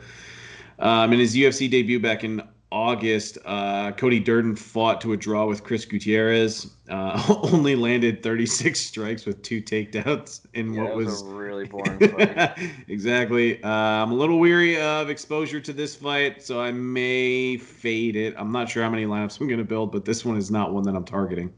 Um, 0.79 1.13
in 1.13 1.19
his 1.19 1.35
UFC 1.35 1.69
debut 1.69 1.99
back 1.99 2.23
in 2.23 2.41
August, 2.75 3.37
uh, 3.45 3.93
Cody 3.93 4.19
Durden 4.19 4.53
fought 4.53 4.99
to 4.99 5.13
a 5.13 5.17
draw 5.17 5.45
with 5.45 5.63
Chris 5.63 5.85
Gutierrez. 5.85 6.75
Uh, 6.89 7.23
only 7.53 7.73
landed 7.73 8.21
36 8.21 8.77
strikes 8.77 9.25
with 9.25 9.41
two 9.41 9.61
takedowns 9.61 10.45
in 10.53 10.73
yeah, 10.73 10.83
what 10.83 10.95
was, 10.95 11.05
was 11.05 11.23
really 11.23 11.65
boring 11.69 11.97
fight. 11.99 12.59
exactly. 12.89 13.63
Uh, 13.63 13.69
I'm 13.69 14.11
a 14.11 14.15
little 14.15 14.39
weary 14.39 14.77
of 14.77 15.09
exposure 15.09 15.61
to 15.61 15.71
this 15.71 15.95
fight, 15.95 16.43
so 16.43 16.59
I 16.59 16.73
may 16.73 17.55
fade 17.55 18.17
it. 18.17 18.35
I'm 18.37 18.51
not 18.51 18.69
sure 18.69 18.83
how 18.83 18.89
many 18.89 19.05
lineups 19.05 19.39
I'm 19.39 19.47
going 19.47 19.57
to 19.59 19.63
build, 19.63 19.93
but 19.93 20.03
this 20.03 20.25
one 20.25 20.35
is 20.35 20.51
not 20.51 20.73
one 20.73 20.83
that 20.83 20.95
I'm 20.95 21.05
targeting. 21.05 21.53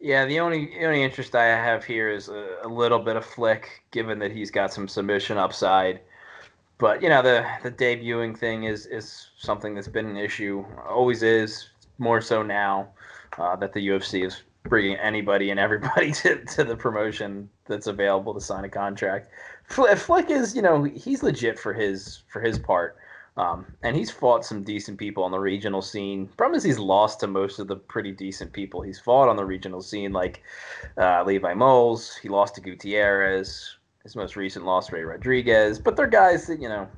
Yeah, 0.00 0.24
the 0.24 0.40
only 0.40 0.66
the 0.66 0.86
only 0.86 1.02
interest 1.02 1.34
I 1.34 1.44
have 1.44 1.84
here 1.84 2.08
is 2.08 2.28
a, 2.28 2.56
a 2.64 2.68
little 2.68 2.98
bit 2.98 3.16
of 3.16 3.26
flick, 3.26 3.84
given 3.90 4.18
that 4.20 4.32
he's 4.32 4.50
got 4.50 4.72
some 4.72 4.88
submission 4.88 5.36
upside 5.36 6.00
but 6.78 7.02
you 7.02 7.08
know 7.08 7.22
the 7.22 7.46
the 7.62 7.70
debuting 7.70 8.36
thing 8.36 8.64
is 8.64 8.86
is 8.86 9.30
something 9.38 9.74
that's 9.74 9.88
been 9.88 10.06
an 10.06 10.16
issue, 10.16 10.64
always 10.88 11.22
is, 11.22 11.70
more 11.98 12.20
so 12.20 12.42
now 12.42 12.88
uh, 13.38 13.56
that 13.56 13.72
the 13.72 13.88
UFC 13.88 14.26
is 14.26 14.42
bringing 14.64 14.96
anybody 14.96 15.50
and 15.50 15.58
everybody 15.58 16.12
to, 16.22 16.44
to 16.44 16.64
the 16.64 16.76
promotion 16.76 17.48
that's 17.66 17.86
available 17.86 18.34
to 18.34 18.40
sign 18.40 18.64
a 18.64 18.68
contract. 18.68 19.28
Flick 19.68 20.30
is, 20.30 20.54
you 20.54 20.62
know, 20.62 20.82
he's 20.84 21.22
legit 21.22 21.58
for 21.58 21.72
his 21.72 22.22
for 22.28 22.40
his 22.40 22.58
part, 22.58 22.96
um, 23.36 23.66
and 23.82 23.96
he's 23.96 24.10
fought 24.10 24.44
some 24.44 24.62
decent 24.62 24.98
people 24.98 25.24
on 25.24 25.30
the 25.30 25.38
regional 25.38 25.80
scene. 25.80 26.26
Problem 26.36 26.56
is, 26.56 26.64
he's 26.64 26.78
lost 26.78 27.20
to 27.20 27.26
most 27.26 27.58
of 27.58 27.68
the 27.68 27.76
pretty 27.76 28.12
decent 28.12 28.52
people 28.52 28.82
he's 28.82 28.98
fought 28.98 29.28
on 29.28 29.36
the 29.36 29.44
regional 29.44 29.80
scene, 29.80 30.12
like 30.12 30.42
uh, 30.98 31.22
Levi 31.24 31.54
Moles. 31.54 32.16
He 32.16 32.28
lost 32.28 32.54
to 32.56 32.60
Gutierrez. 32.60 33.76
His 34.02 34.16
most 34.16 34.36
recent 34.36 34.64
loss, 34.64 34.90
Ray 34.90 35.02
Rodriguez. 35.02 35.78
But 35.78 35.96
they're 35.96 36.06
guys 36.06 36.46
that, 36.46 36.60
you 36.60 36.68
know, 36.68 36.88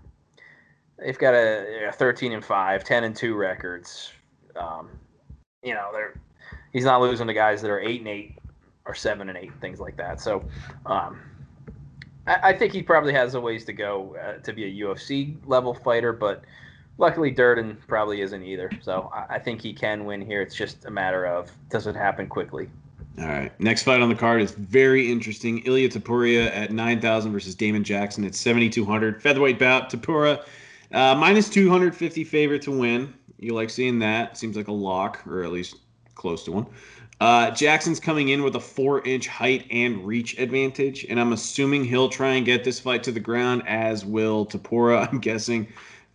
they've 0.98 1.18
got 1.18 1.34
a, 1.34 1.88
a 1.88 1.92
13 1.92 2.32
and 2.32 2.44
5, 2.44 2.84
10 2.84 3.04
and 3.04 3.14
2 3.14 3.34
records. 3.34 4.12
Um, 4.56 4.88
you 5.62 5.74
know, 5.74 5.90
they're 5.92 6.14
he's 6.72 6.84
not 6.84 7.00
losing 7.00 7.26
to 7.26 7.34
guys 7.34 7.62
that 7.62 7.70
are 7.70 7.80
8 7.80 8.00
and 8.00 8.08
8 8.08 8.38
or 8.86 8.94
7 8.94 9.28
and 9.28 9.38
8, 9.38 9.50
things 9.60 9.80
like 9.80 9.96
that. 9.96 10.20
So, 10.20 10.44
um, 10.86 11.20
I, 12.26 12.50
I, 12.50 12.52
think 12.52 12.72
he 12.72 12.82
probably 12.82 13.12
has 13.14 13.34
a 13.34 13.40
ways 13.40 13.64
to 13.64 13.72
go 13.72 14.16
uh, 14.16 14.42
to 14.42 14.52
be 14.52 14.64
a 14.64 14.84
UFC 14.84 15.36
level 15.46 15.74
fighter, 15.74 16.12
but 16.12 16.44
luckily 16.98 17.30
Durden 17.30 17.78
probably 17.86 18.20
isn't 18.20 18.42
either. 18.42 18.70
So 18.82 19.10
I, 19.14 19.36
I 19.36 19.38
think 19.38 19.60
he 19.60 19.72
can 19.72 20.04
win 20.04 20.20
here. 20.20 20.42
It's 20.42 20.54
just 20.54 20.84
a 20.84 20.90
matter 20.90 21.26
of 21.26 21.50
does 21.70 21.86
it 21.86 21.96
happen 21.96 22.26
quickly. 22.26 22.68
All 23.20 23.28
right. 23.28 23.58
Next 23.60 23.84
fight 23.84 24.00
on 24.00 24.08
the 24.08 24.14
card 24.14 24.42
is 24.42 24.50
very 24.50 25.10
interesting. 25.10 25.64
Ilia 25.64 25.88
Topuria 25.88 26.50
at 26.54 26.72
9,000 26.72 27.32
versus 27.32 27.54
Damon 27.54 27.84
Jackson 27.84 28.24
at 28.24 28.34
7,200. 28.34 29.22
Featherweight 29.22 29.58
bout. 29.58 29.88
Topuria 29.88 30.44
uh, 30.92 31.14
minus 31.14 31.48
250 31.48 32.24
favorite 32.24 32.62
to 32.62 32.70
win. 32.70 33.14
You 33.38 33.54
like 33.54 33.70
seeing 33.70 33.98
that. 34.00 34.36
Seems 34.36 34.56
like 34.56 34.68
a 34.68 34.72
lock, 34.72 35.24
or 35.26 35.42
at 35.42 35.52
least 35.52 35.76
close 36.14 36.44
to 36.44 36.52
one. 36.52 36.66
Uh, 37.20 37.50
Jackson's 37.52 38.00
coming 38.00 38.30
in 38.30 38.42
with 38.42 38.56
a 38.56 38.60
four 38.60 39.00
inch 39.02 39.28
height 39.28 39.66
and 39.70 40.04
reach 40.04 40.38
advantage, 40.38 41.04
and 41.08 41.20
I'm 41.20 41.32
assuming 41.32 41.84
he'll 41.84 42.08
try 42.08 42.34
and 42.34 42.44
get 42.44 42.64
this 42.64 42.80
fight 42.80 43.02
to 43.04 43.12
the 43.12 43.20
ground, 43.20 43.62
as 43.66 44.04
will 44.04 44.46
Topuria, 44.46 45.08
I'm 45.12 45.20
guessing. 45.20 45.68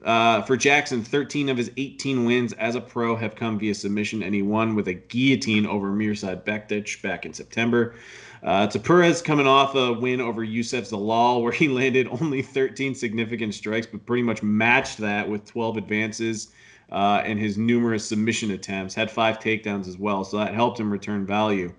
Uh, 0.04 0.41
for 0.43 0.56
Jackson, 0.56 1.04
13 1.04 1.50
of 1.50 1.58
his 1.58 1.72
18 1.76 2.24
wins 2.24 2.54
as 2.54 2.76
a 2.76 2.82
pro 2.82 3.16
have 3.16 3.36
come 3.36 3.60
via 3.60 3.76
submission, 3.76 4.24
and 4.24 4.34
he 4.34 4.41
won 4.41 4.76
with 4.76 4.88
a 4.88 4.93
guillotine 4.93 5.66
over 5.66 5.91
Mirsad 5.91 6.43
Bektic 6.43 7.02
back 7.02 7.26
in 7.26 7.34
September. 7.34 7.95
Uh, 8.41 8.68
Topuria 8.68 9.22
coming 9.24 9.47
off 9.47 9.76
a 9.76 9.91
win 9.91 10.22
over 10.22 10.43
Youssef 10.43 10.89
Zalal, 10.89 11.41
where 11.43 11.52
he 11.52 11.68
landed 11.68 12.08
only 12.22 12.41
13 12.41 12.95
significant 12.95 13.54
strikes, 13.54 13.88
but 13.88 14.06
pretty 14.06 14.24
much 14.24 14.41
matched 14.41 14.97
that 15.00 15.28
with 15.28 15.45
12 15.45 15.76
advances 15.78 16.52
uh, 16.91 17.22
and 17.26 17.38
his 17.38 17.58
numerous 17.58 18.08
submission 18.08 18.52
attempts. 18.52 18.95
Had 18.95 19.12
five 19.12 19.39
takedowns 19.39 19.88
as 19.88 19.97
well, 19.97 20.24
so 20.24 20.38
that 20.38 20.54
helped 20.54 20.80
him 20.80 20.89
return 20.91 21.26
value. 21.26 21.74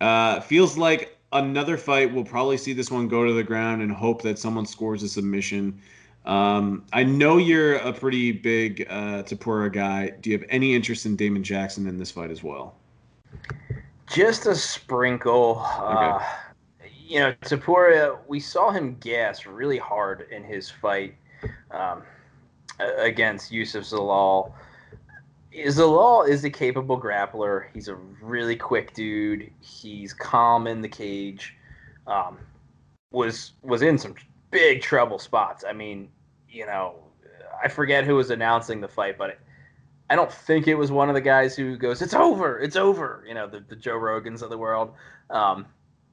Uh, 0.00 0.40
feels 0.40 0.76
like 0.76 1.16
another 1.32 1.76
fight 1.76 2.12
We'll 2.12 2.24
probably 2.24 2.56
see 2.56 2.72
this 2.72 2.90
one 2.90 3.08
go 3.08 3.26
to 3.26 3.32
the 3.32 3.42
ground 3.42 3.82
and 3.82 3.90
hope 3.90 4.22
that 4.22 4.38
someone 4.38 4.66
scores 4.66 5.02
a 5.02 5.08
submission. 5.08 5.80
Um, 6.28 6.84
I 6.92 7.04
know 7.04 7.38
you're 7.38 7.76
a 7.76 7.90
pretty 7.90 8.32
big 8.32 8.86
uh, 8.90 9.22
Topuria 9.22 9.72
guy. 9.72 10.10
Do 10.10 10.28
you 10.28 10.38
have 10.38 10.46
any 10.50 10.74
interest 10.74 11.06
in 11.06 11.16
Damon 11.16 11.42
Jackson 11.42 11.86
in 11.88 11.96
this 11.96 12.10
fight 12.10 12.30
as 12.30 12.42
well? 12.42 12.76
Just 14.12 14.44
a 14.44 14.54
sprinkle. 14.54 15.62
Uh, 15.64 16.22
you 17.06 17.20
know, 17.20 17.32
Topuria, 17.40 18.18
we 18.26 18.40
saw 18.40 18.70
him 18.70 18.98
gas 19.00 19.46
really 19.46 19.78
hard 19.78 20.28
in 20.30 20.44
his 20.44 20.68
fight 20.68 21.14
um, 21.70 22.02
against 22.78 23.50
Youssef 23.50 23.84
Zalal. 23.84 24.52
Zalal 25.54 26.28
is 26.28 26.44
a 26.44 26.50
capable 26.50 27.00
grappler. 27.00 27.68
He's 27.72 27.88
a 27.88 27.94
really 27.94 28.54
quick 28.54 28.92
dude. 28.92 29.50
He's 29.60 30.12
calm 30.12 30.66
in 30.66 30.82
the 30.82 30.88
cage. 30.88 31.56
Um, 32.06 32.36
was 33.12 33.52
was 33.62 33.80
in 33.80 33.96
some 33.96 34.14
big 34.50 34.82
trouble 34.82 35.18
spots. 35.18 35.64
I 35.66 35.72
mean, 35.72 36.10
you 36.50 36.66
know, 36.66 36.96
I 37.62 37.68
forget 37.68 38.04
who 38.04 38.16
was 38.16 38.30
announcing 38.30 38.80
the 38.80 38.88
fight, 38.88 39.18
but 39.18 39.38
I 40.10 40.16
don't 40.16 40.32
think 40.32 40.68
it 40.68 40.74
was 40.74 40.90
one 40.90 41.08
of 41.08 41.14
the 41.14 41.20
guys 41.20 41.54
who 41.54 41.76
goes, 41.76 42.00
"It's 42.00 42.14
over, 42.14 42.58
it's 42.58 42.76
over." 42.76 43.24
You 43.26 43.34
know, 43.34 43.46
the, 43.46 43.60
the 43.60 43.76
Joe 43.76 43.98
Rogans 43.98 44.42
of 44.42 44.50
the 44.50 44.58
world. 44.58 44.92
Um, 45.30 45.66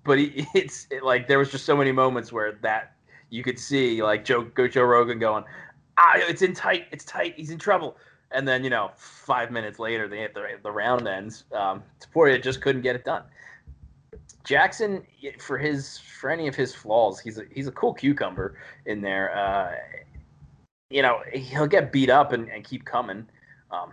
but 0.03 0.19
he, 0.19 0.47
it's 0.55 0.87
it, 0.89 1.03
like 1.03 1.27
there 1.27 1.39
was 1.39 1.51
just 1.51 1.65
so 1.65 1.75
many 1.75 1.91
moments 1.91 2.31
where 2.31 2.53
that 2.61 2.95
you 3.29 3.43
could 3.43 3.59
see 3.59 4.03
like 4.03 4.25
Joe 4.25 4.43
go 4.43 4.67
Joe 4.67 4.83
Rogan 4.83 5.19
going, 5.19 5.43
"Ah, 5.97 6.13
it's 6.15 6.41
in 6.41 6.53
tight, 6.53 6.87
it's 6.91 7.05
tight, 7.05 7.35
he's 7.37 7.51
in 7.51 7.57
trouble." 7.57 7.97
And 8.31 8.47
then 8.47 8.63
you 8.63 8.69
know, 8.69 8.91
five 8.95 9.51
minutes 9.51 9.79
later, 9.79 10.07
they 10.07 10.19
hit 10.19 10.33
the 10.33 10.45
the 10.61 10.71
round 10.71 11.07
ends. 11.07 11.45
Um, 11.53 11.83
Topuria 11.99 12.41
just 12.41 12.61
couldn't 12.61 12.81
get 12.81 12.95
it 12.95 13.05
done. 13.05 13.23
Jackson, 14.43 15.05
for 15.39 15.57
his 15.57 15.97
for 15.97 16.29
any 16.29 16.47
of 16.47 16.55
his 16.55 16.73
flaws, 16.73 17.19
he's 17.19 17.39
a, 17.39 17.43
he's 17.51 17.67
a 17.67 17.71
cool 17.71 17.93
cucumber 17.93 18.57
in 18.85 19.01
there. 19.01 19.35
Uh, 19.35 19.75
you 20.89 21.01
know, 21.01 21.19
he'll 21.33 21.67
get 21.67 21.91
beat 21.91 22.09
up 22.09 22.31
and, 22.31 22.49
and 22.49 22.63
keep 22.63 22.85
coming. 22.85 23.27
Um, 23.71 23.91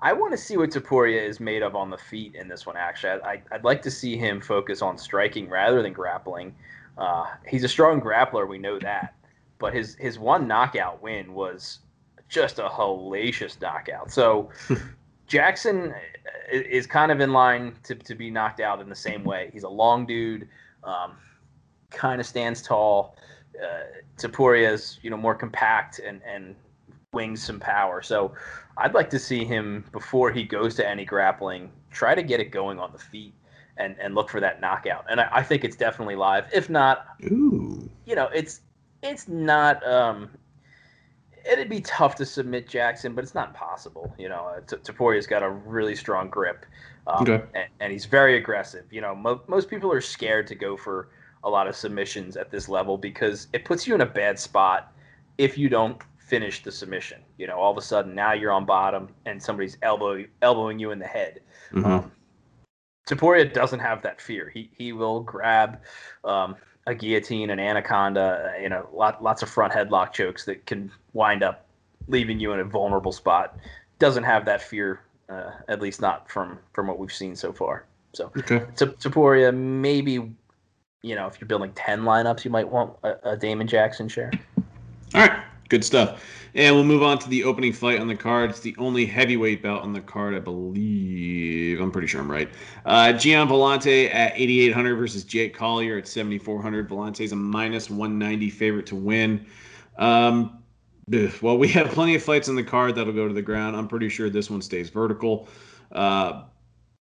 I 0.00 0.12
want 0.12 0.32
to 0.32 0.36
see 0.36 0.56
what 0.56 0.70
Topuria 0.70 1.24
is 1.24 1.38
made 1.38 1.62
of 1.62 1.76
on 1.76 1.88
the 1.88 1.96
feet 1.96 2.34
in 2.34 2.48
this 2.48 2.66
one. 2.66 2.76
Actually, 2.76 3.22
I, 3.22 3.42
would 3.52 3.64
like 3.64 3.82
to 3.82 3.90
see 3.90 4.16
him 4.16 4.40
focus 4.40 4.82
on 4.82 4.98
striking 4.98 5.48
rather 5.48 5.80
than 5.80 5.92
grappling. 5.92 6.54
Uh, 6.98 7.26
he's 7.46 7.62
a 7.62 7.68
strong 7.68 8.00
grappler, 8.00 8.48
we 8.48 8.58
know 8.58 8.78
that, 8.80 9.14
but 9.58 9.72
his 9.72 9.94
his 9.94 10.18
one 10.18 10.46
knockout 10.46 11.00
win 11.00 11.32
was 11.32 11.78
just 12.28 12.58
a 12.58 12.68
hellacious 12.68 13.60
knockout. 13.60 14.10
So 14.10 14.50
Jackson 15.28 15.94
is 16.50 16.86
kind 16.86 17.12
of 17.12 17.20
in 17.20 17.32
line 17.32 17.74
to, 17.84 17.94
to 17.94 18.14
be 18.14 18.30
knocked 18.30 18.60
out 18.60 18.80
in 18.80 18.88
the 18.88 18.96
same 18.96 19.22
way. 19.22 19.50
He's 19.52 19.62
a 19.62 19.68
long 19.68 20.04
dude, 20.04 20.48
um, 20.82 21.12
kind 21.90 22.20
of 22.20 22.26
stands 22.26 22.60
tall. 22.60 23.16
Uh, 23.60 24.54
is 24.54 24.98
you 25.02 25.10
know 25.10 25.16
more 25.16 25.34
compact 25.34 25.98
and 25.98 26.20
and 26.26 26.54
wings 27.12 27.42
some 27.42 27.60
power. 27.60 28.02
So 28.02 28.32
I'd 28.78 28.94
like 28.94 29.10
to 29.10 29.18
see 29.18 29.44
him 29.44 29.84
before 29.92 30.30
he 30.30 30.44
goes 30.44 30.74
to 30.76 30.88
any 30.88 31.04
grappling 31.04 31.70
try 31.90 32.14
to 32.14 32.22
get 32.22 32.40
it 32.40 32.50
going 32.50 32.78
on 32.78 32.92
the 32.92 32.98
feet 32.98 33.34
and 33.76 33.96
and 34.00 34.14
look 34.14 34.28
for 34.28 34.40
that 34.40 34.60
knockout. 34.60 35.04
And 35.10 35.20
I, 35.20 35.28
I 35.32 35.42
think 35.42 35.64
it's 35.64 35.76
definitely 35.76 36.16
live. 36.16 36.46
If 36.52 36.68
not, 36.70 37.06
Ooh. 37.24 37.88
you 38.06 38.14
know, 38.14 38.28
it's 38.34 38.60
it's 39.02 39.28
not 39.28 39.86
um, 39.86 40.30
it'd 41.50 41.68
be 41.68 41.80
tough 41.80 42.14
to 42.16 42.26
submit 42.26 42.68
Jackson, 42.68 43.14
but 43.14 43.24
it's 43.24 43.34
not 43.34 43.48
impossible. 43.48 44.14
You 44.18 44.28
know, 44.28 44.52
uh, 44.56 44.60
Topuria's 44.60 45.26
got 45.26 45.42
a 45.42 45.50
really 45.50 45.96
strong 45.96 46.28
grip, 46.28 46.66
um, 47.06 47.22
okay. 47.22 47.42
and, 47.54 47.68
and, 47.80 47.92
he's 47.92 48.04
very 48.04 48.36
aggressive. 48.36 48.84
You 48.90 49.00
know, 49.00 49.14
mo- 49.14 49.42
most 49.48 49.68
people 49.68 49.92
are 49.92 50.00
scared 50.00 50.46
to 50.48 50.54
go 50.54 50.76
for 50.76 51.08
a 51.44 51.50
lot 51.50 51.66
of 51.66 51.76
submissions 51.76 52.36
at 52.36 52.50
this 52.50 52.68
level 52.68 52.96
because 52.96 53.48
it 53.52 53.64
puts 53.64 53.86
you 53.86 53.94
in 53.94 54.00
a 54.00 54.06
bad 54.06 54.38
spot 54.38 54.92
if 55.38 55.58
you 55.58 55.68
don't 55.68 56.00
finish 56.18 56.62
the 56.62 56.72
submission. 56.72 57.20
You 57.38 57.46
know, 57.46 57.58
all 57.58 57.70
of 57.70 57.78
a 57.78 57.82
sudden 57.82 58.14
now 58.14 58.32
you're 58.32 58.52
on 58.52 58.64
bottom 58.64 59.08
and 59.26 59.42
somebody's 59.42 59.76
elbow 59.82 60.24
elbowing 60.40 60.78
you 60.78 60.90
in 60.90 60.98
the 60.98 61.06
head. 61.06 61.40
Mm-hmm. 61.72 61.84
Um, 61.84 62.12
Topuria 63.08 63.52
doesn't 63.52 63.80
have 63.80 64.02
that 64.02 64.20
fear. 64.20 64.48
He 64.48 64.70
he 64.72 64.92
will 64.92 65.20
grab. 65.20 65.80
Um, 66.24 66.56
a 66.86 66.94
guillotine, 66.94 67.50
an 67.50 67.60
anaconda, 67.60 68.54
you 68.60 68.68
know, 68.68 68.88
lot, 68.92 69.22
lots 69.22 69.42
of 69.42 69.48
front 69.48 69.72
headlock 69.72 70.12
chokes 70.12 70.44
that 70.46 70.66
can 70.66 70.90
wind 71.12 71.42
up 71.42 71.66
leaving 72.08 72.40
you 72.40 72.52
in 72.52 72.60
a 72.60 72.64
vulnerable 72.64 73.12
spot. 73.12 73.56
Doesn't 73.98 74.24
have 74.24 74.44
that 74.46 74.62
fear, 74.62 75.00
uh, 75.28 75.50
at 75.68 75.80
least 75.80 76.00
not 76.00 76.28
from 76.28 76.58
from 76.72 76.88
what 76.88 76.98
we've 76.98 77.12
seen 77.12 77.36
so 77.36 77.52
far. 77.52 77.86
So, 78.14 78.30
okay. 78.36 78.60
Topuria, 78.74 79.54
maybe, 79.54 80.34
you 81.02 81.14
know, 81.14 81.26
if 81.26 81.40
you're 81.40 81.48
building 81.48 81.72
ten 81.74 82.02
lineups, 82.02 82.44
you 82.44 82.50
might 82.50 82.68
want 82.68 82.96
a, 83.02 83.32
a 83.32 83.36
Damon 83.36 83.66
Jackson 83.66 84.08
share. 84.08 84.30
All 85.14 85.20
right. 85.20 85.42
Good 85.68 85.84
stuff. 85.84 86.22
And 86.54 86.74
we'll 86.74 86.84
move 86.84 87.02
on 87.02 87.18
to 87.20 87.28
the 87.30 87.44
opening 87.44 87.72
fight 87.72 87.98
on 87.98 88.06
the 88.06 88.14
card. 88.14 88.50
It's 88.50 88.60
the 88.60 88.76
only 88.76 89.06
heavyweight 89.06 89.62
bout 89.62 89.80
on 89.80 89.94
the 89.94 90.02
card, 90.02 90.34
I 90.34 90.38
believe. 90.38 91.80
I'm 91.80 91.90
pretty 91.90 92.08
sure 92.08 92.20
I'm 92.20 92.30
right. 92.30 92.50
Uh, 92.84 93.14
Gian 93.14 93.48
Villante 93.48 94.12
at 94.14 94.32
8,800 94.34 94.96
versus 94.96 95.24
Jake 95.24 95.54
Collier 95.54 95.96
at 95.96 96.06
7,400. 96.06 96.90
Villante's 96.90 97.32
a 97.32 97.36
minus 97.36 97.88
190 97.88 98.50
favorite 98.50 98.84
to 98.86 98.96
win. 98.96 99.46
Um, 99.96 100.62
well, 101.40 101.56
we 101.56 101.68
have 101.68 101.88
plenty 101.88 102.14
of 102.16 102.22
fights 102.22 102.50
on 102.50 102.54
the 102.54 102.62
card 102.62 102.94
that'll 102.94 103.14
go 103.14 103.26
to 103.26 103.34
the 103.34 103.40
ground. 103.40 103.74
I'm 103.74 103.88
pretty 103.88 104.10
sure 104.10 104.28
this 104.28 104.50
one 104.50 104.60
stays 104.60 104.90
vertical. 104.90 105.48
Uh, 105.90 106.42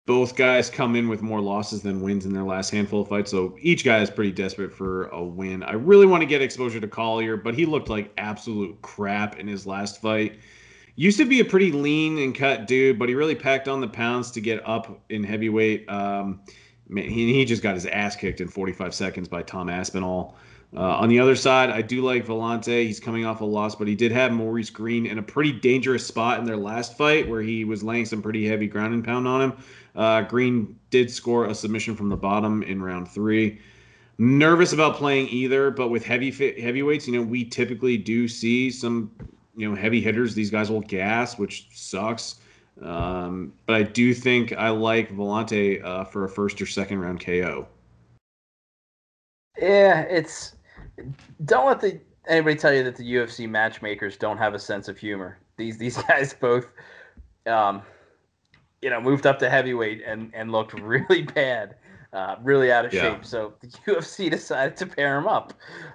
both 0.06 0.36
guys 0.36 0.70
come 0.70 0.94
in 0.94 1.08
with 1.08 1.20
more 1.20 1.40
losses 1.40 1.82
than 1.82 2.00
wins 2.00 2.24
in 2.24 2.32
their 2.32 2.44
last 2.44 2.70
handful 2.70 3.02
of 3.02 3.08
fights, 3.08 3.32
so 3.32 3.56
each 3.60 3.84
guy 3.84 4.00
is 4.00 4.08
pretty 4.08 4.30
desperate 4.30 4.72
for 4.72 5.08
a 5.08 5.22
win. 5.22 5.64
I 5.64 5.72
really 5.72 6.06
want 6.06 6.22
to 6.22 6.26
get 6.26 6.40
exposure 6.40 6.80
to 6.80 6.86
Collier, 6.86 7.36
but 7.36 7.54
he 7.54 7.66
looked 7.66 7.88
like 7.88 8.12
absolute 8.16 8.80
crap 8.82 9.38
in 9.40 9.48
his 9.48 9.66
last 9.66 10.00
fight. 10.00 10.38
Used 10.94 11.18
to 11.18 11.24
be 11.24 11.40
a 11.40 11.44
pretty 11.44 11.72
lean 11.72 12.18
and 12.18 12.34
cut 12.34 12.68
dude, 12.68 13.00
but 13.00 13.08
he 13.08 13.16
really 13.16 13.34
packed 13.34 13.66
on 13.66 13.80
the 13.80 13.88
pounds 13.88 14.30
to 14.30 14.40
get 14.40 14.66
up 14.66 15.02
in 15.10 15.24
heavyweight. 15.24 15.90
Um, 15.90 16.40
man, 16.88 17.08
he, 17.10 17.34
he 17.34 17.44
just 17.44 17.62
got 17.62 17.74
his 17.74 17.84
ass 17.84 18.14
kicked 18.14 18.40
in 18.40 18.48
45 18.48 18.94
seconds 18.94 19.28
by 19.28 19.42
Tom 19.42 19.68
Aspinall. 19.68 20.36
Uh, 20.74 20.80
on 20.80 21.08
the 21.08 21.18
other 21.18 21.36
side, 21.36 21.70
I 21.70 21.80
do 21.80 22.02
like 22.02 22.26
Villante. 22.26 22.84
He's 22.84 23.00
coming 23.00 23.24
off 23.24 23.40
a 23.40 23.44
loss, 23.44 23.74
but 23.74 23.88
he 23.88 23.94
did 23.94 24.12
have 24.12 24.32
Maurice 24.32 24.70
Greene 24.70 25.06
in 25.06 25.18
a 25.18 25.22
pretty 25.22 25.52
dangerous 25.52 26.06
spot 26.06 26.38
in 26.38 26.44
their 26.44 26.56
last 26.56 26.96
fight 26.96 27.28
where 27.28 27.40
he 27.40 27.64
was 27.64 27.82
laying 27.82 28.04
some 28.04 28.20
pretty 28.20 28.46
heavy 28.46 28.66
ground 28.66 28.92
and 28.92 29.04
pound 29.04 29.28
on 29.28 29.42
him. 29.42 29.52
Uh, 29.96 30.22
Greene 30.22 30.78
did 30.90 31.10
score 31.10 31.46
a 31.46 31.54
submission 31.54 31.96
from 31.96 32.08
the 32.08 32.16
bottom 32.16 32.62
in 32.62 32.82
round 32.82 33.08
three. 33.08 33.60
Nervous 34.18 34.72
about 34.72 34.96
playing 34.96 35.28
either, 35.28 35.70
but 35.70 35.88
with 35.88 36.04
heavy 36.04 36.30
heavyweights, 36.30 37.06
you 37.06 37.14
know, 37.14 37.22
we 37.22 37.44
typically 37.44 37.96
do 37.96 38.28
see 38.28 38.70
some, 38.70 39.10
you 39.56 39.68
know, 39.68 39.74
heavy 39.74 40.00
hitters. 40.00 40.34
These 40.34 40.50
guys 40.50 40.70
will 40.70 40.80
gas, 40.80 41.38
which 41.38 41.68
sucks. 41.72 42.36
Um, 42.82 43.52
but 43.64 43.76
I 43.76 43.82
do 43.82 44.12
think 44.12 44.52
I 44.52 44.68
like 44.68 45.14
Villante 45.14 45.82
uh, 45.84 46.04
for 46.04 46.24
a 46.24 46.28
first 46.28 46.60
or 46.60 46.66
second 46.66 47.00
round 47.00 47.24
KO. 47.24 47.66
Yeah, 49.58 50.00
it's 50.02 50.56
don't 51.44 51.66
let 51.66 51.80
the 51.80 52.00
anybody 52.26 52.56
tell 52.56 52.74
you 52.74 52.84
that 52.84 52.96
the 52.96 53.14
UFC 53.14 53.48
matchmakers 53.48 54.16
don't 54.16 54.38
have 54.38 54.54
a 54.54 54.58
sense 54.58 54.88
of 54.88 54.98
humor. 54.98 55.38
These 55.56 55.78
these 55.78 55.96
guys 56.08 56.34
both, 56.34 56.66
um, 57.46 57.82
you 58.82 58.90
know, 58.90 59.00
moved 59.00 59.26
up 59.26 59.38
to 59.40 59.50
heavyweight 59.50 60.02
and 60.06 60.30
and 60.34 60.52
looked 60.52 60.72
really 60.80 61.22
bad, 61.22 61.76
uh, 62.12 62.36
really 62.42 62.72
out 62.72 62.84
of 62.84 62.92
yeah. 62.92 63.02
shape. 63.14 63.24
So 63.24 63.54
the 63.60 63.66
UFC 63.86 64.30
decided 64.30 64.76
to 64.78 64.86
pair 64.86 65.18
him 65.18 65.26
up. 65.26 65.52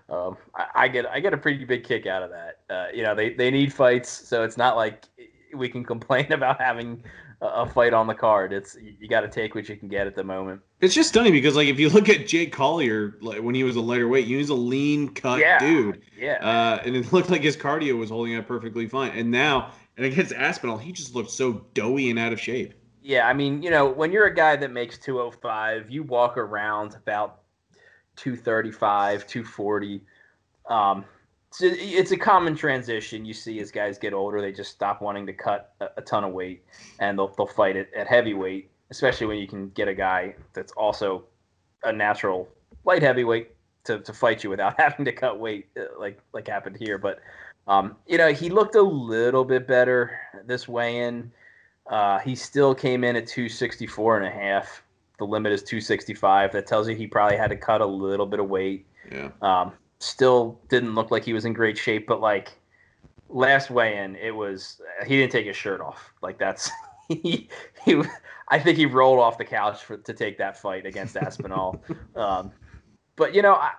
Um, 0.09 0.37
I, 0.55 0.65
I, 0.75 0.87
get 0.87 1.05
I 1.07 1.19
get 1.19 1.33
a 1.33 1.37
pretty 1.37 1.63
big 1.65 1.83
kick 1.83 2.05
out 2.05 2.23
of 2.23 2.31
that. 2.31 2.59
Uh, 2.69 2.87
you 2.93 3.03
know, 3.03 3.15
they 3.15 3.33
they 3.33 3.51
need 3.51 3.73
fights, 3.73 4.09
so 4.09 4.43
it's 4.43 4.57
not 4.57 4.75
like 4.75 5.05
we 5.53 5.69
can 5.69 5.83
complain 5.93 6.31
about 6.31 6.61
having 6.61 7.03
a 7.41 7.65
fight 7.65 7.91
on 7.93 8.05
the 8.05 8.13
card. 8.13 8.53
It's 8.53 8.77
you 8.99 9.07
got 9.07 9.21
to 9.21 9.27
take 9.27 9.55
what 9.55 9.67
you 9.67 9.75
can 9.75 9.87
get 9.87 10.05
at 10.05 10.15
the 10.15 10.23
moment. 10.23 10.61
It's 10.79 10.93
just 10.93 11.09
stunning 11.09 11.33
because 11.33 11.55
like 11.55 11.67
if 11.67 11.79
you 11.79 11.89
look 11.89 12.07
at 12.07 12.27
Jake 12.27 12.51
Collier, 12.51 13.17
like 13.19 13.41
when 13.41 13.55
he 13.55 13.63
was 13.63 13.75
a 13.75 13.81
lighter 13.81 14.07
weight, 14.07 14.27
he 14.27 14.35
was 14.35 14.49
a 14.49 14.55
lean 14.55 15.09
cut 15.09 15.39
yeah, 15.39 15.57
dude. 15.57 16.01
Yeah. 16.17 16.33
Uh, 16.33 16.81
and 16.85 16.95
it 16.95 17.11
looked 17.11 17.31
like 17.31 17.41
his 17.41 17.57
cardio 17.57 17.97
was 17.97 18.11
holding 18.11 18.35
up 18.35 18.47
perfectly 18.47 18.87
fine. 18.87 19.11
And 19.11 19.31
now, 19.31 19.71
and 19.97 20.05
against 20.05 20.33
Aspinall, 20.33 20.77
he 20.77 20.91
just 20.91 21.15
looked 21.15 21.31
so 21.31 21.65
doughy 21.73 22.09
and 22.09 22.19
out 22.19 22.33
of 22.33 22.39
shape. 22.39 22.73
Yeah, 23.01 23.27
I 23.27 23.33
mean, 23.33 23.63
you 23.63 23.71
know, 23.71 23.89
when 23.89 24.11
you're 24.11 24.27
a 24.27 24.33
guy 24.33 24.55
that 24.55 24.71
makes 24.71 24.97
205, 24.97 25.89
you 25.89 26.03
walk 26.03 26.37
around 26.37 26.95
about 26.95 27.41
235, 28.15 29.25
240. 29.25 30.01
Um, 30.69 31.05
it's 31.59 32.11
a 32.11 32.17
common 32.17 32.55
transition 32.55 33.25
you 33.25 33.33
see 33.33 33.59
as 33.59 33.71
guys 33.71 33.97
get 33.97 34.13
older. 34.13 34.39
They 34.39 34.51
just 34.51 34.71
stop 34.71 35.01
wanting 35.01 35.25
to 35.25 35.33
cut 35.33 35.73
a, 35.81 35.87
a 35.97 36.01
ton 36.01 36.23
of 36.23 36.31
weight, 36.31 36.63
and 36.99 37.17
they'll 37.17 37.33
they'll 37.35 37.47
fight 37.47 37.75
it 37.75 37.89
at 37.95 38.07
heavyweight, 38.07 38.69
especially 38.89 39.27
when 39.27 39.37
you 39.37 39.47
can 39.47 39.69
get 39.69 39.87
a 39.87 39.93
guy 39.93 40.35
that's 40.53 40.71
also 40.73 41.25
a 41.83 41.91
natural 41.91 42.47
light 42.85 43.01
heavyweight 43.01 43.51
to, 43.83 43.99
to 43.99 44.13
fight 44.13 44.43
you 44.43 44.49
without 44.49 44.75
having 44.79 45.03
to 45.05 45.11
cut 45.11 45.39
weight, 45.39 45.67
uh, 45.77 45.99
like 45.99 46.19
like 46.33 46.47
happened 46.47 46.77
here. 46.79 46.97
But 46.97 47.19
um, 47.71 47.95
you 48.05 48.17
know, 48.17 48.33
he 48.33 48.49
looked 48.49 48.75
a 48.75 48.81
little 48.81 49.45
bit 49.45 49.65
better 49.65 50.19
this 50.45 50.67
weigh-in. 50.67 51.31
Uh, 51.89 52.19
he 52.19 52.35
still 52.35 52.75
came 52.75 53.05
in 53.05 53.15
at 53.15 53.25
264 53.25 54.17
and 54.17 54.25
a 54.25 54.29
half. 54.29 54.83
The 55.19 55.25
limit 55.25 55.53
is 55.53 55.63
265. 55.63 56.51
That 56.51 56.67
tells 56.67 56.89
you 56.89 56.95
he 56.95 57.07
probably 57.07 57.37
had 57.37 57.49
to 57.49 57.55
cut 57.55 57.79
a 57.79 57.85
little 57.85 58.25
bit 58.25 58.41
of 58.41 58.49
weight. 58.49 58.85
Yeah. 59.09 59.29
Um, 59.41 59.71
still 59.99 60.59
didn't 60.67 60.95
look 60.95 61.11
like 61.11 61.23
he 61.23 61.31
was 61.31 61.45
in 61.45 61.53
great 61.53 61.77
shape, 61.77 62.07
but 62.07 62.19
like 62.19 62.59
last 63.29 63.69
weigh 63.69 63.99
in, 63.99 64.17
it 64.17 64.35
was 64.35 64.81
he 65.07 65.15
didn't 65.15 65.31
take 65.31 65.45
his 65.45 65.55
shirt 65.55 65.79
off. 65.79 66.11
Like 66.21 66.37
that's 66.37 66.69
he, 67.07 67.47
he 67.85 68.01
I 68.49 68.59
think 68.59 68.77
he 68.77 68.85
rolled 68.85 69.19
off 69.19 69.37
the 69.37 69.45
couch 69.45 69.81
for, 69.81 69.95
to 69.95 70.13
take 70.13 70.37
that 70.39 70.57
fight 70.57 70.85
against 70.85 71.15
Aspinall. 71.15 71.81
um, 72.17 72.51
but 73.21 73.35
you 73.35 73.43
know, 73.43 73.53
I, 73.53 73.73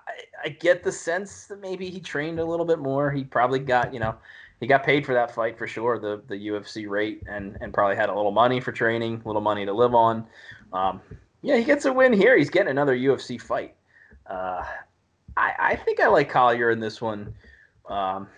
I 0.45 0.49
get 0.51 0.85
the 0.85 0.93
sense 0.93 1.47
that 1.47 1.61
maybe 1.61 1.91
he 1.91 1.99
trained 1.99 2.39
a 2.39 2.45
little 2.45 2.65
bit 2.65 2.79
more. 2.79 3.11
He 3.11 3.25
probably 3.25 3.59
got 3.59 3.93
you 3.93 3.99
know 3.99 4.15
he 4.61 4.69
got 4.69 4.85
paid 4.85 5.05
for 5.05 5.15
that 5.15 5.35
fight 5.35 5.59
for 5.59 5.67
sure, 5.67 5.99
the 5.99 6.23
the 6.29 6.47
UFC 6.47 6.89
rate, 6.89 7.25
and 7.29 7.59
and 7.61 7.75
probably 7.75 7.97
had 7.97 8.09
a 8.09 8.15
little 8.15 8.31
money 8.31 8.61
for 8.61 8.71
training, 8.71 9.21
a 9.25 9.27
little 9.27 9.43
money 9.43 9.67
to 9.67 9.73
live 9.73 9.97
on. 9.97 10.25
Um, 10.73 11.01
yeah, 11.43 11.57
he 11.57 11.65
gets 11.65 11.87
a 11.87 11.93
win 11.93 12.13
here. 12.13 12.39
He's 12.39 12.51
getting 12.51 12.71
another 12.71 12.97
UFC 12.97 13.41
fight. 13.41 13.75
Uh, 14.27 14.63
I 15.37 15.53
I 15.59 15.75
think 15.75 15.99
I 15.99 16.07
like 16.07 16.31
Collier 16.31 16.71
in 16.71 16.79
this 16.79 17.03
one. 17.03 17.35
Um, 17.89 18.29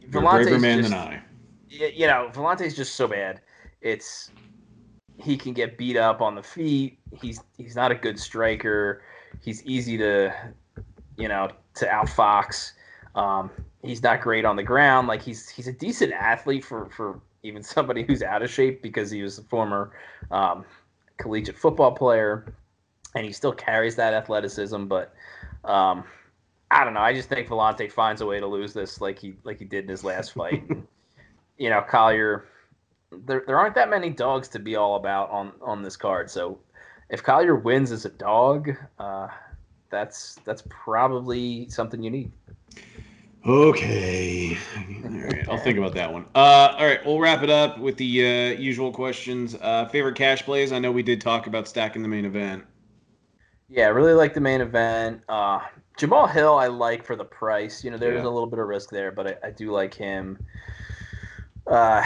You're 0.00 0.26
a 0.26 0.28
braver 0.28 0.58
man 0.58 0.78
just, 0.78 0.90
than 0.90 0.98
I. 0.98 1.22
You 1.68 2.08
know, 2.08 2.30
Villante's 2.34 2.74
just 2.74 2.96
so 2.96 3.06
bad. 3.06 3.42
It's 3.80 4.32
he 5.22 5.36
can 5.36 5.52
get 5.52 5.78
beat 5.78 5.96
up 5.96 6.20
on 6.20 6.34
the 6.34 6.42
feet. 6.42 6.98
He's 7.22 7.40
he's 7.56 7.76
not 7.76 7.92
a 7.92 7.94
good 7.94 8.18
striker. 8.18 9.02
He's 9.40 9.64
easy 9.64 9.96
to, 9.98 10.34
you 11.16 11.28
know, 11.28 11.50
to 11.74 11.86
outfox. 11.86 12.72
Um, 13.14 13.50
he's 13.82 14.02
not 14.02 14.20
great 14.20 14.44
on 14.44 14.56
the 14.56 14.62
ground. 14.62 15.08
Like 15.08 15.22
he's 15.22 15.48
he's 15.48 15.68
a 15.68 15.72
decent 15.72 16.12
athlete 16.12 16.64
for 16.64 16.88
for 16.90 17.20
even 17.42 17.62
somebody 17.62 18.02
who's 18.02 18.22
out 18.22 18.42
of 18.42 18.50
shape 18.50 18.82
because 18.82 19.10
he 19.10 19.22
was 19.22 19.38
a 19.38 19.42
former 19.42 19.92
um, 20.30 20.64
collegiate 21.18 21.56
football 21.56 21.92
player, 21.92 22.52
and 23.14 23.24
he 23.24 23.32
still 23.32 23.52
carries 23.52 23.96
that 23.96 24.14
athleticism. 24.14 24.84
But 24.84 25.14
um, 25.64 26.04
I 26.70 26.84
don't 26.84 26.94
know. 26.94 27.00
I 27.00 27.14
just 27.14 27.28
think 27.28 27.48
Villante 27.48 27.90
finds 27.90 28.20
a 28.20 28.26
way 28.26 28.40
to 28.40 28.46
lose 28.46 28.72
this, 28.72 29.00
like 29.00 29.18
he 29.18 29.34
like 29.44 29.58
he 29.58 29.64
did 29.64 29.84
in 29.84 29.90
his 29.90 30.04
last 30.04 30.34
fight. 30.34 30.64
you 31.58 31.70
know, 31.70 31.82
Collier. 31.82 32.46
There, 33.10 33.42
there 33.46 33.58
aren't 33.58 33.74
that 33.76 33.88
many 33.88 34.10
dogs 34.10 34.48
to 34.48 34.58
be 34.58 34.76
all 34.76 34.96
about 34.96 35.30
on 35.30 35.52
on 35.62 35.82
this 35.82 35.96
card. 35.96 36.30
So 36.30 36.58
if 37.10 37.22
Collier 37.22 37.56
wins 37.56 37.92
as 37.92 38.04
a 38.04 38.10
dog, 38.10 38.70
uh, 38.98 39.28
that's 39.90 40.38
that's 40.44 40.62
probably 40.68 41.68
something 41.68 42.02
you 42.02 42.10
need. 42.10 42.32
Okay. 43.46 44.58
All 44.76 45.10
right. 45.10 45.48
I'll 45.48 45.58
think 45.58 45.78
about 45.78 45.94
that 45.94 46.12
one. 46.12 46.26
Uh, 46.34 46.74
all 46.76 46.86
right. 46.86 47.04
We'll 47.06 47.20
wrap 47.20 47.42
it 47.42 47.50
up 47.50 47.78
with 47.78 47.96
the 47.96 48.26
uh, 48.26 48.60
usual 48.60 48.92
questions. 48.92 49.56
Uh, 49.60 49.86
favorite 49.86 50.16
cash 50.16 50.42
plays? 50.42 50.72
I 50.72 50.78
know 50.78 50.92
we 50.92 51.02
did 51.02 51.20
talk 51.20 51.46
about 51.46 51.66
stacking 51.66 52.02
the 52.02 52.08
main 52.08 52.24
event. 52.24 52.64
Yeah, 53.68 53.86
I 53.86 53.88
really 53.88 54.14
like 54.14 54.34
the 54.34 54.40
main 54.40 54.60
event. 54.60 55.22
Uh, 55.28 55.60
Jamahal 55.98 56.30
Hill, 56.30 56.54
I 56.54 56.66
like 56.66 57.04
for 57.04 57.16
the 57.16 57.24
price. 57.24 57.84
You 57.84 57.90
know, 57.90 57.96
there's 57.96 58.22
yeah. 58.22 58.28
a 58.28 58.30
little 58.30 58.46
bit 58.46 58.58
of 58.58 58.66
risk 58.66 58.90
there, 58.90 59.12
but 59.12 59.26
I, 59.26 59.48
I 59.48 59.50
do 59.50 59.70
like 59.70 59.94
him. 59.94 60.38
Uh, 61.66 62.02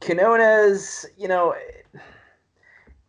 Quinonez, 0.00 1.06
you 1.16 1.28
know, 1.28 1.54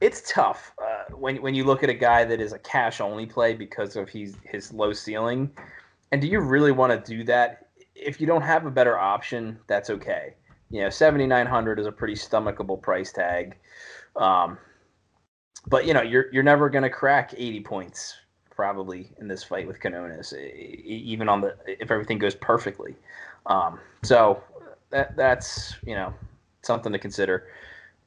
it's 0.02 0.30
tough 0.30 0.74
uh, 0.84 1.14
when 1.16 1.41
when 1.41 1.56
you 1.56 1.64
look 1.64 1.84
at 1.84 1.89
a 1.89 1.93
guy 1.93 2.26
that 2.26 2.41
is 2.41 2.52
a 2.52 2.60
cash 2.60 2.99
only 2.99 3.26
play 3.26 3.54
because 3.54 3.95
of 3.95 4.10
he's 4.10 4.36
his 4.43 4.74
low 4.74 4.91
ceiling 4.91 5.52
and 6.12 6.22
do 6.22 6.28
you 6.28 6.39
really 6.39 6.72
want 6.72 6.91
to 6.91 7.12
do 7.12 7.24
that? 7.26 7.70
If 7.95 8.20
you 8.20 8.28
don't 8.28 8.41
have 8.41 8.66
a 8.66 8.72
better 8.72 8.97
option, 8.97 9.60
that's 9.68 9.89
okay. 9.89 10.36
You 10.70 10.82
know, 10.82 10.89
seventy 10.89 11.26
nine 11.26 11.47
hundred 11.47 11.80
is 11.80 11.88
a 11.88 11.91
pretty 11.91 12.16
stomachable 12.16 12.82
price 12.82 13.12
tag. 13.12 13.58
Um, 14.16 14.58
but 15.68 15.86
you 15.86 15.93
know, 15.93 16.02
you're 16.02 16.32
you're 16.32 16.43
never 16.43 16.70
going 16.70 16.84
to 16.84 16.89
crack 16.89 17.34
eighty 17.38 17.62
points 17.62 18.16
probably 18.49 19.12
in 19.20 19.28
this 19.28 19.43
fight 19.43 19.68
with 19.68 19.80
Quinonez, 19.80 20.34
even 20.84 21.30
on 21.30 21.41
the 21.41 21.56
if 21.66 21.91
everything 21.91 22.20
goes 22.20 22.36
perfectly. 22.36 22.95
Um, 23.45 23.80
so 24.04 24.43
that 24.89 25.16
that's 25.16 25.76
you 25.86 25.95
know 25.95 26.14
something 26.62 26.91
to 26.91 26.99
consider. 26.99 27.47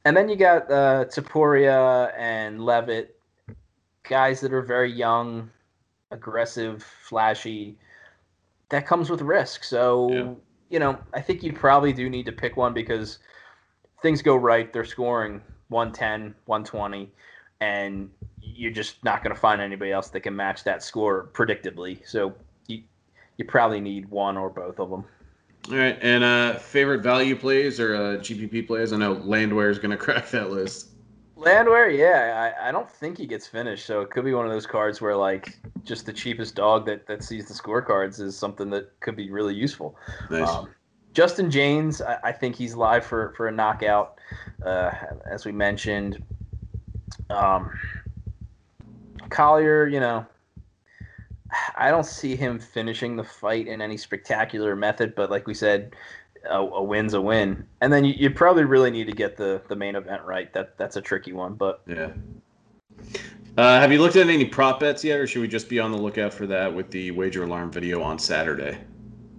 And 0.05 0.15
then 0.15 0.29
you 0.29 0.35
got 0.35 0.71
uh, 0.71 1.05
Topuria 1.05 2.13
and 2.17 2.63
Leavitt, 2.63 3.19
guys 4.03 4.39
that 4.41 4.53
are 4.53 4.61
very 4.61 4.91
young, 4.91 5.49
aggressive, 6.11 6.83
flashy 6.83 7.77
that 8.69 8.85
comes 8.85 9.09
with 9.09 9.21
risk. 9.21 9.63
So, 9.63 10.11
yeah. 10.11 10.33
you 10.69 10.79
know, 10.79 10.97
I 11.13 11.21
think 11.21 11.43
you 11.43 11.53
probably 11.53 11.93
do 11.93 12.09
need 12.09 12.25
to 12.25 12.31
pick 12.31 12.57
one 12.57 12.73
because 12.73 13.19
things 14.01 14.21
go 14.21 14.35
right. 14.35 14.71
They're 14.71 14.85
scoring 14.85 15.41
110, 15.69 16.35
120, 16.45 17.11
and 17.61 18.09
you're 18.41 18.71
just 18.71 19.03
not 19.03 19.23
going 19.23 19.33
to 19.33 19.39
find 19.39 19.61
anybody 19.61 19.91
else 19.91 20.09
that 20.09 20.21
can 20.21 20.35
match 20.35 20.63
that 20.63 20.83
score 20.83 21.29
predictably. 21.33 22.07
So 22.07 22.33
you, 22.67 22.83
you 23.37 23.45
probably 23.45 23.81
need 23.81 24.09
one 24.09 24.37
or 24.37 24.49
both 24.49 24.79
of 24.79 24.89
them. 24.89 25.05
All 25.69 25.77
right. 25.77 25.97
And 26.01 26.23
uh, 26.23 26.59
favorite 26.59 27.01
value 27.01 27.35
plays 27.35 27.79
or 27.79 27.95
uh, 27.95 27.99
GPP 28.17 28.67
plays? 28.67 28.93
I 28.93 28.97
know 28.97 29.13
Landwehr 29.13 29.69
is 29.69 29.79
going 29.79 29.91
to 29.97 29.97
crack 29.97 30.29
that 30.29 30.51
list. 30.51 30.89
Landwehr, 31.37 31.89
yeah, 31.89 32.53
I, 32.57 32.69
I 32.69 32.71
don't 32.71 32.89
think 32.89 33.17
he 33.17 33.27
gets 33.27 33.45
finished, 33.45 33.85
so 33.85 33.99
it 34.01 34.09
could 34.09 34.23
be 34.23 34.33
one 34.33 34.45
of 34.45 34.51
those 34.51 34.65
cards 34.65 35.01
where 35.01 35.15
like 35.15 35.59
just 35.83 36.05
the 36.05 36.13
cheapest 36.13 36.55
dog 36.55 36.85
that, 36.85 37.05
that 37.07 37.23
sees 37.23 37.45
the 37.45 37.53
scorecards 37.53 38.21
is 38.21 38.37
something 38.37 38.69
that 38.69 38.97
could 39.01 39.17
be 39.17 39.29
really 39.29 39.53
useful. 39.53 39.97
Nice. 40.31 40.47
Um, 40.47 40.69
Justin 41.13 41.51
Jaynes, 41.51 42.01
I, 42.01 42.17
I, 42.25 42.31
think 42.31 42.55
he's 42.55 42.75
live 42.75 43.05
for, 43.05 43.33
for 43.37 43.47
a 43.47 43.51
knockout, 43.51 44.19
uh, 44.65 44.91
as 45.29 45.45
we 45.45 45.51
mentioned. 45.51 46.21
Um, 47.29 47.69
Collier, 49.29 49.87
you 49.87 49.99
know, 49.99 50.25
I 51.75 51.91
don't 51.91 52.05
see 52.05 52.35
him 52.35 52.59
finishing 52.59 53.15
the 53.15 53.23
fight 53.23 53.67
in 53.67 53.81
any 53.81 53.97
spectacular 53.97 54.75
method, 54.75 55.13
but 55.15 55.29
like 55.29 55.45
we 55.45 55.53
said, 55.53 55.95
a, 56.49 56.57
a 56.57 56.83
win's 56.83 57.13
a 57.13 57.21
win. 57.21 57.65
And 57.81 57.91
then 57.91 58.05
you, 58.05 58.13
you 58.17 58.29
probably 58.29 58.63
really 58.63 58.91
need 58.91 59.07
to 59.07 59.13
get 59.13 59.37
the 59.37 59.61
the 59.67 59.75
main 59.75 59.95
event 59.95 60.23
right. 60.23 60.51
That 60.53 60.77
that's 60.77 60.95
a 60.95 61.01
tricky 61.01 61.33
one, 61.33 61.55
but 61.55 61.81
yeah. 61.87 62.11
Uh, 63.57 63.79
have 63.79 63.91
you 63.91 64.01
looked 64.01 64.17
at 64.17 64.27
any 64.27 64.45
prop 64.45 64.81
bets 64.81 65.03
yet, 65.03 65.17
or 65.17 65.27
should 65.27 65.41
we 65.41 65.47
just 65.47 65.69
be 65.69 65.79
on 65.79 65.91
the 65.91 65.97
lookout 65.97 66.33
for 66.33 66.45
that 66.45 66.73
with 66.73 66.91
the 66.91 67.11
wager 67.11 67.43
alarm 67.43 67.71
video 67.71 68.01
on 68.01 68.19
Saturday? 68.19 68.77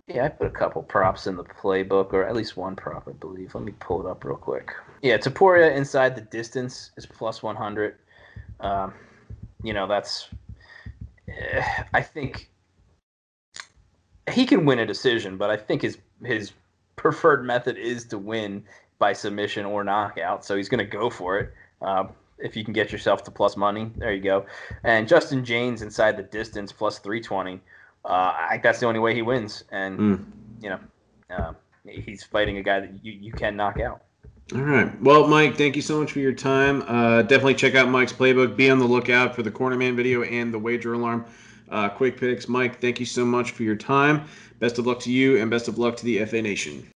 Yeah, 0.09 0.25
I 0.25 0.29
put 0.29 0.47
a 0.47 0.51
couple 0.51 0.83
props 0.83 1.27
in 1.27 1.37
the 1.37 1.45
playbook, 1.45 2.13
or 2.13 2.25
at 2.25 2.35
least 2.35 2.57
one 2.57 2.77
prop, 2.77 3.09
I 3.09 3.13
believe. 3.13 3.55
Let 3.55 3.65
me 3.65 3.73
pull 3.81 4.07
it 4.07 4.09
up 4.09 4.25
real 4.25 4.37
quick. 4.37 4.73
Yeah, 5.03 5.19
Topuria 5.19 5.75
inside 5.75 6.15
the 6.15 6.23
distance 6.23 6.93
is 6.97 7.05
plus 7.05 7.43
100. 7.43 7.97
Um, 8.61 8.95
you 9.63 9.75
know, 9.75 9.87
that's. 9.87 10.29
I 11.93 12.03
think 12.03 12.51
he 14.31 14.47
can 14.47 14.65
win 14.65 14.79
a 14.79 14.87
decision, 14.87 15.37
but 15.37 15.51
I 15.51 15.57
think 15.57 15.83
his 15.83 15.99
his 16.25 16.53
preferred 16.97 17.45
method 17.45 17.77
is 17.77 18.05
to 18.07 18.19
win 18.19 18.65
by 18.99 19.13
submission 19.13 19.67
or 19.67 19.85
knockout. 19.85 20.45
So 20.45 20.57
he's 20.57 20.69
going 20.69 20.79
to 20.79 20.85
go 20.85 21.11
for 21.11 21.39
it. 21.39 21.53
Uh, 21.83 22.05
if 22.39 22.57
you 22.57 22.65
can 22.65 22.73
get 22.73 22.93
yourself 22.93 23.23
to 23.25 23.31
plus 23.31 23.57
money, 23.57 23.91
there 23.97 24.13
you 24.13 24.23
go. 24.23 24.47
And 24.85 25.09
Justin 25.09 25.45
Jaynes 25.45 25.83
inside 25.83 26.17
the 26.17 26.23
distance 26.23 26.73
plus 26.73 26.99
320. 26.99 27.61
Uh, 28.05 28.09
I 28.09 28.49
think 28.53 28.63
that's 28.63 28.81
the 28.81 28.87
only 28.87 29.01
way 29.01 29.15
he 29.15 29.23
wins. 29.23 29.65
And, 29.71 29.99
mm. 29.99 30.25
you 30.61 30.71
know, 30.71 30.81
uh, 31.31 31.53
he's 31.87 32.23
fighting 32.25 32.59
a 32.59 32.63
guy 32.63 32.81
that 32.81 33.05
you, 33.05 33.13
you 33.13 33.33
can 33.33 33.57
knock 33.57 33.81
out. 33.81 34.03
All 34.55 34.61
right. 34.61 35.03
Well, 35.03 35.27
Mike, 35.27 35.57
thank 35.57 35.75
you 35.75 35.83
so 35.83 35.99
much 35.99 36.13
for 36.13 36.21
your 36.21 36.33
time. 36.33 36.85
Uh, 36.87 37.23
definitely 37.23 37.55
check 37.55 37.75
out 37.75 37.89
Mike's 37.89 38.13
playbook. 38.13 38.57
Be 38.57 38.71
on 38.71 38.79
the 38.79 38.85
lookout 38.85 39.35
for 39.35 39.43
the 39.43 39.51
Cornerman 39.51 39.97
video 39.97 40.23
and 40.23 40.55
the 40.55 40.59
wager 40.59 40.95
alarm. 40.95 41.27
Uh, 41.69 41.89
quick 41.89 42.17
picks. 42.17 42.49
Mike, 42.49 42.81
thank 42.81 43.01
you 43.01 43.07
so 43.07 43.25
much 43.25 43.51
for 43.51 43.65
your 43.65 43.75
time. 43.75 44.25
Best 44.61 44.79
of 44.79 44.87
luck 44.87 45.01
to 45.01 45.11
you 45.11 45.41
and 45.41 45.51
best 45.51 45.67
of 45.67 45.79
luck 45.79 45.97
to 45.97 46.05
the 46.05 46.25
FA 46.27 46.41
Nation. 46.41 46.87